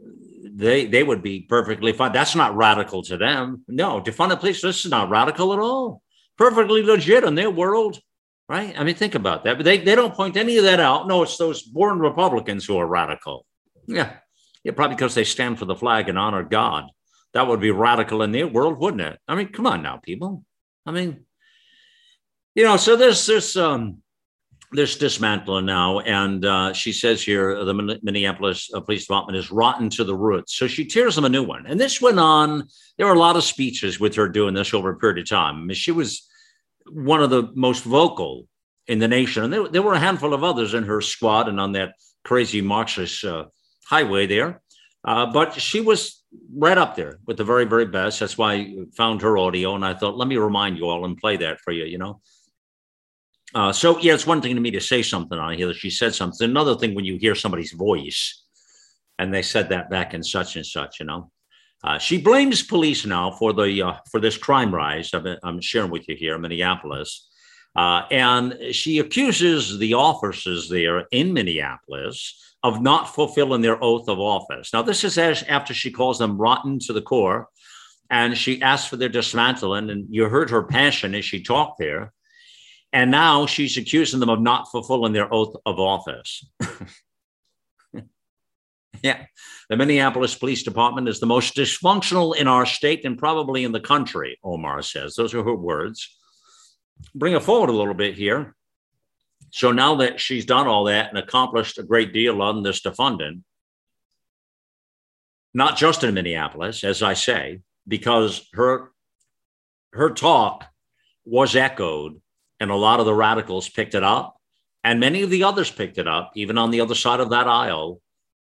they 0.44 0.86
they 0.86 1.02
would 1.02 1.22
be 1.22 1.40
perfectly 1.40 1.92
fine. 1.92 2.12
That's 2.12 2.36
not 2.36 2.56
radical 2.56 3.02
to 3.04 3.16
them. 3.16 3.64
No, 3.68 4.00
defund 4.00 4.30
the 4.30 4.36
police. 4.36 4.62
This 4.62 4.84
is 4.84 4.90
not 4.90 5.10
radical 5.10 5.52
at 5.52 5.58
all. 5.58 6.02
Perfectly 6.38 6.82
legit 6.82 7.24
in 7.24 7.34
their 7.34 7.50
world 7.50 8.00
right? 8.48 8.78
I 8.78 8.84
mean, 8.84 8.94
think 8.94 9.14
about 9.14 9.44
that. 9.44 9.56
But 9.56 9.64
they, 9.64 9.78
they 9.78 9.94
don't 9.94 10.14
point 10.14 10.36
any 10.36 10.58
of 10.58 10.64
that 10.64 10.80
out. 10.80 11.08
No, 11.08 11.22
it's 11.22 11.36
those 11.36 11.62
born 11.62 11.98
Republicans 11.98 12.64
who 12.64 12.76
are 12.78 12.86
radical. 12.86 13.46
Yeah. 13.86 14.12
Yeah, 14.64 14.72
probably 14.72 14.96
because 14.96 15.14
they 15.14 15.24
stand 15.24 15.58
for 15.58 15.64
the 15.64 15.76
flag 15.76 16.08
and 16.08 16.18
honor 16.18 16.42
God. 16.42 16.84
That 17.34 17.46
would 17.46 17.60
be 17.60 17.70
radical 17.70 18.22
in 18.22 18.32
their 18.32 18.48
world, 18.48 18.78
wouldn't 18.78 19.02
it? 19.02 19.18
I 19.28 19.34
mean, 19.34 19.48
come 19.48 19.66
on 19.66 19.82
now, 19.82 19.98
people. 19.98 20.44
I 20.84 20.90
mean, 20.90 21.24
you 22.54 22.64
know, 22.64 22.76
so 22.76 22.96
there's 22.96 23.26
this 23.26 23.56
um 23.56 24.02
there's 24.72 24.96
dismantling 24.96 25.66
now, 25.66 26.00
and 26.00 26.44
uh, 26.44 26.72
she 26.72 26.92
says 26.92 27.22
here 27.22 27.64
the 27.64 27.98
Minneapolis 28.02 28.68
uh, 28.74 28.80
Police 28.80 29.06
Department 29.06 29.38
is 29.38 29.52
rotten 29.52 29.88
to 29.90 30.04
the 30.04 30.14
roots. 30.14 30.56
So 30.56 30.66
she 30.66 30.84
tears 30.84 31.14
them 31.14 31.24
a 31.24 31.28
new 31.28 31.44
one, 31.44 31.66
and 31.66 31.78
this 31.78 32.00
went 32.00 32.18
on. 32.18 32.66
There 32.98 33.06
were 33.06 33.14
a 33.14 33.18
lot 33.18 33.36
of 33.36 33.44
speeches 33.44 34.00
with 34.00 34.16
her 34.16 34.28
doing 34.28 34.54
this 34.54 34.74
over 34.74 34.90
a 34.90 34.96
period 34.96 35.18
of 35.18 35.28
time. 35.28 35.56
I 35.56 35.60
mean, 35.60 35.74
she 35.74 35.92
was 35.92 36.28
one 36.90 37.22
of 37.22 37.30
the 37.30 37.50
most 37.54 37.84
vocal 37.84 38.46
in 38.86 38.98
the 38.98 39.08
nation. 39.08 39.44
And 39.44 39.52
there, 39.52 39.68
there 39.68 39.82
were 39.82 39.94
a 39.94 39.98
handful 39.98 40.34
of 40.34 40.44
others 40.44 40.74
in 40.74 40.84
her 40.84 41.00
squad 41.00 41.48
and 41.48 41.60
on 41.60 41.72
that 41.72 41.94
crazy 42.24 42.60
Marxist 42.60 43.24
uh, 43.24 43.46
highway 43.86 44.26
there. 44.26 44.62
Uh, 45.04 45.26
but 45.26 45.54
she 45.60 45.80
was 45.80 46.22
right 46.52 46.78
up 46.78 46.96
there 46.96 47.18
with 47.26 47.36
the 47.36 47.44
very, 47.44 47.64
very 47.64 47.86
best. 47.86 48.20
That's 48.20 48.36
why 48.36 48.54
I 48.54 48.76
found 48.96 49.22
her 49.22 49.38
audio. 49.38 49.74
And 49.74 49.84
I 49.84 49.94
thought, 49.94 50.16
let 50.16 50.28
me 50.28 50.36
remind 50.36 50.78
you 50.78 50.88
all 50.88 51.04
and 51.04 51.16
play 51.16 51.36
that 51.38 51.60
for 51.60 51.72
you, 51.72 51.84
you 51.84 51.98
know. 51.98 52.20
Uh, 53.54 53.72
so, 53.72 53.98
yeah, 53.98 54.12
it's 54.12 54.26
one 54.26 54.42
thing 54.42 54.54
to 54.54 54.60
me 54.60 54.72
to 54.72 54.80
say 54.80 55.02
something 55.02 55.38
on 55.38 55.54
here 55.54 55.68
that 55.68 55.76
she 55.76 55.90
said 55.90 56.14
something. 56.14 56.50
Another 56.50 56.74
thing 56.74 56.94
when 56.94 57.04
you 57.04 57.16
hear 57.16 57.34
somebody's 57.34 57.72
voice 57.72 58.42
And 59.18 59.32
they 59.32 59.42
said 59.42 59.70
that 59.70 59.90
back 59.90 60.14
in 60.14 60.22
such 60.22 60.56
and 60.56 60.66
such, 60.66 61.00
you 61.00 61.06
know. 61.06 61.30
Uh, 61.86 61.98
she 61.98 62.20
blames 62.20 62.64
police 62.64 63.06
now 63.06 63.30
for 63.30 63.52
the 63.52 63.80
uh, 63.80 63.94
for 64.10 64.18
this 64.18 64.36
crime 64.36 64.74
rise. 64.74 65.14
i 65.14 65.36
am 65.44 65.60
sharing 65.60 65.90
with 65.90 66.08
you 66.08 66.16
here 66.16 66.34
in 66.34 66.40
Minneapolis, 66.40 67.28
uh, 67.76 68.02
and 68.10 68.58
she 68.72 68.98
accuses 68.98 69.78
the 69.78 69.94
officers 69.94 70.68
there 70.68 71.06
in 71.12 71.32
Minneapolis 71.32 72.42
of 72.64 72.82
not 72.82 73.14
fulfilling 73.14 73.60
their 73.60 73.82
oath 73.82 74.08
of 74.08 74.18
office. 74.18 74.72
Now, 74.72 74.82
this 74.82 75.04
is 75.04 75.16
as, 75.16 75.44
after 75.44 75.72
she 75.72 75.92
calls 75.92 76.18
them 76.18 76.36
rotten 76.36 76.80
to 76.80 76.92
the 76.92 77.02
core, 77.02 77.48
and 78.10 78.36
she 78.36 78.60
asks 78.60 78.88
for 78.88 78.96
their 78.96 79.08
dismantling. 79.08 79.88
And 79.88 80.06
you 80.10 80.28
heard 80.28 80.50
her 80.50 80.64
passion 80.64 81.14
as 81.14 81.24
she 81.24 81.42
talked 81.42 81.78
there. 81.78 82.12
And 82.92 83.12
now 83.12 83.46
she's 83.46 83.76
accusing 83.76 84.18
them 84.18 84.30
of 84.30 84.40
not 84.40 84.70
fulfilling 84.70 85.12
their 85.12 85.32
oath 85.32 85.54
of 85.64 85.78
office. 85.78 86.44
yeah. 89.02 89.26
The 89.68 89.76
Minneapolis 89.76 90.34
Police 90.34 90.62
Department 90.62 91.08
is 91.08 91.18
the 91.18 91.26
most 91.26 91.56
dysfunctional 91.56 92.36
in 92.36 92.46
our 92.46 92.66
state 92.66 93.04
and 93.04 93.18
probably 93.18 93.64
in 93.64 93.72
the 93.72 93.80
country, 93.80 94.38
Omar 94.44 94.82
says. 94.82 95.14
Those 95.14 95.34
are 95.34 95.42
her 95.42 95.54
words. 95.54 96.16
Bring 97.14 97.34
it 97.34 97.42
forward 97.42 97.70
a 97.70 97.76
little 97.76 97.94
bit 97.94 98.14
here. 98.14 98.54
So 99.50 99.72
now 99.72 99.96
that 99.96 100.20
she's 100.20 100.44
done 100.44 100.66
all 100.66 100.84
that 100.84 101.08
and 101.08 101.18
accomplished 101.18 101.78
a 101.78 101.82
great 101.82 102.12
deal 102.12 102.42
on 102.42 102.62
this 102.62 102.80
defunding, 102.80 103.42
not 105.54 105.76
just 105.76 106.04
in 106.04 106.14
Minneapolis, 106.14 106.84
as 106.84 107.02
I 107.02 107.14
say, 107.14 107.60
because 107.88 108.48
her 108.52 108.92
her 109.92 110.10
talk 110.10 110.66
was 111.24 111.56
echoed 111.56 112.20
and 112.60 112.70
a 112.70 112.76
lot 112.76 113.00
of 113.00 113.06
the 113.06 113.14
radicals 113.14 113.68
picked 113.68 113.94
it 113.94 114.04
up 114.04 114.36
and 114.84 115.00
many 115.00 115.22
of 115.22 115.30
the 115.30 115.44
others 115.44 115.70
picked 115.70 115.98
it 115.98 116.06
up 116.06 116.32
even 116.34 116.58
on 116.58 116.70
the 116.70 116.80
other 116.80 116.94
side 116.94 117.20
of 117.20 117.30
that 117.30 117.48
aisle 117.48 118.00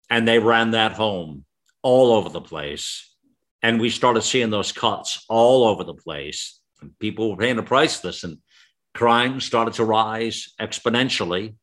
and 0.10 0.28
they 0.28 0.39
ran 0.39 0.72
that 0.72 0.93
home 0.93 1.45
all 1.82 2.14
over 2.14 2.30
the 2.30 2.41
place 2.41 3.14
and 3.62 3.80
we 3.80 3.89
started 3.89 4.22
seeing 4.22 4.49
those 4.49 4.72
cuts 4.72 5.26
all 5.30 5.66
over 5.66 5.84
the 5.84 5.93
place 5.93 6.60
And 6.82 6.97
people 6.99 7.32
were 7.32 7.38
paying 7.38 7.56
the 7.56 7.64
price 7.64 7.99
for 7.99 8.08
this 8.08 8.24
and 8.24 8.38
crime 8.93 9.39
started 9.39 9.74
to 9.76 9.86
rise 9.86 10.54
exponentially 10.62 11.56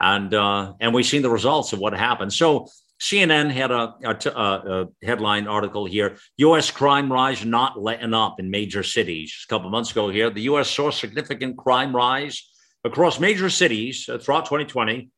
and 0.00 0.32
uh, 0.32 0.72
and 0.80 0.94
we've 0.94 1.06
seen 1.06 1.22
the 1.22 1.30
results 1.30 1.72
of 1.72 1.78
what 1.78 1.92
happened 1.92 2.32
so 2.32 2.68
CNN 3.00 3.50
had 3.50 3.70
a, 3.70 4.88
headline 5.02 5.46
article 5.48 5.86
here 5.86 6.18
U.S. 6.36 6.70
crime 6.70 7.10
rise 7.10 7.44
not 7.44 7.80
letting 7.80 8.12
up 8.12 8.38
in 8.38 8.50
major 8.50 8.82
cities. 8.82 9.32
Just 9.32 9.46
a 9.46 9.48
couple 9.48 9.70
months 9.70 9.90
ago 9.90 10.10
here, 10.10 10.28
the 10.28 10.42
U.S. 10.42 10.70
saw 10.70 10.90
significant 10.90 11.56
crime 11.56 11.96
rise 11.96 12.50
across 12.84 13.18
major 13.18 13.48
cities 13.48 14.04
throughout 14.04 14.44
2020, 14.44 15.10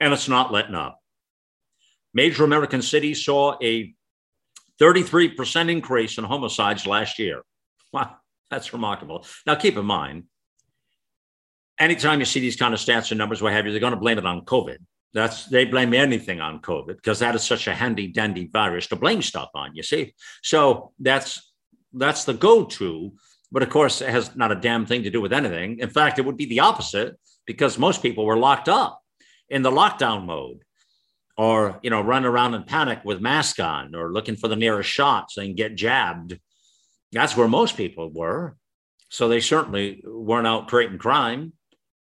and 0.00 0.12
it's 0.12 0.28
not 0.28 0.52
letting 0.52 0.74
up. 0.74 0.97
Major 2.14 2.44
American 2.44 2.82
cities 2.82 3.24
saw 3.24 3.56
a 3.62 3.94
33% 4.80 5.70
increase 5.70 6.18
in 6.18 6.24
homicides 6.24 6.86
last 6.86 7.18
year. 7.18 7.42
Wow, 7.90 8.16
that's 8.50 8.74
remarkable. 8.74 9.24
Now, 9.46 9.54
keep 9.54 9.78
in 9.78 9.86
mind, 9.86 10.24
anytime 11.78 12.18
you 12.18 12.26
see 12.26 12.40
these 12.40 12.56
kind 12.56 12.74
of 12.74 12.80
stats 12.80 13.10
and 13.10 13.16
numbers, 13.18 13.40
what 13.40 13.54
have 13.54 13.64
you, 13.64 13.72
they're 13.72 13.80
going 13.80 13.94
to 13.94 13.98
blame 13.98 14.18
it 14.18 14.26
on 14.26 14.44
COVID. 14.44 14.76
That's 15.14 15.46
they 15.46 15.64
blame 15.64 15.94
anything 15.94 16.40
on 16.40 16.60
COVID 16.60 16.96
because 16.96 17.20
that 17.20 17.34
is 17.34 17.42
such 17.42 17.66
a 17.66 17.74
handy 17.74 18.08
dandy 18.08 18.46
virus 18.46 18.88
to 18.88 18.96
blame 18.96 19.22
stuff 19.22 19.48
on. 19.54 19.74
You 19.74 19.82
see, 19.82 20.14
so 20.42 20.92
that's 20.98 21.50
that's 21.94 22.24
the 22.24 22.34
go-to. 22.34 23.12
But 23.50 23.62
of 23.62 23.70
course, 23.70 24.02
it 24.02 24.10
has 24.10 24.36
not 24.36 24.52
a 24.52 24.54
damn 24.54 24.84
thing 24.84 25.04
to 25.04 25.10
do 25.10 25.22
with 25.22 25.32
anything. 25.32 25.78
In 25.78 25.88
fact, 25.88 26.18
it 26.18 26.26
would 26.26 26.36
be 26.36 26.44
the 26.44 26.60
opposite 26.60 27.16
because 27.46 27.78
most 27.78 28.02
people 28.02 28.26
were 28.26 28.36
locked 28.36 28.68
up 28.68 29.00
in 29.48 29.62
the 29.62 29.70
lockdown 29.70 30.26
mode, 30.26 30.62
or 31.38 31.78
you 31.82 31.88
know, 31.88 32.02
run 32.02 32.24
around 32.24 32.54
in 32.54 32.64
panic 32.64 32.98
with 33.04 33.20
mask 33.20 33.60
on, 33.60 33.94
or 33.94 34.12
looking 34.12 34.34
for 34.34 34.48
the 34.48 34.56
nearest 34.56 34.90
shot 34.90 35.30
so 35.30 35.40
they 35.40 35.46
can 35.46 35.54
get 35.54 35.76
jabbed. 35.76 36.38
That's 37.12 37.36
where 37.36 37.48
most 37.48 37.76
people 37.76 38.10
were. 38.12 38.56
So 39.08 39.28
they 39.28 39.40
certainly 39.40 40.02
weren't 40.04 40.48
out 40.48 40.68
creating 40.68 40.98
crime. 40.98 41.52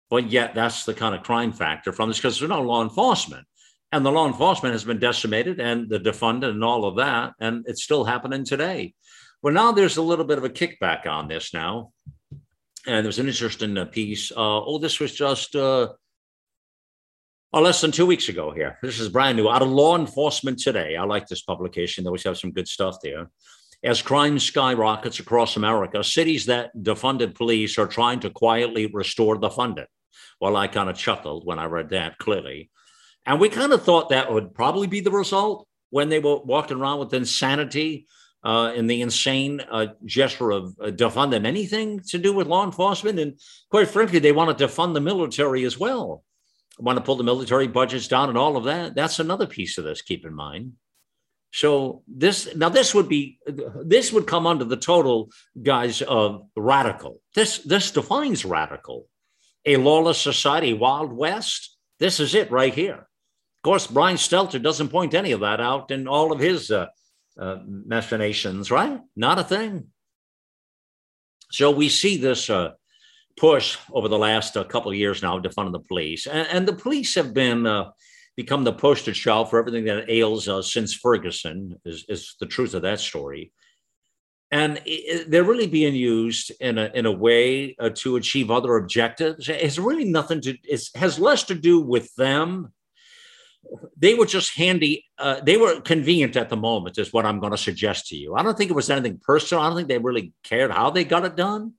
But 0.08 0.30
yet, 0.30 0.54
that's 0.54 0.84
the 0.84 0.94
kind 0.94 1.14
of 1.14 1.24
crime 1.24 1.52
factor 1.52 1.92
from 1.92 2.08
this 2.08 2.18
because 2.18 2.38
there's 2.38 2.48
no 2.48 2.62
law 2.62 2.82
enforcement. 2.82 3.46
And 3.90 4.06
the 4.06 4.12
law 4.12 4.26
enforcement 4.26 4.72
has 4.72 4.84
been 4.84 5.00
decimated 5.00 5.60
and 5.60 5.88
the 5.88 5.98
defunded 5.98 6.50
and 6.50 6.62
all 6.62 6.84
of 6.84 6.96
that. 6.96 7.34
And 7.40 7.64
it's 7.66 7.82
still 7.82 8.04
happening 8.04 8.44
today. 8.44 8.94
Well, 9.42 9.52
now 9.52 9.72
there's 9.72 9.96
a 9.96 10.02
little 10.02 10.24
bit 10.24 10.38
of 10.38 10.44
a 10.44 10.48
kickback 10.48 11.06
on 11.06 11.26
this 11.26 11.52
now. 11.52 11.90
And 12.86 13.04
there's 13.04 13.18
an 13.18 13.26
interesting 13.26 13.76
uh, 13.76 13.86
piece. 13.86 14.30
Uh, 14.30 14.62
oh, 14.64 14.78
this 14.78 15.00
was 15.00 15.12
just 15.12 15.56
uh, 15.56 15.88
oh, 17.54 17.60
less 17.60 17.80
than 17.80 17.92
two 17.92 18.04
weeks 18.04 18.28
ago 18.28 18.50
here. 18.50 18.78
This 18.82 18.98
is 18.98 19.08
brand 19.08 19.36
new 19.36 19.48
out 19.48 19.62
of 19.62 19.68
Law 19.68 19.96
Enforcement 19.96 20.58
Today. 20.58 20.96
I 20.96 21.04
like 21.04 21.28
this 21.28 21.42
publication. 21.42 22.02
They 22.02 22.08
always 22.08 22.24
have 22.24 22.36
some 22.36 22.50
good 22.50 22.66
stuff 22.66 22.96
there. 23.00 23.30
As 23.84 24.02
crime 24.02 24.40
skyrockets 24.40 25.20
across 25.20 25.56
America, 25.56 26.02
cities 26.02 26.46
that 26.46 26.76
defunded 26.76 27.36
police 27.36 27.78
are 27.78 27.86
trying 27.86 28.18
to 28.20 28.30
quietly 28.30 28.90
restore 28.92 29.38
the 29.38 29.50
funding. 29.50 29.86
Well, 30.40 30.56
I 30.56 30.66
kind 30.66 30.90
of 30.90 30.96
chuckled 30.96 31.46
when 31.46 31.60
I 31.60 31.66
read 31.66 31.90
that 31.90 32.18
clearly. 32.18 32.70
And 33.24 33.38
we 33.38 33.48
kind 33.50 33.72
of 33.72 33.84
thought 33.84 34.08
that 34.08 34.32
would 34.32 34.52
probably 34.52 34.88
be 34.88 35.00
the 35.00 35.12
result 35.12 35.68
when 35.90 36.08
they 36.08 36.18
were 36.18 36.38
walking 36.38 36.78
around 36.78 36.98
with 36.98 37.14
insanity 37.14 38.06
uh, 38.42 38.72
the 38.82 39.00
insane 39.00 39.62
uh, 39.70 39.86
gesture 40.04 40.50
of 40.50 40.74
uh, 40.80 40.86
defunding 40.88 41.46
anything 41.46 42.00
to 42.00 42.18
do 42.18 42.32
with 42.32 42.46
law 42.46 42.64
enforcement. 42.64 43.18
And 43.18 43.40
quite 43.70 43.88
frankly, 43.88 44.18
they 44.18 44.32
wanted 44.32 44.58
to 44.58 44.68
fund 44.68 44.94
the 44.94 45.00
military 45.00 45.64
as 45.64 45.78
well. 45.78 46.24
Want 46.78 46.98
to 46.98 47.04
pull 47.04 47.16
the 47.16 47.24
military 47.24 47.68
budgets 47.68 48.08
down 48.08 48.28
and 48.28 48.38
all 48.38 48.56
of 48.56 48.64
that. 48.64 48.94
That's 48.94 49.20
another 49.20 49.46
piece 49.46 49.78
of 49.78 49.84
this, 49.84 50.02
keep 50.02 50.26
in 50.26 50.34
mind. 50.34 50.72
So 51.52 52.02
this 52.08 52.52
now 52.56 52.68
this 52.68 52.94
would 52.94 53.08
be 53.08 53.38
this 53.46 54.12
would 54.12 54.26
come 54.26 54.44
under 54.44 54.64
the 54.64 54.76
total 54.76 55.30
guise 55.62 56.02
of 56.02 56.48
radical. 56.56 57.20
This 57.36 57.58
this 57.58 57.92
defines 57.92 58.44
radical 58.44 59.06
a 59.64 59.76
lawless 59.76 60.20
society, 60.20 60.72
Wild 60.72 61.12
West. 61.12 61.76
This 61.98 62.20
is 62.20 62.34
it 62.34 62.50
right 62.50 62.74
here. 62.74 62.96
Of 62.96 63.62
course, 63.62 63.86
Brian 63.86 64.16
Stelter 64.16 64.62
doesn't 64.62 64.90
point 64.90 65.14
any 65.14 65.32
of 65.32 65.40
that 65.40 65.60
out 65.60 65.90
in 65.90 66.06
all 66.06 66.32
of 66.32 66.40
his 66.40 66.70
uh, 66.70 66.86
uh, 67.38 67.58
machinations, 67.66 68.70
right? 68.70 69.00
Not 69.16 69.38
a 69.38 69.44
thing. 69.44 69.88
So 71.50 71.70
we 71.70 71.88
see 71.88 72.16
this 72.16 72.50
uh, 72.50 72.72
push 73.36 73.76
over 73.92 74.08
the 74.08 74.18
last 74.18 74.56
uh, 74.56 74.64
couple 74.64 74.90
of 74.90 74.96
years 74.96 75.22
now 75.22 75.40
fund 75.50 75.74
the 75.74 75.80
police, 75.80 76.26
and, 76.26 76.46
and, 76.48 76.68
the 76.68 76.72
police 76.72 77.14
have 77.14 77.34
been 77.34 77.66
uh, 77.66 77.90
become 78.36 78.64
the 78.64 78.72
poster 78.72 79.12
child 79.12 79.50
for 79.50 79.58
everything 79.58 79.84
that 79.84 80.08
ails 80.08 80.48
us 80.48 80.72
since 80.72 80.94
Ferguson. 80.94 81.76
Is, 81.84 82.04
is 82.08 82.36
the 82.40 82.46
truth 82.46 82.74
of 82.74 82.82
that 82.82 83.00
story? 83.00 83.52
and 84.54 84.80
it, 84.86 85.30
they're 85.30 85.42
really 85.42 85.66
being 85.66 85.96
used 85.96 86.52
in 86.60 86.78
a 86.78 86.88
in 86.94 87.06
a 87.06 87.12
way 87.12 87.74
uh, 87.80 87.90
to 87.94 88.14
achieve 88.14 88.52
other 88.52 88.76
objectives. 88.76 89.48
It's 89.48 89.78
really 89.78 90.04
nothing 90.04 90.40
to. 90.42 90.56
It 90.62 90.82
has 90.94 91.18
less 91.18 91.42
to 91.44 91.56
do 91.56 91.80
with 91.80 92.14
them. 92.14 92.72
They 93.96 94.14
were 94.14 94.26
just 94.26 94.56
handy. 94.56 95.06
Uh, 95.18 95.40
they 95.40 95.56
were 95.56 95.80
convenient 95.80 96.36
at 96.36 96.50
the 96.50 96.56
moment, 96.56 96.98
is 96.98 97.12
what 97.12 97.26
I'm 97.26 97.40
going 97.40 97.50
to 97.50 97.58
suggest 97.58 98.06
to 98.08 98.16
you. 98.16 98.36
I 98.36 98.42
don't 98.42 98.56
think 98.56 98.70
it 98.70 98.76
was 98.76 98.90
anything 98.90 99.18
personal. 99.18 99.64
I 99.64 99.68
don't 99.68 99.76
think 99.76 99.88
they 99.88 99.98
really 99.98 100.32
cared 100.44 100.70
how 100.70 100.90
they 100.90 101.04
got 101.04 101.24
it 101.24 101.34
done, 101.34 101.72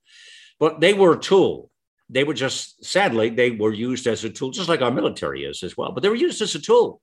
but 0.59 0.79
they 0.79 0.93
were 0.93 1.13
a 1.13 1.19
tool. 1.19 1.69
They 2.09 2.23
were 2.23 2.33
just 2.33 2.85
sadly 2.85 3.29
they 3.29 3.51
were 3.51 3.73
used 3.73 4.05
as 4.07 4.23
a 4.23 4.29
tool, 4.29 4.51
just 4.51 4.69
like 4.69 4.81
our 4.81 4.91
military 4.91 5.43
is 5.43 5.63
as 5.63 5.75
well. 5.75 5.91
But 5.91 6.03
they 6.03 6.09
were 6.09 6.15
used 6.15 6.41
as 6.41 6.55
a 6.55 6.59
tool 6.59 7.01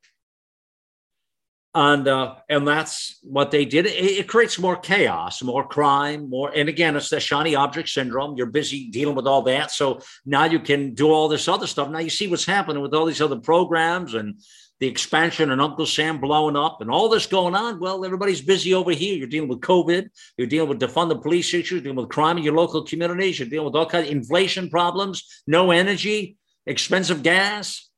and 1.74 2.06
uh, 2.06 2.34
and 2.48 2.68
that's 2.68 3.18
what 3.22 3.50
they 3.50 3.64
did. 3.64 3.86
It, 3.86 3.92
it, 3.92 4.28
creates 4.28 4.58
more 4.58 4.76
chaos, 4.76 5.42
more 5.42 5.66
crime, 5.66 6.28
more. 6.28 6.52
And 6.54 6.68
again, 6.68 6.96
it's 6.96 7.08
the 7.08 7.18
shiny 7.18 7.54
object 7.54 7.88
syndrome. 7.88 8.36
You're 8.36 8.46
busy 8.46 8.90
dealing 8.90 9.14
with 9.14 9.26
all 9.26 9.42
that, 9.42 9.70
so 9.70 10.00
now 10.26 10.44
you 10.44 10.60
can 10.60 10.94
do 10.94 11.10
all 11.10 11.28
this 11.28 11.48
other 11.48 11.66
stuff. 11.66 11.88
Now 11.88 12.00
you 12.00 12.10
see 12.10 12.28
what's 12.28 12.44
happening 12.44 12.82
with 12.82 12.92
all 12.92 13.06
these 13.06 13.22
other 13.22 13.40
programs 13.40 14.12
and 14.12 14.40
the 14.82 14.88
expansion 14.88 15.50
and 15.50 15.60
Uncle 15.60 15.86
Sam 15.86 16.20
blowing 16.20 16.56
up 16.56 16.80
and 16.80 16.90
all 16.90 17.08
this 17.08 17.26
going 17.26 17.54
on. 17.54 17.80
Well, 17.80 18.04
everybody's 18.04 18.42
busy 18.42 18.74
over 18.74 18.90
here. 18.90 19.16
You're 19.16 19.28
dealing 19.28 19.48
with 19.48 19.60
COVID. 19.60 20.08
You're 20.36 20.46
dealing 20.46 20.68
with 20.68 20.80
defunded 20.80 21.22
police 21.22 21.54
issues. 21.54 21.82
Dealing 21.82 21.96
with 21.96 22.08
crime 22.08 22.36
in 22.36 22.44
your 22.44 22.54
local 22.54 22.84
communities. 22.84 23.38
You're 23.38 23.48
dealing 23.48 23.66
with 23.66 23.76
all 23.76 23.86
kinds 23.86 24.08
of 24.08 24.12
inflation 24.12 24.68
problems. 24.68 25.42
No 25.46 25.70
energy, 25.70 26.36
expensive 26.66 27.22
gas 27.22 27.90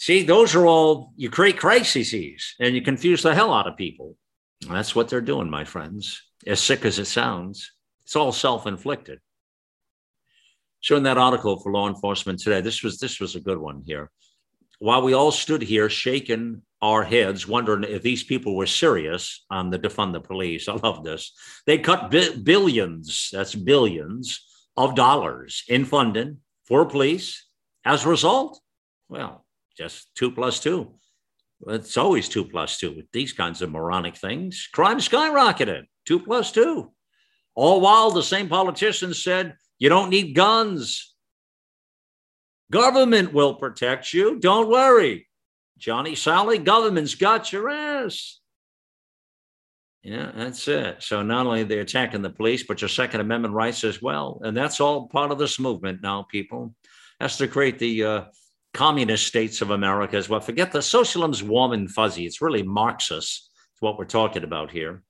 See, 0.00 0.22
those 0.22 0.54
are 0.54 0.66
all, 0.66 1.12
you 1.16 1.28
create 1.28 1.58
crises 1.58 2.14
and 2.58 2.74
you 2.74 2.80
confuse 2.80 3.22
the 3.22 3.34
hell 3.34 3.52
out 3.52 3.66
of 3.66 3.76
people. 3.76 4.16
That's 4.66 4.96
what 4.96 5.10
they're 5.10 5.20
doing, 5.20 5.50
my 5.50 5.64
friends. 5.64 6.22
As 6.46 6.58
sick 6.58 6.86
as 6.86 6.98
it 6.98 7.04
sounds, 7.04 7.70
it's 8.04 8.16
all 8.16 8.32
self 8.32 8.66
inflicted. 8.66 9.20
So, 10.80 10.96
in 10.96 11.02
that 11.02 11.18
article 11.18 11.60
for 11.60 11.70
law 11.70 11.86
enforcement 11.86 12.40
today, 12.40 12.62
this 12.62 12.82
was 12.82 12.98
this 12.98 13.20
was 13.20 13.36
a 13.36 13.40
good 13.40 13.58
one 13.58 13.82
here. 13.84 14.10
While 14.80 15.02
we 15.02 15.12
all 15.12 15.30
stood 15.30 15.60
here 15.60 15.90
shaking 15.90 16.62
our 16.80 17.04
heads, 17.04 17.46
wondering 17.46 17.84
if 17.84 18.00
these 18.00 18.24
people 18.24 18.56
were 18.56 18.66
serious 18.66 19.44
on 19.50 19.68
the 19.68 19.78
defund 19.78 20.14
the 20.14 20.20
police, 20.22 20.68
I 20.68 20.72
love 20.72 21.04
this. 21.04 21.32
They 21.66 21.76
cut 21.76 22.10
bi- 22.10 22.34
billions, 22.42 23.28
that's 23.30 23.54
billions 23.54 24.42
of 24.78 24.94
dollars 24.94 25.64
in 25.68 25.84
funding 25.84 26.38
for 26.64 26.86
police. 26.86 27.46
As 27.84 28.06
a 28.06 28.08
result, 28.08 28.58
well, 29.10 29.44
just 29.76 30.14
two 30.14 30.30
plus 30.30 30.60
two. 30.60 30.94
It's 31.66 31.98
always 31.98 32.30
two 32.30 32.46
plus 32.46 32.78
two 32.78 32.96
with 32.96 33.12
these 33.12 33.34
kinds 33.34 33.60
of 33.60 33.70
moronic 33.70 34.16
things. 34.16 34.66
Crime 34.72 34.98
skyrocketed, 34.98 35.82
two 36.06 36.20
plus 36.20 36.52
two. 36.52 36.90
All 37.54 37.82
while 37.82 38.10
the 38.10 38.22
same 38.22 38.48
politicians 38.48 39.22
said, 39.22 39.56
you 39.78 39.90
don't 39.90 40.08
need 40.08 40.34
guns. 40.34 41.09
Government 42.70 43.32
will 43.32 43.54
protect 43.54 44.12
you. 44.12 44.38
Don't 44.38 44.70
worry. 44.70 45.26
Johnny 45.78 46.14
Sally, 46.14 46.58
government's 46.58 47.14
got 47.14 47.52
your 47.52 47.68
ass. 47.68 48.38
Yeah, 50.02 50.30
that's 50.34 50.66
it. 50.68 51.02
So 51.02 51.22
not 51.22 51.46
only 51.46 51.64
they're 51.64 51.80
attacking 51.80 52.22
the 52.22 52.30
police, 52.30 52.62
but 52.62 52.80
your 52.80 52.88
Second 52.88 53.20
Amendment 53.20 53.54
rights 53.54 53.84
as 53.84 54.00
well. 54.00 54.40
And 54.44 54.56
that's 54.56 54.80
all 54.80 55.08
part 55.08 55.30
of 55.30 55.38
this 55.38 55.58
movement 55.58 56.00
now, 56.02 56.22
people. 56.22 56.74
That's 57.18 57.36
to 57.38 57.48
create 57.48 57.78
the 57.78 58.04
uh, 58.04 58.24
communist 58.72 59.26
states 59.26 59.60
of 59.60 59.70
America 59.70 60.16
as 60.16 60.28
well. 60.28 60.40
Forget 60.40 60.72
the 60.72 60.80
socialism's 60.80 61.42
warm 61.42 61.72
and 61.72 61.90
fuzzy. 61.90 62.24
It's 62.24 62.40
really 62.40 62.62
Marxist. 62.62 63.50
It's 63.72 63.82
what 63.82 63.98
we're 63.98 64.06
talking 64.06 64.44
about 64.44 64.70
here. 64.70 65.02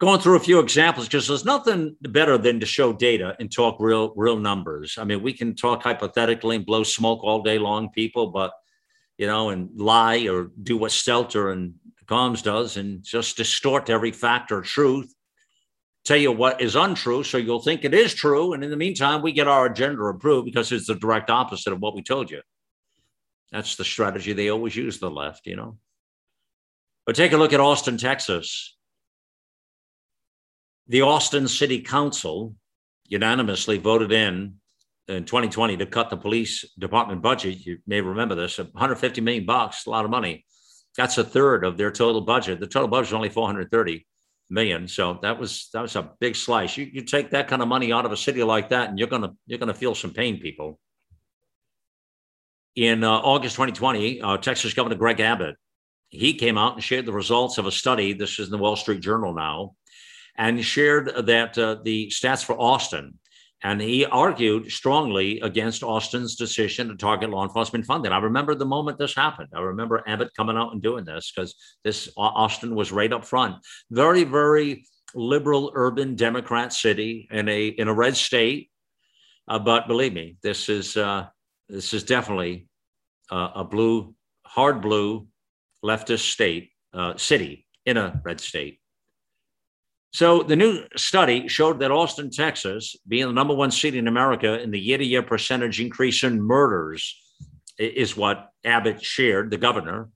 Going 0.00 0.20
through 0.20 0.36
a 0.36 0.40
few 0.40 0.58
examples 0.58 1.06
because 1.06 1.28
there's 1.28 1.44
nothing 1.44 1.96
better 2.00 2.36
than 2.36 2.60
to 2.60 2.66
show 2.66 2.92
data 2.92 3.36
and 3.38 3.50
talk 3.50 3.76
real, 3.78 4.12
real 4.16 4.36
numbers. 4.36 4.96
I 4.98 5.04
mean, 5.04 5.22
we 5.22 5.32
can 5.32 5.54
talk 5.54 5.82
hypothetically 5.82 6.56
and 6.56 6.66
blow 6.66 6.82
smoke 6.82 7.22
all 7.22 7.42
day 7.42 7.58
long, 7.58 7.90
people, 7.90 8.28
but 8.28 8.52
you 9.18 9.26
know, 9.26 9.50
and 9.50 9.70
lie 9.76 10.26
or 10.28 10.50
do 10.62 10.76
what 10.76 10.90
Stelter 10.90 11.52
and 11.52 11.74
Calmes 12.06 12.42
does 12.42 12.76
and 12.76 13.02
just 13.02 13.36
distort 13.36 13.88
every 13.88 14.12
fact 14.12 14.52
or 14.52 14.60
truth, 14.60 15.14
tell 16.04 16.16
you 16.16 16.32
what 16.32 16.60
is 16.60 16.76
untrue, 16.76 17.22
so 17.24 17.38
you'll 17.38 17.62
think 17.62 17.84
it 17.84 17.94
is 17.94 18.12
true. 18.12 18.52
And 18.52 18.62
in 18.62 18.70
the 18.70 18.76
meantime, 18.76 19.22
we 19.22 19.32
get 19.32 19.48
our 19.48 19.66
agenda 19.66 20.02
approved 20.04 20.44
because 20.44 20.70
it's 20.72 20.86
the 20.86 20.96
direct 20.96 21.30
opposite 21.30 21.72
of 21.72 21.80
what 21.80 21.94
we 21.94 22.02
told 22.02 22.30
you. 22.30 22.42
That's 23.52 23.76
the 23.76 23.84
strategy 23.84 24.32
they 24.32 24.50
always 24.50 24.76
use, 24.76 24.98
the 24.98 25.10
left, 25.10 25.46
you 25.46 25.56
know. 25.56 25.78
But 27.06 27.16
take 27.16 27.32
a 27.32 27.36
look 27.36 27.52
at 27.52 27.60
Austin, 27.60 27.96
Texas. 27.96 28.76
The 30.88 31.02
Austin 31.02 31.48
City 31.48 31.80
Council 31.80 32.54
unanimously 33.06 33.78
voted 33.78 34.12
in 34.12 34.56
in 35.08 35.24
2020 35.24 35.76
to 35.78 35.86
cut 35.86 36.10
the 36.10 36.16
police 36.16 36.64
department 36.78 37.22
budget. 37.22 37.64
You 37.64 37.78
may 37.86 38.00
remember 38.00 38.34
this 38.34 38.58
150 38.58 39.20
million 39.20 39.46
bucks, 39.46 39.86
a 39.86 39.90
lot 39.90 40.04
of 40.04 40.10
money. 40.10 40.44
That's 40.96 41.18
a 41.18 41.24
third 41.24 41.64
of 41.64 41.76
their 41.76 41.90
total 41.90 42.20
budget. 42.20 42.60
The 42.60 42.66
total 42.66 42.88
budget 42.88 43.08
is 43.08 43.14
only 43.14 43.28
430 43.28 44.06
million. 44.50 44.86
So 44.88 45.18
that 45.22 45.38
was 45.38 45.68
that 45.72 45.82
was 45.82 45.96
a 45.96 46.10
big 46.20 46.36
slice. 46.36 46.76
You, 46.76 46.88
you 46.92 47.02
take 47.02 47.30
that 47.30 47.48
kind 47.48 47.62
of 47.62 47.68
money 47.68 47.92
out 47.92 48.06
of 48.06 48.12
a 48.12 48.16
city 48.16 48.42
like 48.42 48.68
that, 48.68 48.90
and 48.90 48.98
you're 48.98 49.08
gonna 49.08 49.32
you're 49.46 49.58
gonna 49.58 49.74
feel 49.74 49.94
some 49.94 50.12
pain, 50.12 50.38
people. 50.38 50.78
In 52.76 53.04
uh, 53.04 53.10
August 53.10 53.54
2020, 53.54 54.20
uh, 54.20 54.36
Texas 54.38 54.74
Governor 54.74 54.96
Greg 54.96 55.20
Abbott 55.20 55.56
he 56.14 56.34
came 56.34 56.56
out 56.56 56.74
and 56.74 56.82
shared 56.82 57.06
the 57.06 57.12
results 57.12 57.58
of 57.58 57.66
a 57.66 57.72
study. 57.72 58.12
This 58.12 58.38
is 58.38 58.46
in 58.46 58.52
the 58.52 58.58
Wall 58.58 58.76
Street 58.76 59.00
Journal 59.00 59.34
now, 59.34 59.74
and 60.36 60.64
shared 60.64 61.26
that 61.26 61.56
uh, 61.56 61.76
the 61.84 62.08
stats 62.08 62.44
for 62.44 62.58
Austin 62.60 63.18
and 63.64 63.80
he 63.80 64.04
argued 64.04 64.70
strongly 64.70 65.40
against 65.40 65.82
Austin's 65.82 66.36
decision 66.36 66.88
to 66.88 66.96
target 66.96 67.30
law 67.30 67.44
enforcement 67.44 67.86
funding. 67.86 68.12
I 68.12 68.18
remember 68.18 68.54
the 68.54 68.66
moment 68.66 68.98
this 68.98 69.14
happened. 69.14 69.48
I 69.54 69.60
remember 69.60 70.04
Abbott 70.06 70.36
coming 70.36 70.56
out 70.56 70.74
and 70.74 70.82
doing 70.82 71.06
this 71.06 71.32
because 71.34 71.54
this 71.82 72.10
Austin 72.18 72.74
was 72.74 72.92
right 72.92 73.10
up 73.10 73.24
front. 73.24 73.56
Very, 73.90 74.24
very 74.24 74.84
liberal 75.14 75.72
urban 75.74 76.14
Democrat 76.14 76.74
city 76.74 77.26
in 77.30 77.48
a 77.48 77.68
in 77.68 77.88
a 77.88 77.94
red 77.94 78.16
state. 78.16 78.70
Uh, 79.48 79.58
but 79.58 79.88
believe 79.88 80.12
me, 80.12 80.36
this 80.42 80.68
is 80.68 80.98
uh, 80.98 81.26
this 81.70 81.94
is 81.94 82.04
definitely 82.04 82.68
uh, 83.30 83.48
a 83.54 83.64
blue, 83.64 84.14
hard 84.44 84.82
blue, 84.82 85.26
leftist 85.82 86.30
state 86.32 86.68
uh, 86.92 87.16
city 87.16 87.66
in 87.86 87.96
a 87.96 88.20
red 88.26 88.42
state. 88.42 88.78
So 90.14 90.42
the 90.44 90.54
new 90.54 90.84
study 90.96 91.48
showed 91.48 91.80
that 91.80 91.90
Austin, 91.90 92.30
Texas, 92.30 92.94
being 93.08 93.26
the 93.26 93.32
number 93.32 93.52
one 93.52 93.72
city 93.72 93.98
in 93.98 94.06
America 94.06 94.62
in 94.62 94.70
the 94.70 94.78
year-to-year 94.78 95.24
percentage 95.24 95.80
increase 95.80 96.22
in 96.22 96.40
murders, 96.40 97.20
is 97.80 98.16
what 98.16 98.50
Abbott 98.64 99.02
shared, 99.02 99.50
the 99.50 99.56
governor, 99.56 100.10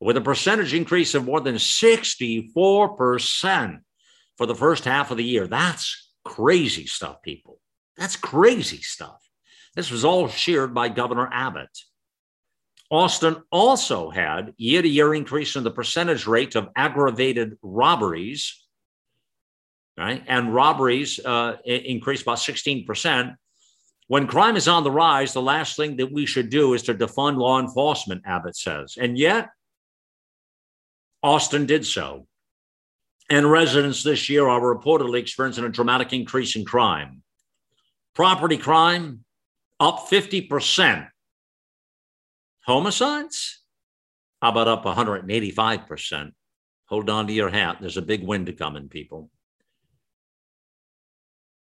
with 0.00 0.16
a 0.16 0.20
percentage 0.20 0.74
increase 0.74 1.14
of 1.14 1.24
more 1.24 1.40
than 1.40 1.54
64% 1.54 3.78
for 4.36 4.46
the 4.46 4.54
first 4.56 4.84
half 4.84 5.12
of 5.12 5.16
the 5.16 5.22
year. 5.22 5.46
That's 5.46 6.10
crazy 6.24 6.88
stuff, 6.88 7.22
people. 7.22 7.60
That's 7.96 8.16
crazy 8.16 8.82
stuff. 8.82 9.22
This 9.76 9.92
was 9.92 10.04
all 10.04 10.26
shared 10.26 10.74
by 10.74 10.88
Governor 10.88 11.30
Abbott. 11.32 11.70
Austin 12.90 13.36
also 13.52 14.10
had 14.10 14.54
year-to-year 14.56 15.14
increase 15.14 15.54
in 15.54 15.62
the 15.62 15.70
percentage 15.70 16.26
rate 16.26 16.56
of 16.56 16.70
aggravated 16.74 17.58
robberies 17.62 18.65
right? 19.96 20.22
And 20.26 20.54
robberies 20.54 21.18
uh, 21.24 21.56
increased 21.64 22.22
about 22.22 22.38
16%. 22.38 23.34
When 24.08 24.26
crime 24.26 24.56
is 24.56 24.68
on 24.68 24.84
the 24.84 24.90
rise, 24.90 25.32
the 25.32 25.42
last 25.42 25.76
thing 25.76 25.96
that 25.96 26.12
we 26.12 26.26
should 26.26 26.48
do 26.48 26.74
is 26.74 26.82
to 26.84 26.94
defund 26.94 27.38
law 27.38 27.58
enforcement, 27.58 28.22
Abbott 28.24 28.56
says. 28.56 28.96
And 29.00 29.18
yet, 29.18 29.48
Austin 31.22 31.66
did 31.66 31.84
so. 31.84 32.26
And 33.28 33.50
residents 33.50 34.04
this 34.04 34.28
year 34.28 34.46
are 34.46 34.60
reportedly 34.60 35.18
experiencing 35.18 35.64
a 35.64 35.68
dramatic 35.68 36.12
increase 36.12 36.54
in 36.54 36.64
crime. 36.64 37.22
Property 38.14 38.56
crime 38.56 39.24
up 39.80 40.06
50%. 40.08 41.08
Homicides? 42.60 43.62
How 44.40 44.50
about 44.50 44.68
up 44.68 44.84
185%? 44.84 46.32
Hold 46.86 47.10
on 47.10 47.26
to 47.26 47.32
your 47.32 47.48
hat. 47.48 47.78
There's 47.80 47.96
a 47.96 48.02
big 48.02 48.22
wind 48.22 48.56
coming, 48.56 48.88
people. 48.88 49.30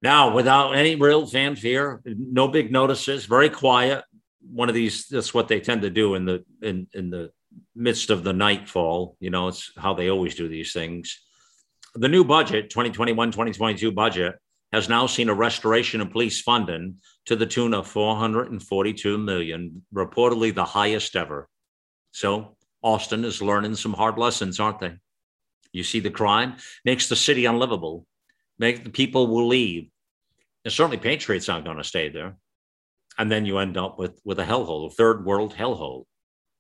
Now, 0.04 0.34
without 0.34 0.72
any 0.72 0.96
real 0.96 1.26
fanfare, 1.26 2.02
no 2.04 2.46
big 2.46 2.70
notices, 2.70 3.24
very 3.24 3.48
quiet. 3.48 4.04
One 4.46 4.68
of 4.68 4.74
these, 4.74 5.06
that's 5.06 5.32
what 5.32 5.48
they 5.48 5.60
tend 5.60 5.80
to 5.80 5.88
do 5.88 6.14
in 6.14 6.26
the 6.26 6.44
in 6.60 6.86
in 6.92 7.08
the 7.08 7.30
midst 7.74 8.10
of 8.10 8.22
the 8.22 8.34
nightfall. 8.34 9.16
You 9.18 9.30
know, 9.30 9.48
it's 9.48 9.72
how 9.78 9.94
they 9.94 10.10
always 10.10 10.34
do 10.34 10.46
these 10.46 10.74
things. 10.74 11.18
The 11.94 12.10
new 12.10 12.22
budget, 12.22 12.68
2021-2022 12.68 13.94
budget, 13.94 14.34
has 14.74 14.90
now 14.90 15.06
seen 15.06 15.30
a 15.30 15.34
restoration 15.34 16.02
of 16.02 16.10
police 16.10 16.42
funding 16.42 16.98
to 17.24 17.34
the 17.34 17.46
tune 17.46 17.72
of 17.72 17.88
442 17.88 19.16
million, 19.16 19.86
reportedly 19.94 20.54
the 20.54 20.66
highest 20.66 21.16
ever. 21.16 21.48
So 22.12 22.56
Austin 22.82 23.24
is 23.24 23.40
learning 23.40 23.76
some 23.76 23.94
hard 23.94 24.18
lessons, 24.18 24.60
aren't 24.60 24.80
they? 24.80 24.96
You 25.72 25.82
see 25.82 26.00
the 26.00 26.10
crime 26.10 26.56
makes 26.84 27.08
the 27.08 27.16
city 27.16 27.46
unlivable. 27.46 28.04
Make 28.58 28.84
the 28.84 28.90
people 28.90 29.28
will 29.28 29.48
leave. 29.48 29.88
And 30.64 30.72
certainly 30.72 30.96
Patriots 30.96 31.48
aren't 31.48 31.64
going 31.64 31.76
to 31.76 31.84
stay 31.84 32.08
there. 32.08 32.36
And 33.18 33.30
then 33.30 33.46
you 33.46 33.58
end 33.58 33.76
up 33.76 33.98
with, 33.98 34.20
with 34.24 34.38
a 34.38 34.44
hellhole, 34.44 34.86
a 34.86 34.90
third 34.90 35.24
world 35.24 35.54
hellhole. 35.54 36.04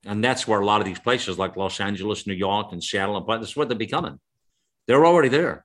And 0.06 0.22
that's 0.22 0.46
where 0.46 0.60
a 0.60 0.66
lot 0.66 0.80
of 0.80 0.86
these 0.86 0.98
places 0.98 1.38
like 1.38 1.56
Los 1.56 1.80
Angeles, 1.80 2.26
New 2.26 2.34
York, 2.34 2.72
and 2.72 2.82
Seattle, 2.82 3.16
and 3.16 3.42
this 3.42 3.50
is 3.50 3.56
what 3.56 3.68
they're 3.68 3.78
becoming. 3.78 4.20
They're 4.86 5.06
already 5.06 5.30
there. 5.30 5.64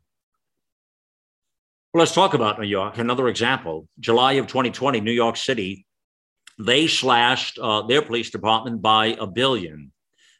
Well, 1.93 1.99
let's 1.99 2.13
talk 2.13 2.33
about 2.33 2.59
New 2.59 2.67
York. 2.67 2.97
Another 2.97 3.27
example 3.27 3.87
July 3.99 4.33
of 4.33 4.47
2020, 4.47 5.01
New 5.01 5.11
York 5.11 5.35
City, 5.35 5.85
they 6.57 6.87
slashed 6.87 7.59
uh, 7.59 7.81
their 7.81 8.01
police 8.01 8.29
department 8.29 8.81
by 8.81 9.17
a 9.19 9.27
billion. 9.27 9.91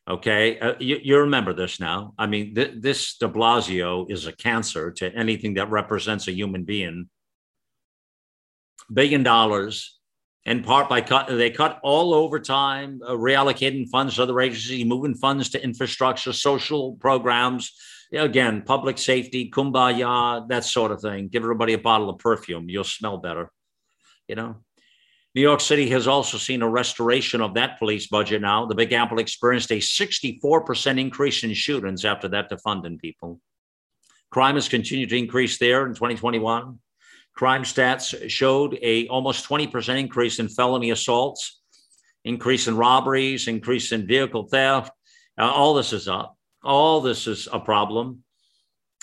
Okay. 0.07 0.59
Uh, 0.59 0.73
you, 0.79 0.99
you, 1.01 1.17
remember 1.17 1.53
this 1.53 1.79
now. 1.79 2.13
I 2.17 2.27
mean, 2.27 2.55
th- 2.55 2.73
this 2.77 3.17
de 3.17 3.27
Blasio 3.27 4.09
is 4.09 4.27
a 4.27 4.31
cancer 4.31 4.91
to 4.91 5.13
anything 5.15 5.55
that 5.55 5.69
represents 5.69 6.27
a 6.27 6.31
human 6.31 6.63
being 6.63 7.09
billion 8.93 9.23
dollars 9.23 9.99
in 10.45 10.63
part 10.63 10.89
by 10.89 11.01
cut 11.01 11.27
they 11.27 11.51
cut 11.51 11.79
all 11.83 12.13
overtime 12.13 12.99
uh, 13.05 13.11
reallocating 13.11 13.87
funds 13.89 14.15
to 14.15 14.23
other 14.23 14.39
agencies 14.39 14.85
moving 14.85 15.15
funds 15.15 15.49
to 15.49 15.63
infrastructure 15.63 16.33
social 16.33 16.93
programs 16.95 17.73
again 18.13 18.61
public 18.61 18.97
safety 18.97 19.51
kumbaya 19.51 20.47
that 20.47 20.63
sort 20.63 20.91
of 20.91 21.01
thing. 21.01 21.27
Give 21.27 21.43
everybody 21.43 21.73
a 21.73 21.77
bottle 21.77 22.09
of 22.09 22.17
perfume 22.19 22.69
you'll 22.69 22.83
smell 22.83 23.17
better 23.17 23.51
you 24.29 24.35
know? 24.35 24.55
New 25.35 25.41
york 25.41 25.61
city 25.61 25.89
has 25.89 26.07
also 26.07 26.37
seen 26.37 26.61
a 26.61 26.69
restoration 26.69 27.41
of 27.41 27.53
that 27.53 27.77
police 27.77 28.07
budget 28.07 28.41
now. 28.41 28.65
The 28.65 28.75
big 28.75 28.93
apple 28.93 29.19
experienced 29.19 29.71
a 29.71 29.77
64% 29.77 30.99
increase 30.99 31.43
in 31.43 31.53
shootings 31.53 32.03
after 32.05 32.27
that 32.29 32.49
defunding 32.49 32.99
people. 32.99 33.39
Crime 34.31 34.55
has 34.55 34.69
continued 34.69 35.09
to 35.09 35.17
increase 35.17 35.57
there 35.59 35.85
in 35.85 35.93
2021 35.93 36.79
Crime 37.39 37.63
stats 37.63 38.29
showed 38.29 38.77
a 38.81 39.07
almost 39.07 39.47
20% 39.47 39.97
increase 39.97 40.39
in 40.39 40.49
felony 40.49 40.89
assaults, 40.89 41.61
increase 42.25 42.67
in 42.67 42.75
robberies, 42.75 43.47
increase 43.47 43.93
in 43.93 44.05
vehicle 44.05 44.45
theft. 44.49 44.91
Uh, 45.39 45.49
all 45.49 45.73
this 45.73 45.93
is 45.93 46.09
up. 46.09 46.35
All 46.65 46.99
this 46.99 47.27
is 47.27 47.47
a 47.53 47.61
problem. 47.61 48.25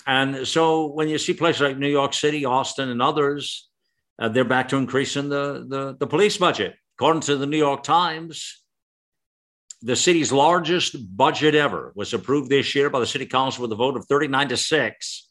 And 0.05 0.47
so 0.47 0.85
when 0.85 1.09
you 1.09 1.17
see 1.17 1.33
places 1.33 1.61
like 1.63 1.79
New 1.79 1.89
York 1.89 2.13
City, 2.13 2.45
Austin, 2.45 2.89
and 2.89 3.01
others, 3.01 3.71
uh, 4.19 4.29
they're 4.29 4.45
back 4.45 4.67
to 4.67 4.77
increasing 4.77 5.29
the, 5.29 5.65
the, 5.67 5.97
the 5.99 6.05
police 6.05 6.37
budget. 6.37 6.75
According 6.99 7.21
to 7.21 7.37
the 7.37 7.47
New 7.47 7.57
York 7.57 7.81
Times, 7.81 8.61
The 9.81 9.95
city's 9.95 10.31
largest 10.31 10.95
budget 11.15 11.55
ever 11.55 11.91
was 11.95 12.13
approved 12.13 12.49
this 12.49 12.75
year 12.75 12.89
by 12.91 12.99
the 12.99 13.05
city 13.05 13.25
council 13.25 13.63
with 13.63 13.71
a 13.71 13.75
vote 13.75 13.97
of 13.97 14.05
39 14.05 14.49
to 14.49 14.57
6 14.57 15.26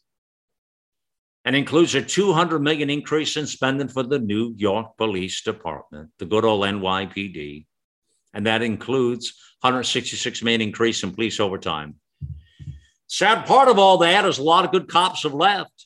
and 1.47 1.55
includes 1.55 1.95
a 1.95 2.01
200 2.01 2.59
million 2.59 2.89
increase 2.89 3.37
in 3.37 3.47
spending 3.47 3.87
for 3.87 4.03
the 4.03 4.19
New 4.19 4.53
York 4.57 4.97
Police 4.97 5.41
Department, 5.43 6.09
the 6.19 6.25
good 6.25 6.43
old 6.43 6.65
NYPD. 6.65 7.65
And 8.33 8.45
that 8.45 8.61
includes 8.61 9.33
166 9.61 10.43
million 10.43 10.59
increase 10.59 11.03
in 11.03 11.13
police 11.13 11.39
overtime. 11.39 11.95
Sad 13.07 13.45
part 13.45 13.69
of 13.69 13.79
all 13.79 13.99
that 13.99 14.25
is 14.25 14.39
a 14.39 14.43
lot 14.43 14.65
of 14.65 14.73
good 14.73 14.89
cops 14.89 15.23
have 15.23 15.33
left. 15.33 15.85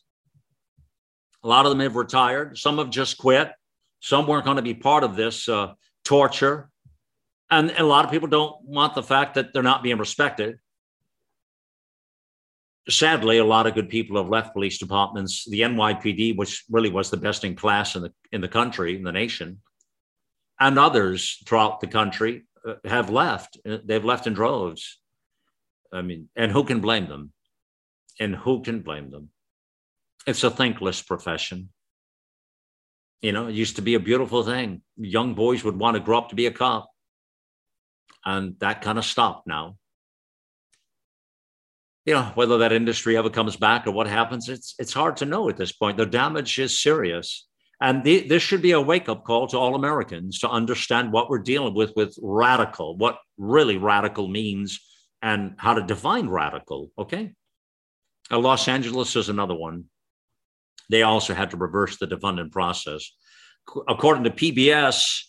A 1.44 1.48
lot 1.48 1.68
of 1.68 1.70
them 1.70 1.82
have 1.82 1.96
retired. 1.96 2.58
Some 2.58 2.80
have 2.80 2.90
just 2.90 3.20
quit. 3.20 3.52
Some 4.00 4.26
weren't 4.26 4.46
going 4.46 4.58
to 4.58 4.64
be 4.64 4.74
part 4.74 5.04
of 5.04 5.16
this 5.16 5.48
uh, 5.48 5.74
torture. 6.04 6.72
And, 7.52 7.70
and 7.70 7.82
a 7.82 7.86
lot 7.86 8.04
of 8.04 8.10
people 8.10 8.30
don't 8.30 8.56
want 8.66 8.96
the 8.96 9.04
fact 9.04 9.36
that 9.36 9.54
they're 9.54 9.62
not 9.62 9.84
being 9.84 10.00
respected. 10.00 10.58
Sadly, 12.90 13.38
a 13.38 13.46
lot 13.46 13.68
of 13.68 13.76
good 13.76 13.90
people 13.90 14.18
have 14.18 14.30
left 14.30 14.54
police 14.54 14.80
departments. 14.80 15.46
The 15.48 15.62
NYPD, 15.62 16.36
which 16.36 16.64
really 16.70 16.90
was 16.90 17.12
the 17.12 17.18
best 17.18 17.44
in 17.44 17.56
class 17.56 17.96
in 17.96 18.02
the 18.02 18.12
in 18.32 18.42
the 18.42 18.48
country, 18.48 18.96
in 18.96 19.04
the 19.04 19.12
nation, 19.12 19.62
and 20.60 20.80
others 20.80 21.38
throughout 21.46 21.80
the 21.80 21.88
country 21.88 22.44
uh, 22.68 22.76
have 22.86 23.10
left. 23.10 23.60
They've 23.64 24.04
left 24.04 24.26
in 24.26 24.34
droves. 24.34 25.00
I 25.94 26.02
mean, 26.02 26.30
and 26.36 26.52
who 26.52 26.64
can 26.64 26.80
blame 26.80 27.08
them? 27.08 27.34
And 28.20 28.36
who 28.36 28.62
can 28.62 28.82
blame 28.82 29.12
them? 29.12 29.30
It's 30.26 30.44
a 30.44 30.50
thankless 30.50 31.02
profession. 31.02 31.70
You 33.22 33.32
know, 33.32 33.48
it 33.48 33.56
used 33.56 33.76
to 33.76 33.82
be 33.82 33.94
a 33.94 34.00
beautiful 34.00 34.44
thing. 34.44 34.82
Young 34.98 35.36
boys 35.36 35.64
would 35.64 35.78
want 35.78 35.96
to 35.96 36.04
grow 36.04 36.18
up 36.18 36.30
to 36.30 36.36
be 36.36 36.48
a 36.48 36.52
cop. 36.52 36.90
And 38.26 38.56
that 38.60 38.82
kind 38.82 38.98
of 38.98 39.06
stopped 39.06 39.48
now. 39.48 39.78
You 42.06 42.16
know, 42.16 42.32
whether 42.34 42.58
that 42.60 42.74
industry 42.74 43.16
ever 43.16 43.30
comes 43.30 43.56
back 43.56 43.86
or 43.86 43.92
what 43.92 44.08
happens, 44.08 44.50
it's 44.50 44.76
it's 44.80 44.94
hard 44.94 45.18
to 45.18 45.26
know 45.26 45.50
at 45.50 45.58
this 45.58 45.72
point. 45.72 45.98
The 45.98 46.06
damage 46.06 46.58
is 46.58 46.82
serious. 46.82 47.48
And 47.82 48.04
the, 48.04 48.28
this 48.28 48.44
should 48.44 48.62
be 48.62 48.74
a 48.74 48.82
wake 48.82 49.10
up 49.10 49.24
call 49.24 49.48
to 49.48 49.58
all 49.58 49.74
Americans 49.74 50.40
to 50.40 50.50
understand 50.50 51.12
what 51.12 51.32
we're 51.32 51.40
dealing 51.40 51.74
with 51.74 51.94
with 51.96 52.16
radical, 52.22 52.96
what 52.96 53.18
really 53.38 53.78
radical 53.78 54.28
means, 54.28 54.80
and 55.24 55.56
how 55.58 55.74
to 55.74 55.82
define 55.82 56.30
radical. 56.30 56.92
Okay. 56.98 57.34
Uh, 58.30 58.38
Los 58.38 58.68
Angeles 58.68 59.16
is 59.16 59.30
another 59.30 59.56
one. 59.56 59.86
They 60.90 61.02
also 61.02 61.34
had 61.34 61.52
to 61.52 61.58
reverse 61.58 61.98
the 61.98 62.06
defunding 62.06 62.52
process. 62.52 63.12
According 63.88 64.26
to 64.26 64.30
PBS, 64.30 65.24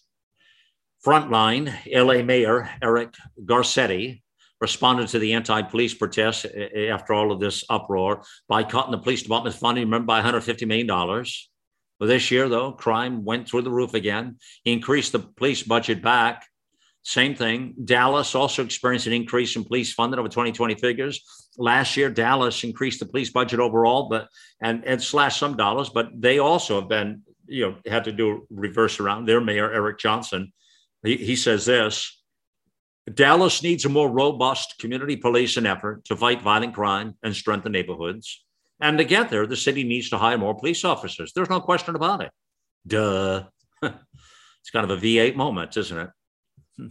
Frontline, 1.05 1.73
LA 1.91 2.23
Mayor 2.23 2.71
Eric 2.83 3.15
Garcetti 3.43 4.23
responded 4.63 5.09
to 5.09 5.19
the 5.19 5.33
anti 5.35 5.61
police 5.61 5.93
protests 5.93 6.45
eh, 6.47 6.69
eh, 6.75 6.87
after 6.87 7.13
all 7.13 7.33
of 7.33 7.41
this 7.41 7.65
uproar 7.69 8.23
by 8.49 8.63
cutting 8.63 8.93
the 8.93 8.99
police 8.99 9.23
department's 9.23 9.59
funding, 9.59 9.85
remember, 9.85 10.07
by 10.07 10.23
$150 10.23 10.67
million. 10.67 10.87
Well, 10.87 12.09
this 12.09 12.31
year, 12.31 12.49
though, 12.49 12.71
crime 12.73 13.25
went 13.25 13.49
through 13.49 13.63
the 13.63 13.71
roof 13.71 13.93
again. 13.95 14.39
He 14.63 14.73
increased 14.73 15.13
the 15.13 15.19
police 15.19 15.65
budget 15.65 16.01
back. 16.01 16.47
Same 17.03 17.35
thing. 17.35 17.75
Dallas 17.85 18.37
also 18.37 18.63
experienced 18.65 19.09
an 19.09 19.13
increase 19.13 19.57
in 19.57 19.65
police 19.65 19.93
funding 19.93 20.21
over 20.21 20.29
2020 20.29 20.77
figures. 20.77 21.21
Last 21.59 21.97
year, 21.97 22.09
Dallas 22.09 22.63
increased 22.63 23.01
the 23.01 23.07
police 23.07 23.31
budget 23.31 23.59
overall, 23.59 24.09
but 24.09 24.29
and 24.63 24.85
and 24.85 25.03
slashed 25.03 25.41
some 25.41 25.57
dollars, 25.57 25.91
but 25.91 26.07
they 26.15 26.39
also 26.39 26.81
have 26.81 26.89
been, 26.89 27.23
you 27.47 27.63
know, 27.67 27.77
had 27.87 28.05
to 28.05 28.13
do 28.13 28.47
reverse 28.49 29.01
around. 29.01 29.27
Their 29.27 29.41
mayor, 29.41 29.73
Eric 29.73 29.99
Johnson, 29.99 30.53
he, 31.03 31.17
he 31.17 31.35
says 31.35 31.67
this 31.67 32.22
Dallas 33.13 33.63
needs 33.63 33.85
a 33.85 33.89
more 33.89 34.11
robust 34.11 34.79
community 34.79 35.17
policing 35.17 35.67
effort 35.67 36.05
to 36.05 36.17
fight 36.17 36.41
violent 36.41 36.75
crime 36.75 37.17
and 37.23 37.35
strengthen 37.35 37.73
neighborhoods. 37.73 38.45
And 38.81 38.99
to 38.99 39.05
get 39.05 39.29
there, 39.29 39.47
the 39.47 39.57
city 39.57 39.85
needs 39.85 40.11
to 40.11 40.19
hire 40.19 40.39
more 40.39 40.55
police 40.55 40.85
officers. 40.85 41.33
There's 41.33 41.51
no 41.51 41.61
question 41.61 41.97
about 41.97 42.23
it. 42.23 42.31
Duh. 42.87 43.45
it's 43.83 44.71
kind 44.73 44.89
of 44.89 44.91
a 44.91 45.01
V8 45.01 45.35
moment, 45.35 45.77
isn't 45.77 45.99
it? 45.99 46.11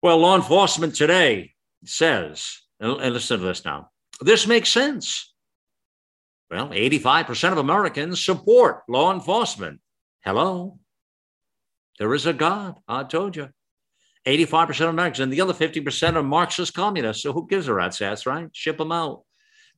Well, 0.00 0.18
law 0.18 0.36
enforcement 0.36 0.94
today 0.94 1.54
says, 1.84 2.60
and 2.78 3.12
listen 3.12 3.40
to 3.40 3.44
this 3.44 3.64
now, 3.64 3.90
this 4.20 4.46
makes 4.46 4.68
sense. 4.68 5.34
Well, 6.48 6.68
85% 6.68 7.50
of 7.50 7.58
Americans 7.58 8.24
support 8.24 8.82
law 8.88 9.12
enforcement. 9.12 9.80
Hello. 10.24 10.78
There 11.98 12.14
is 12.14 12.26
a 12.26 12.32
God. 12.32 12.76
I 12.86 13.02
told 13.02 13.34
you. 13.34 13.48
85% 14.26 14.80
of 14.82 14.88
Americans, 14.90 15.20
and 15.20 15.32
the 15.32 15.40
other 15.40 15.52
50% 15.52 16.16
are 16.16 16.22
Marxist 16.22 16.74
communists. 16.74 17.22
So 17.22 17.32
who 17.32 17.46
gives 17.46 17.68
a 17.68 17.74
rat's 17.74 18.00
ass, 18.02 18.26
right? 18.26 18.48
Ship 18.52 18.76
them 18.76 18.92
out. 18.92 19.22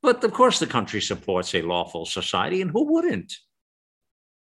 But 0.02 0.24
of 0.24 0.32
course, 0.32 0.58
the 0.58 0.66
country 0.66 1.00
supports 1.00 1.54
a 1.54 1.62
lawful 1.62 2.06
society, 2.06 2.62
and 2.62 2.70
who 2.70 2.92
wouldn't? 2.92 3.34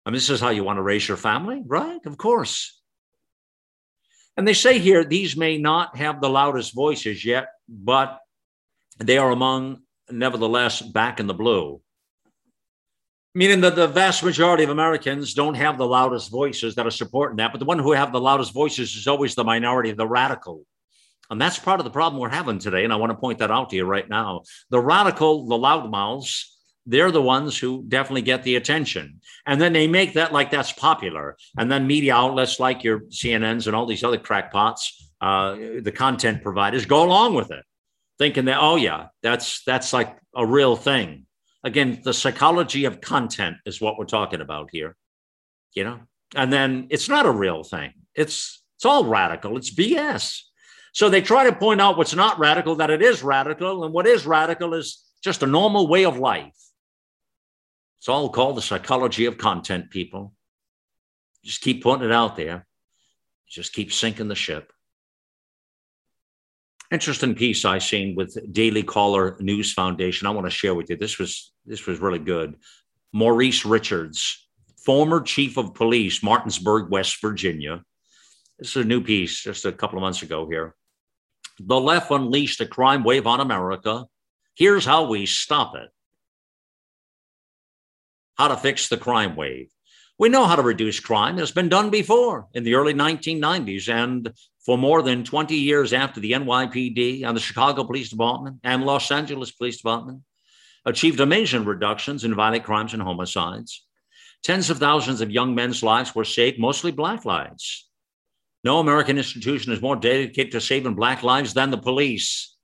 I 0.06 0.10
mean, 0.10 0.16
this 0.16 0.30
is 0.30 0.40
how 0.40 0.50
you 0.50 0.64
want 0.64 0.78
to 0.78 0.84
raise 0.84 1.08
your 1.08 1.18
family, 1.18 1.62
right? 1.66 2.00
Of 2.06 2.18
course. 2.18 2.80
And 4.38 4.48
they 4.48 4.54
say 4.54 4.78
here 4.78 5.04
these 5.04 5.36
may 5.36 5.58
not 5.58 5.98
have 5.98 6.22
the 6.22 6.30
loudest 6.30 6.74
voices 6.76 7.26
yet, 7.26 7.48
but 7.68 8.20
they 9.00 9.18
are 9.18 9.32
among, 9.32 9.82
nevertheless, 10.10 10.82
back 10.82 11.20
in 11.20 11.28
the 11.28 11.34
blue 11.34 11.82
meaning 13.38 13.62
that 13.62 13.76
the 13.76 13.88
vast 13.88 14.24
majority 14.24 14.64
of 14.64 14.72
Americans 14.72 15.36
don't 15.36 15.54
have 15.54 15.78
the 15.78 15.86
loudest 15.86 16.32
voices 16.32 16.74
that 16.74 16.88
are 16.88 16.92
supporting 16.92 17.38
that, 17.38 17.52
but 17.52 17.60
the 17.60 17.66
one 17.66 17.78
who 17.78 17.92
have 17.92 18.12
the 18.12 18.20
loudest 18.20 18.52
voices 18.52 18.96
is 18.96 19.06
always 19.06 19.36
the 19.36 19.44
minority, 19.44 19.92
the 19.92 20.08
radical. 20.08 20.66
And 21.30 21.40
that's 21.40 21.60
part 21.60 21.80
of 21.80 21.84
the 21.84 21.92
problem 21.92 22.20
we're 22.20 22.30
having 22.30 22.58
today. 22.58 22.84
And 22.84 22.92
I 22.92 22.96
want 22.96 23.12
to 23.12 23.18
point 23.18 23.38
that 23.38 23.52
out 23.52 23.70
to 23.70 23.76
you 23.76 23.86
right 23.86 24.10
now. 24.10 24.42
The 24.72 24.80
radical, 24.80 25.46
the 25.46 25.54
loudmouths, 25.54 26.46
they're 26.88 27.12
the 27.12 27.22
ones 27.22 27.56
who 27.56 27.84
definitely 27.88 28.24
get 28.24 28.42
the 28.42 28.56
attention. 28.56 29.22
And 29.46 29.62
then 29.62 29.72
they 29.72 29.86
make 29.86 30.14
that 30.14 30.34
like 30.34 30.50
that's 30.50 30.72
popular. 30.72 31.38
And 31.60 31.72
then 31.72 31.86
media 31.86 32.16
outlets 32.16 32.60
like 32.60 32.84
your 32.84 33.02
CNNs 33.02 33.68
and 33.68 33.76
all 33.76 33.86
these 33.86 34.04
other 34.04 34.18
crackpots, 34.18 35.12
uh, 35.22 35.56
the 35.84 35.94
content 35.96 36.42
providers, 36.42 36.88
go 36.88 37.04
along 37.04 37.36
with 37.36 37.52
it, 37.52 37.64
thinking 38.18 38.46
that, 38.46 38.58
oh, 38.60 38.78
yeah, 38.78 39.10
that's 39.22 39.64
that's 39.64 39.94
like 39.94 40.18
a 40.36 40.44
real 40.44 40.76
thing 40.76 41.27
again, 41.68 42.02
the 42.04 42.14
psychology 42.14 42.86
of 42.86 43.02
content 43.02 43.58
is 43.66 43.82
what 43.82 43.98
we're 43.98 44.06
talking 44.06 44.42
about 44.42 44.70
here, 44.72 44.96
you 45.74 45.84
know? 45.84 46.00
And 46.36 46.52
then 46.52 46.88
it's 46.90 47.10
not 47.10 47.26
a 47.26 47.32
real 47.32 47.64
thing. 47.64 47.94
It's 48.16 48.64
it's 48.76 48.86
all 48.86 49.06
radical. 49.06 49.58
It's 49.58 49.74
BS. 49.74 50.42
So 50.94 51.10
they 51.10 51.22
try 51.22 51.44
to 51.46 51.56
point 51.56 51.82
out 51.82 51.98
what's 51.98 52.16
not 52.16 52.40
radical, 52.40 52.76
that 52.76 52.90
it 52.90 53.02
is 53.02 53.24
radical, 53.24 53.84
and 53.84 53.94
what 53.94 54.08
is 54.08 54.26
radical 54.26 54.74
is 54.74 55.04
just 55.24 55.44
a 55.44 55.48
normal 55.48 55.88
way 55.88 56.06
of 56.06 56.18
life. 56.18 56.54
It's 58.00 58.08
all 58.08 58.30
called 58.30 58.58
the 58.58 58.62
psychology 58.62 59.26
of 59.26 59.38
content, 59.38 59.90
people. 59.90 60.34
Just 61.44 61.62
keep 61.62 61.84
putting 61.84 62.06
it 62.06 62.12
out 62.12 62.36
there. 62.36 62.68
Just 63.48 63.74
keep 63.74 63.92
sinking 63.92 64.28
the 64.28 64.36
ship. 64.36 64.72
Interesting 66.90 67.36
piece 67.36 67.66
I 67.66 67.80
seen 67.80 68.16
with 68.16 68.38
Daily 68.54 68.82
Caller 68.82 69.36
News 69.42 69.74
Foundation. 69.74 70.26
I 70.26 70.32
want 70.32 70.48
to 70.48 70.52
share 70.52 70.74
with 70.74 70.90
you. 70.90 70.96
This 70.96 71.20
was 71.20 71.52
this 71.66 71.86
was 71.86 72.00
really 72.00 72.20
good. 72.20 72.56
Maurice 73.12 73.66
Richards, 73.66 74.48
former 74.78 75.20
chief 75.22 75.58
of 75.58 75.74
police, 75.74 76.24
Martinsburg, 76.24 76.90
West 76.90 77.20
Virginia. 77.22 77.84
This 78.58 78.70
is 78.70 78.86
a 78.86 78.88
new 78.88 79.02
piece 79.02 79.44
just 79.44 79.66
a 79.66 79.72
couple 79.74 79.98
of 79.98 80.02
months 80.02 80.22
ago 80.22 80.48
here. 80.50 80.76
The 81.60 81.80
left 81.80 82.10
unleashed 82.10 82.62
a 82.62 82.66
crime 82.66 83.04
wave 83.04 83.28
on 83.28 83.42
America. 83.42 84.06
Here's 84.56 84.86
how 84.86 85.08
we 85.08 85.26
stop 85.26 85.76
it. 85.76 85.90
How 88.36 88.48
to 88.48 88.56
fix 88.56 88.88
the 88.88 88.98
crime 88.98 89.36
wave. 89.36 89.70
We 90.20 90.30
know 90.30 90.46
how 90.46 90.56
to 90.56 90.62
reduce 90.62 91.00
crime. 91.00 91.38
It's 91.38 91.52
been 91.52 91.70
done 91.70 91.90
before 91.90 92.48
in 92.54 92.64
the 92.64 92.76
early 92.76 92.94
1990s 92.94 93.90
and 93.90 94.32
for 94.68 94.78
more 94.78 95.02
than 95.02 95.24
20 95.24 95.56
years 95.56 95.94
after 95.94 96.20
the 96.20 96.34
NYPD 96.34 97.24
and 97.24 97.38
the 97.38 97.42
Chicago 97.42 97.86
Police 97.86 98.10
Department 98.10 98.58
and 98.66 98.84
Los 98.84 99.10
Angeles 99.10 99.50
Police 99.50 99.78
Department 99.78 100.24
achieved 100.86 101.22
amazing 101.22 101.64
reductions 101.64 102.26
in 102.26 102.36
violent 102.36 102.66
crimes 102.66 102.94
and 102.94 103.02
homicides. 103.02 103.86
Tens 104.44 104.70
of 104.70 104.78
thousands 104.78 105.22
of 105.22 105.32
young 105.32 105.56
men's 105.56 105.84
lives 105.84 106.14
were 106.14 106.26
saved, 106.26 106.60
mostly 106.60 106.92
black 106.92 107.24
lives. 107.24 107.90
No 108.66 108.80
American 108.80 109.18
institution 109.18 109.72
is 109.72 109.82
more 109.82 109.96
dedicated 109.96 110.52
to 110.52 110.60
saving 110.60 110.96
black 110.96 111.24
lives 111.24 111.54
than 111.54 111.72
the 111.72 111.78
police. 111.78 112.58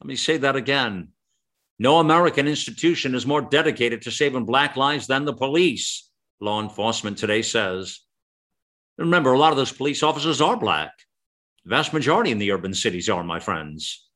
Let 0.00 0.08
me 0.08 0.16
say 0.16 0.38
that 0.38 0.56
again. 0.56 1.08
No 1.78 1.98
American 1.98 2.48
institution 2.48 3.14
is 3.14 3.26
more 3.26 3.42
dedicated 3.42 4.00
to 4.02 4.10
saving 4.10 4.46
black 4.46 4.78
lives 4.78 5.06
than 5.06 5.26
the 5.26 5.34
police 5.34 6.08
law 6.40 6.62
enforcement 6.62 7.18
today 7.18 7.42
says. 7.42 8.00
Remember, 8.96 9.34
a 9.34 9.38
lot 9.38 9.52
of 9.52 9.58
those 9.58 9.72
police 9.72 10.02
officers 10.02 10.40
are 10.40 10.56
black. 10.56 10.92
The 11.64 11.70
vast 11.70 11.92
majority 11.92 12.30
in 12.30 12.38
the 12.38 12.52
urban 12.52 12.74
cities 12.74 13.08
are, 13.08 13.22
my 13.22 13.40
friends. 13.40 14.08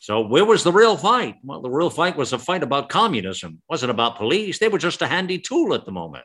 So, 0.00 0.20
where 0.22 0.44
was 0.44 0.64
the 0.64 0.72
real 0.72 0.96
fight? 0.96 1.34
Well, 1.44 1.60
the 1.60 1.70
real 1.70 1.90
fight 1.90 2.16
was 2.16 2.32
a 2.32 2.38
fight 2.38 2.62
about 2.62 2.88
communism. 2.88 3.52
It 3.52 3.70
wasn't 3.70 3.90
about 3.90 4.16
police. 4.16 4.58
They 4.58 4.68
were 4.68 4.78
just 4.78 5.02
a 5.02 5.06
handy 5.06 5.38
tool 5.38 5.74
at 5.74 5.84
the 5.84 5.92
moment. 5.92 6.24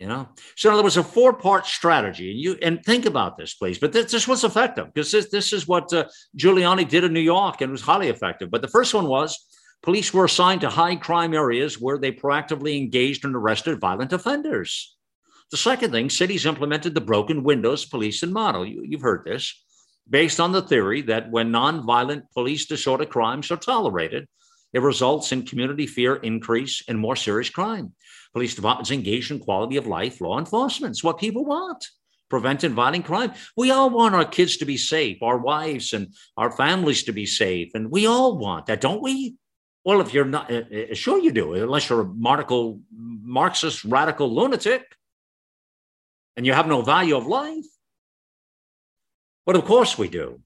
You 0.00 0.08
know, 0.08 0.28
so 0.56 0.74
there 0.74 0.82
was 0.82 0.96
a 0.96 1.04
four-part 1.04 1.66
strategy, 1.66 2.30
and 2.30 2.40
you 2.40 2.56
and 2.62 2.82
think 2.84 3.04
about 3.04 3.36
this, 3.36 3.52
please. 3.52 3.78
But 3.78 3.92
this, 3.92 4.10
this 4.10 4.26
was 4.26 4.44
effective 4.44 4.86
because 4.86 5.12
this 5.12 5.30
this 5.30 5.52
is 5.52 5.68
what 5.68 5.92
uh, 5.92 6.08
Giuliani 6.38 6.88
did 6.88 7.04
in 7.04 7.12
New 7.12 7.20
York 7.20 7.60
and 7.60 7.70
was 7.70 7.82
highly 7.82 8.08
effective. 8.08 8.50
But 8.50 8.62
the 8.62 8.68
first 8.68 8.94
one 8.94 9.06
was 9.06 9.38
police 9.82 10.14
were 10.14 10.24
assigned 10.24 10.62
to 10.62 10.70
high 10.70 10.96
crime 10.96 11.34
areas 11.34 11.78
where 11.78 11.98
they 11.98 12.12
proactively 12.12 12.78
engaged 12.78 13.26
and 13.26 13.36
arrested 13.36 13.78
violent 13.78 14.14
offenders. 14.14 14.96
The 15.50 15.56
second 15.56 15.90
thing, 15.90 16.10
cities 16.10 16.46
implemented 16.46 16.94
the 16.94 17.00
broken 17.00 17.42
windows 17.42 17.84
policing 17.84 18.32
model. 18.32 18.64
You, 18.64 18.84
you've 18.86 19.00
heard 19.00 19.24
this, 19.24 19.52
based 20.08 20.38
on 20.38 20.52
the 20.52 20.62
theory 20.62 21.02
that 21.02 21.30
when 21.30 21.50
nonviolent 21.50 22.22
police 22.32 22.66
disorder 22.66 23.04
crimes 23.04 23.50
are 23.50 23.56
tolerated, 23.56 24.28
it 24.72 24.82
results 24.82 25.32
in 25.32 25.44
community 25.44 25.86
fear 25.86 26.16
increase 26.16 26.82
and 26.86 26.98
more 26.98 27.16
serious 27.16 27.50
crime. 27.50 27.92
Police 28.32 28.54
departments 28.54 28.92
engage 28.92 29.32
in 29.32 29.40
quality 29.40 29.76
of 29.76 29.88
life 29.88 30.20
law 30.20 30.38
enforcement. 30.38 30.92
It's 30.92 31.02
what 31.02 31.18
people 31.18 31.44
want. 31.44 31.84
Preventing 32.28 32.74
violent 32.74 33.04
crime. 33.04 33.32
We 33.56 33.72
all 33.72 33.90
want 33.90 34.14
our 34.14 34.24
kids 34.24 34.56
to 34.58 34.64
be 34.64 34.76
safe, 34.76 35.20
our 35.20 35.38
wives 35.38 35.92
and 35.92 36.14
our 36.36 36.52
families 36.52 37.02
to 37.04 37.12
be 37.12 37.26
safe. 37.26 37.72
And 37.74 37.90
we 37.90 38.06
all 38.06 38.38
want 38.38 38.66
that, 38.66 38.80
don't 38.80 39.02
we? 39.02 39.34
Well, 39.84 40.00
if 40.00 40.14
you're 40.14 40.26
not, 40.26 40.48
uh, 40.52 40.62
uh 40.92 40.94
sure 40.94 41.18
you 41.18 41.32
do, 41.32 41.54
unless 41.54 41.88
you're 41.88 42.02
a 42.02 42.04
radical, 42.04 42.80
Marxist 42.92 43.84
radical 43.84 44.32
lunatic 44.32 44.84
and 46.36 46.46
you 46.46 46.52
have 46.52 46.66
no 46.66 46.82
value 46.82 47.16
of 47.16 47.26
life. 47.26 47.66
But 49.46 49.56
of 49.56 49.64
course 49.64 49.98
we 49.98 50.08
do. 50.08 50.40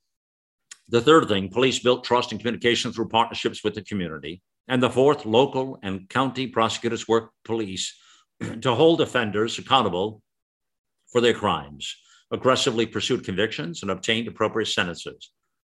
The 0.88 1.00
third 1.00 1.28
thing, 1.28 1.48
police 1.48 1.78
built 1.78 2.04
trust 2.04 2.32
and 2.32 2.40
communication 2.40 2.92
through 2.92 3.08
partnerships 3.08 3.64
with 3.64 3.74
the 3.74 3.82
community. 3.82 4.42
And 4.68 4.82
the 4.82 4.90
fourth, 4.90 5.26
local 5.26 5.78
and 5.82 6.08
county 6.08 6.46
prosecutors 6.46 7.08
work 7.08 7.30
police 7.44 7.94
to 8.60 8.74
hold 8.74 9.00
offenders 9.00 9.58
accountable 9.58 10.22
for 11.10 11.20
their 11.20 11.34
crimes, 11.34 11.96
aggressively 12.30 12.86
pursued 12.86 13.24
convictions, 13.24 13.82
and 13.82 13.90
obtained 13.90 14.28
appropriate 14.28 14.66
sentences. 14.66 15.30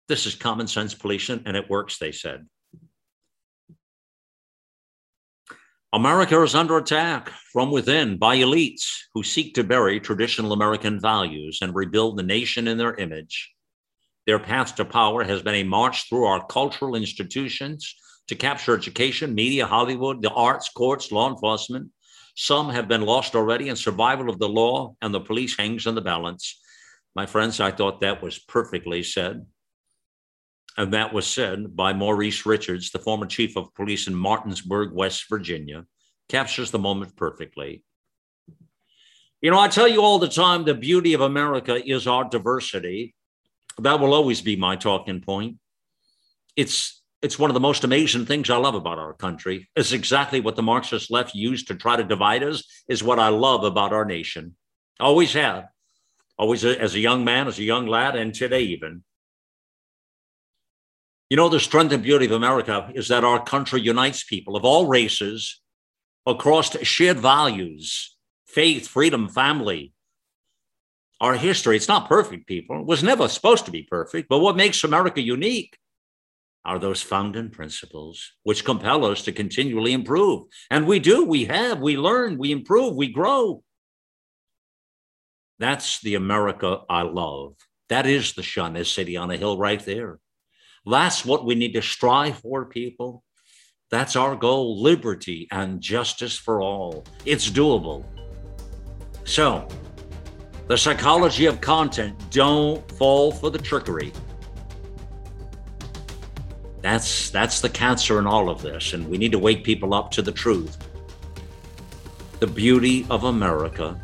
This 0.07 0.25
is 0.25 0.35
common 0.35 0.67
sense 0.67 0.93
policing, 0.93 1.43
and 1.45 1.55
it 1.55 1.69
works, 1.69 1.97
they 1.97 2.11
said. 2.11 2.47
America 5.93 6.41
is 6.41 6.55
under 6.55 6.77
attack 6.77 7.29
from 7.51 7.69
within 7.69 8.17
by 8.17 8.37
elites 8.37 9.01
who 9.13 9.23
seek 9.23 9.53
to 9.53 9.61
bury 9.61 9.99
traditional 9.99 10.53
American 10.53 11.01
values 11.01 11.59
and 11.61 11.75
rebuild 11.75 12.17
the 12.17 12.23
nation 12.23 12.69
in 12.69 12.77
their 12.77 12.95
image. 12.95 13.51
Their 14.25 14.39
path 14.39 14.75
to 14.75 14.85
power 14.85 15.25
has 15.25 15.41
been 15.41 15.55
a 15.55 15.63
march 15.65 16.07
through 16.07 16.23
our 16.23 16.45
cultural 16.45 16.95
institutions 16.95 17.93
to 18.27 18.35
capture 18.35 18.73
education, 18.73 19.35
media, 19.35 19.67
Hollywood, 19.67 20.21
the 20.21 20.29
arts, 20.29 20.69
courts, 20.69 21.11
law 21.11 21.29
enforcement. 21.29 21.89
Some 22.37 22.69
have 22.69 22.87
been 22.87 23.01
lost 23.01 23.35
already, 23.35 23.67
and 23.67 23.77
survival 23.77 24.29
of 24.29 24.39
the 24.39 24.47
law 24.47 24.95
and 25.01 25.13
the 25.13 25.19
police 25.19 25.57
hangs 25.57 25.87
in 25.87 25.95
the 25.95 26.01
balance. 26.01 26.57
My 27.17 27.25
friends, 27.25 27.59
I 27.59 27.71
thought 27.71 27.99
that 27.99 28.23
was 28.23 28.39
perfectly 28.39 29.03
said. 29.03 29.45
And 30.77 30.93
that 30.93 31.13
was 31.13 31.27
said 31.27 31.75
by 31.75 31.93
Maurice 31.93 32.45
Richards, 32.45 32.91
the 32.91 32.99
former 32.99 33.25
chief 33.25 33.57
of 33.57 33.73
police 33.73 34.07
in 34.07 34.15
Martinsburg, 34.15 34.93
West 34.93 35.25
Virginia, 35.29 35.85
captures 36.29 36.71
the 36.71 36.79
moment 36.79 37.15
perfectly. 37.15 37.83
You 39.41 39.51
know, 39.51 39.59
I 39.59 39.67
tell 39.67 39.87
you 39.87 40.01
all 40.01 40.19
the 40.19 40.29
time 40.29 40.63
the 40.63 40.73
beauty 40.73 41.13
of 41.13 41.21
America 41.21 41.81
is 41.83 42.07
our 42.07 42.23
diversity. 42.23 43.15
That 43.79 43.99
will 43.99 44.13
always 44.13 44.39
be 44.41 44.55
my 44.55 44.75
talking 44.75 45.19
point. 45.21 45.57
It's 46.55 47.01
it's 47.21 47.37
one 47.37 47.49
of 47.49 47.53
the 47.53 47.59
most 47.59 47.83
amazing 47.83 48.25
things 48.25 48.49
I 48.49 48.57
love 48.57 48.73
about 48.73 48.97
our 48.97 49.13
country. 49.13 49.69
It's 49.75 49.91
exactly 49.91 50.39
what 50.39 50.55
the 50.55 50.63
Marxist 50.63 51.11
left 51.11 51.35
used 51.35 51.67
to 51.67 51.75
try 51.75 51.95
to 51.95 52.03
divide 52.03 52.43
us, 52.43 52.63
is 52.87 53.03
what 53.03 53.19
I 53.19 53.29
love 53.29 53.63
about 53.63 53.93
our 53.93 54.05
nation. 54.05 54.55
Always 54.99 55.33
have. 55.33 55.67
Always 56.37 56.65
as 56.65 56.95
a 56.95 56.99
young 56.99 57.23
man, 57.23 57.47
as 57.47 57.59
a 57.59 57.63
young 57.63 57.85
lad, 57.85 58.15
and 58.15 58.33
today 58.33 58.61
even. 58.61 59.03
You 61.31 61.37
know, 61.37 61.47
the 61.47 61.61
strength 61.61 61.93
and 61.93 62.03
beauty 62.03 62.25
of 62.25 62.33
America 62.33 62.91
is 62.93 63.07
that 63.07 63.23
our 63.23 63.41
country 63.41 63.79
unites 63.79 64.21
people 64.21 64.57
of 64.57 64.65
all 64.65 64.87
races 64.87 65.61
across 66.25 66.77
shared 66.85 67.21
values, 67.21 68.17
faith, 68.45 68.85
freedom, 68.89 69.29
family. 69.29 69.93
Our 71.21 71.35
history, 71.35 71.77
it's 71.77 71.87
not 71.87 72.09
perfect, 72.09 72.47
people. 72.47 72.81
It 72.81 72.85
was 72.85 73.01
never 73.01 73.29
supposed 73.29 73.63
to 73.63 73.71
be 73.71 73.83
perfect. 73.83 74.27
But 74.27 74.39
what 74.39 74.57
makes 74.57 74.83
America 74.83 75.21
unique 75.21 75.77
are 76.65 76.79
those 76.79 77.01
founding 77.01 77.49
principles 77.49 78.33
which 78.43 78.65
compel 78.65 79.05
us 79.05 79.21
to 79.21 79.31
continually 79.31 79.93
improve. 79.93 80.47
And 80.69 80.85
we 80.85 80.99
do, 80.99 81.23
we 81.23 81.45
have, 81.45 81.79
we 81.79 81.95
learn, 81.95 82.37
we 82.37 82.51
improve, 82.51 82.97
we 82.97 83.07
grow. 83.07 83.63
That's 85.59 86.01
the 86.01 86.15
America 86.15 86.81
I 86.89 87.03
love. 87.03 87.53
That 87.87 88.05
is 88.05 88.33
the 88.33 88.43
Shawnish 88.43 88.93
City 88.93 89.15
on 89.15 89.31
a 89.31 89.37
hill 89.37 89.57
right 89.57 89.79
there. 89.85 90.19
That's 90.85 91.25
what 91.25 91.45
we 91.45 91.55
need 91.55 91.73
to 91.73 91.81
strive 91.81 92.39
for, 92.39 92.65
people. 92.65 93.23
That's 93.91 94.15
our 94.15 94.35
goal 94.35 94.81
liberty 94.81 95.47
and 95.51 95.81
justice 95.81 96.37
for 96.37 96.61
all. 96.61 97.05
It's 97.25 97.49
doable. 97.49 98.05
So, 99.25 99.67
the 100.67 100.77
psychology 100.77 101.45
of 101.45 101.61
content 101.61 102.15
don't 102.31 102.89
fall 102.93 103.31
for 103.31 103.49
the 103.49 103.59
trickery. 103.59 104.11
That's 106.81 107.29
that's 107.29 107.61
the 107.61 107.69
cancer 107.69 108.17
in 108.17 108.25
all 108.25 108.49
of 108.49 108.61
this 108.61 108.93
and 108.93 109.07
we 109.07 109.17
need 109.17 109.31
to 109.33 109.39
wake 109.39 109.63
people 109.63 109.93
up 109.93 110.09
to 110.11 110.21
the 110.21 110.31
truth. 110.31 110.77
The 112.39 112.47
beauty 112.47 113.05
of 113.09 113.25
America 113.25 113.99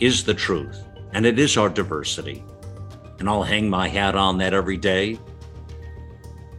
is 0.00 0.24
the 0.24 0.32
truth 0.32 0.82
and 1.12 1.26
it 1.26 1.38
is 1.38 1.58
our 1.58 1.68
diversity. 1.68 2.42
And 3.18 3.28
I'll 3.28 3.42
hang 3.42 3.68
my 3.68 3.88
hat 3.88 4.14
on 4.14 4.38
that 4.38 4.54
every 4.54 4.76
day 4.78 5.18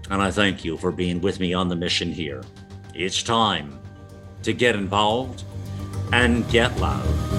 and 0.10 0.22
I 0.22 0.32
thank 0.32 0.64
you 0.64 0.78
for 0.78 0.91
being 0.91 1.22
with 1.22 1.39
me 1.39 1.53
on 1.53 1.70
the 1.70 1.76
mission 1.76 2.12
here. 2.12 2.41
It's 2.93 3.24
time 3.24 3.80
to 4.43 4.53
get 4.53 4.76
involved 4.76 5.43
and 6.14 6.47
get 6.49 6.78
loud. 6.80 7.34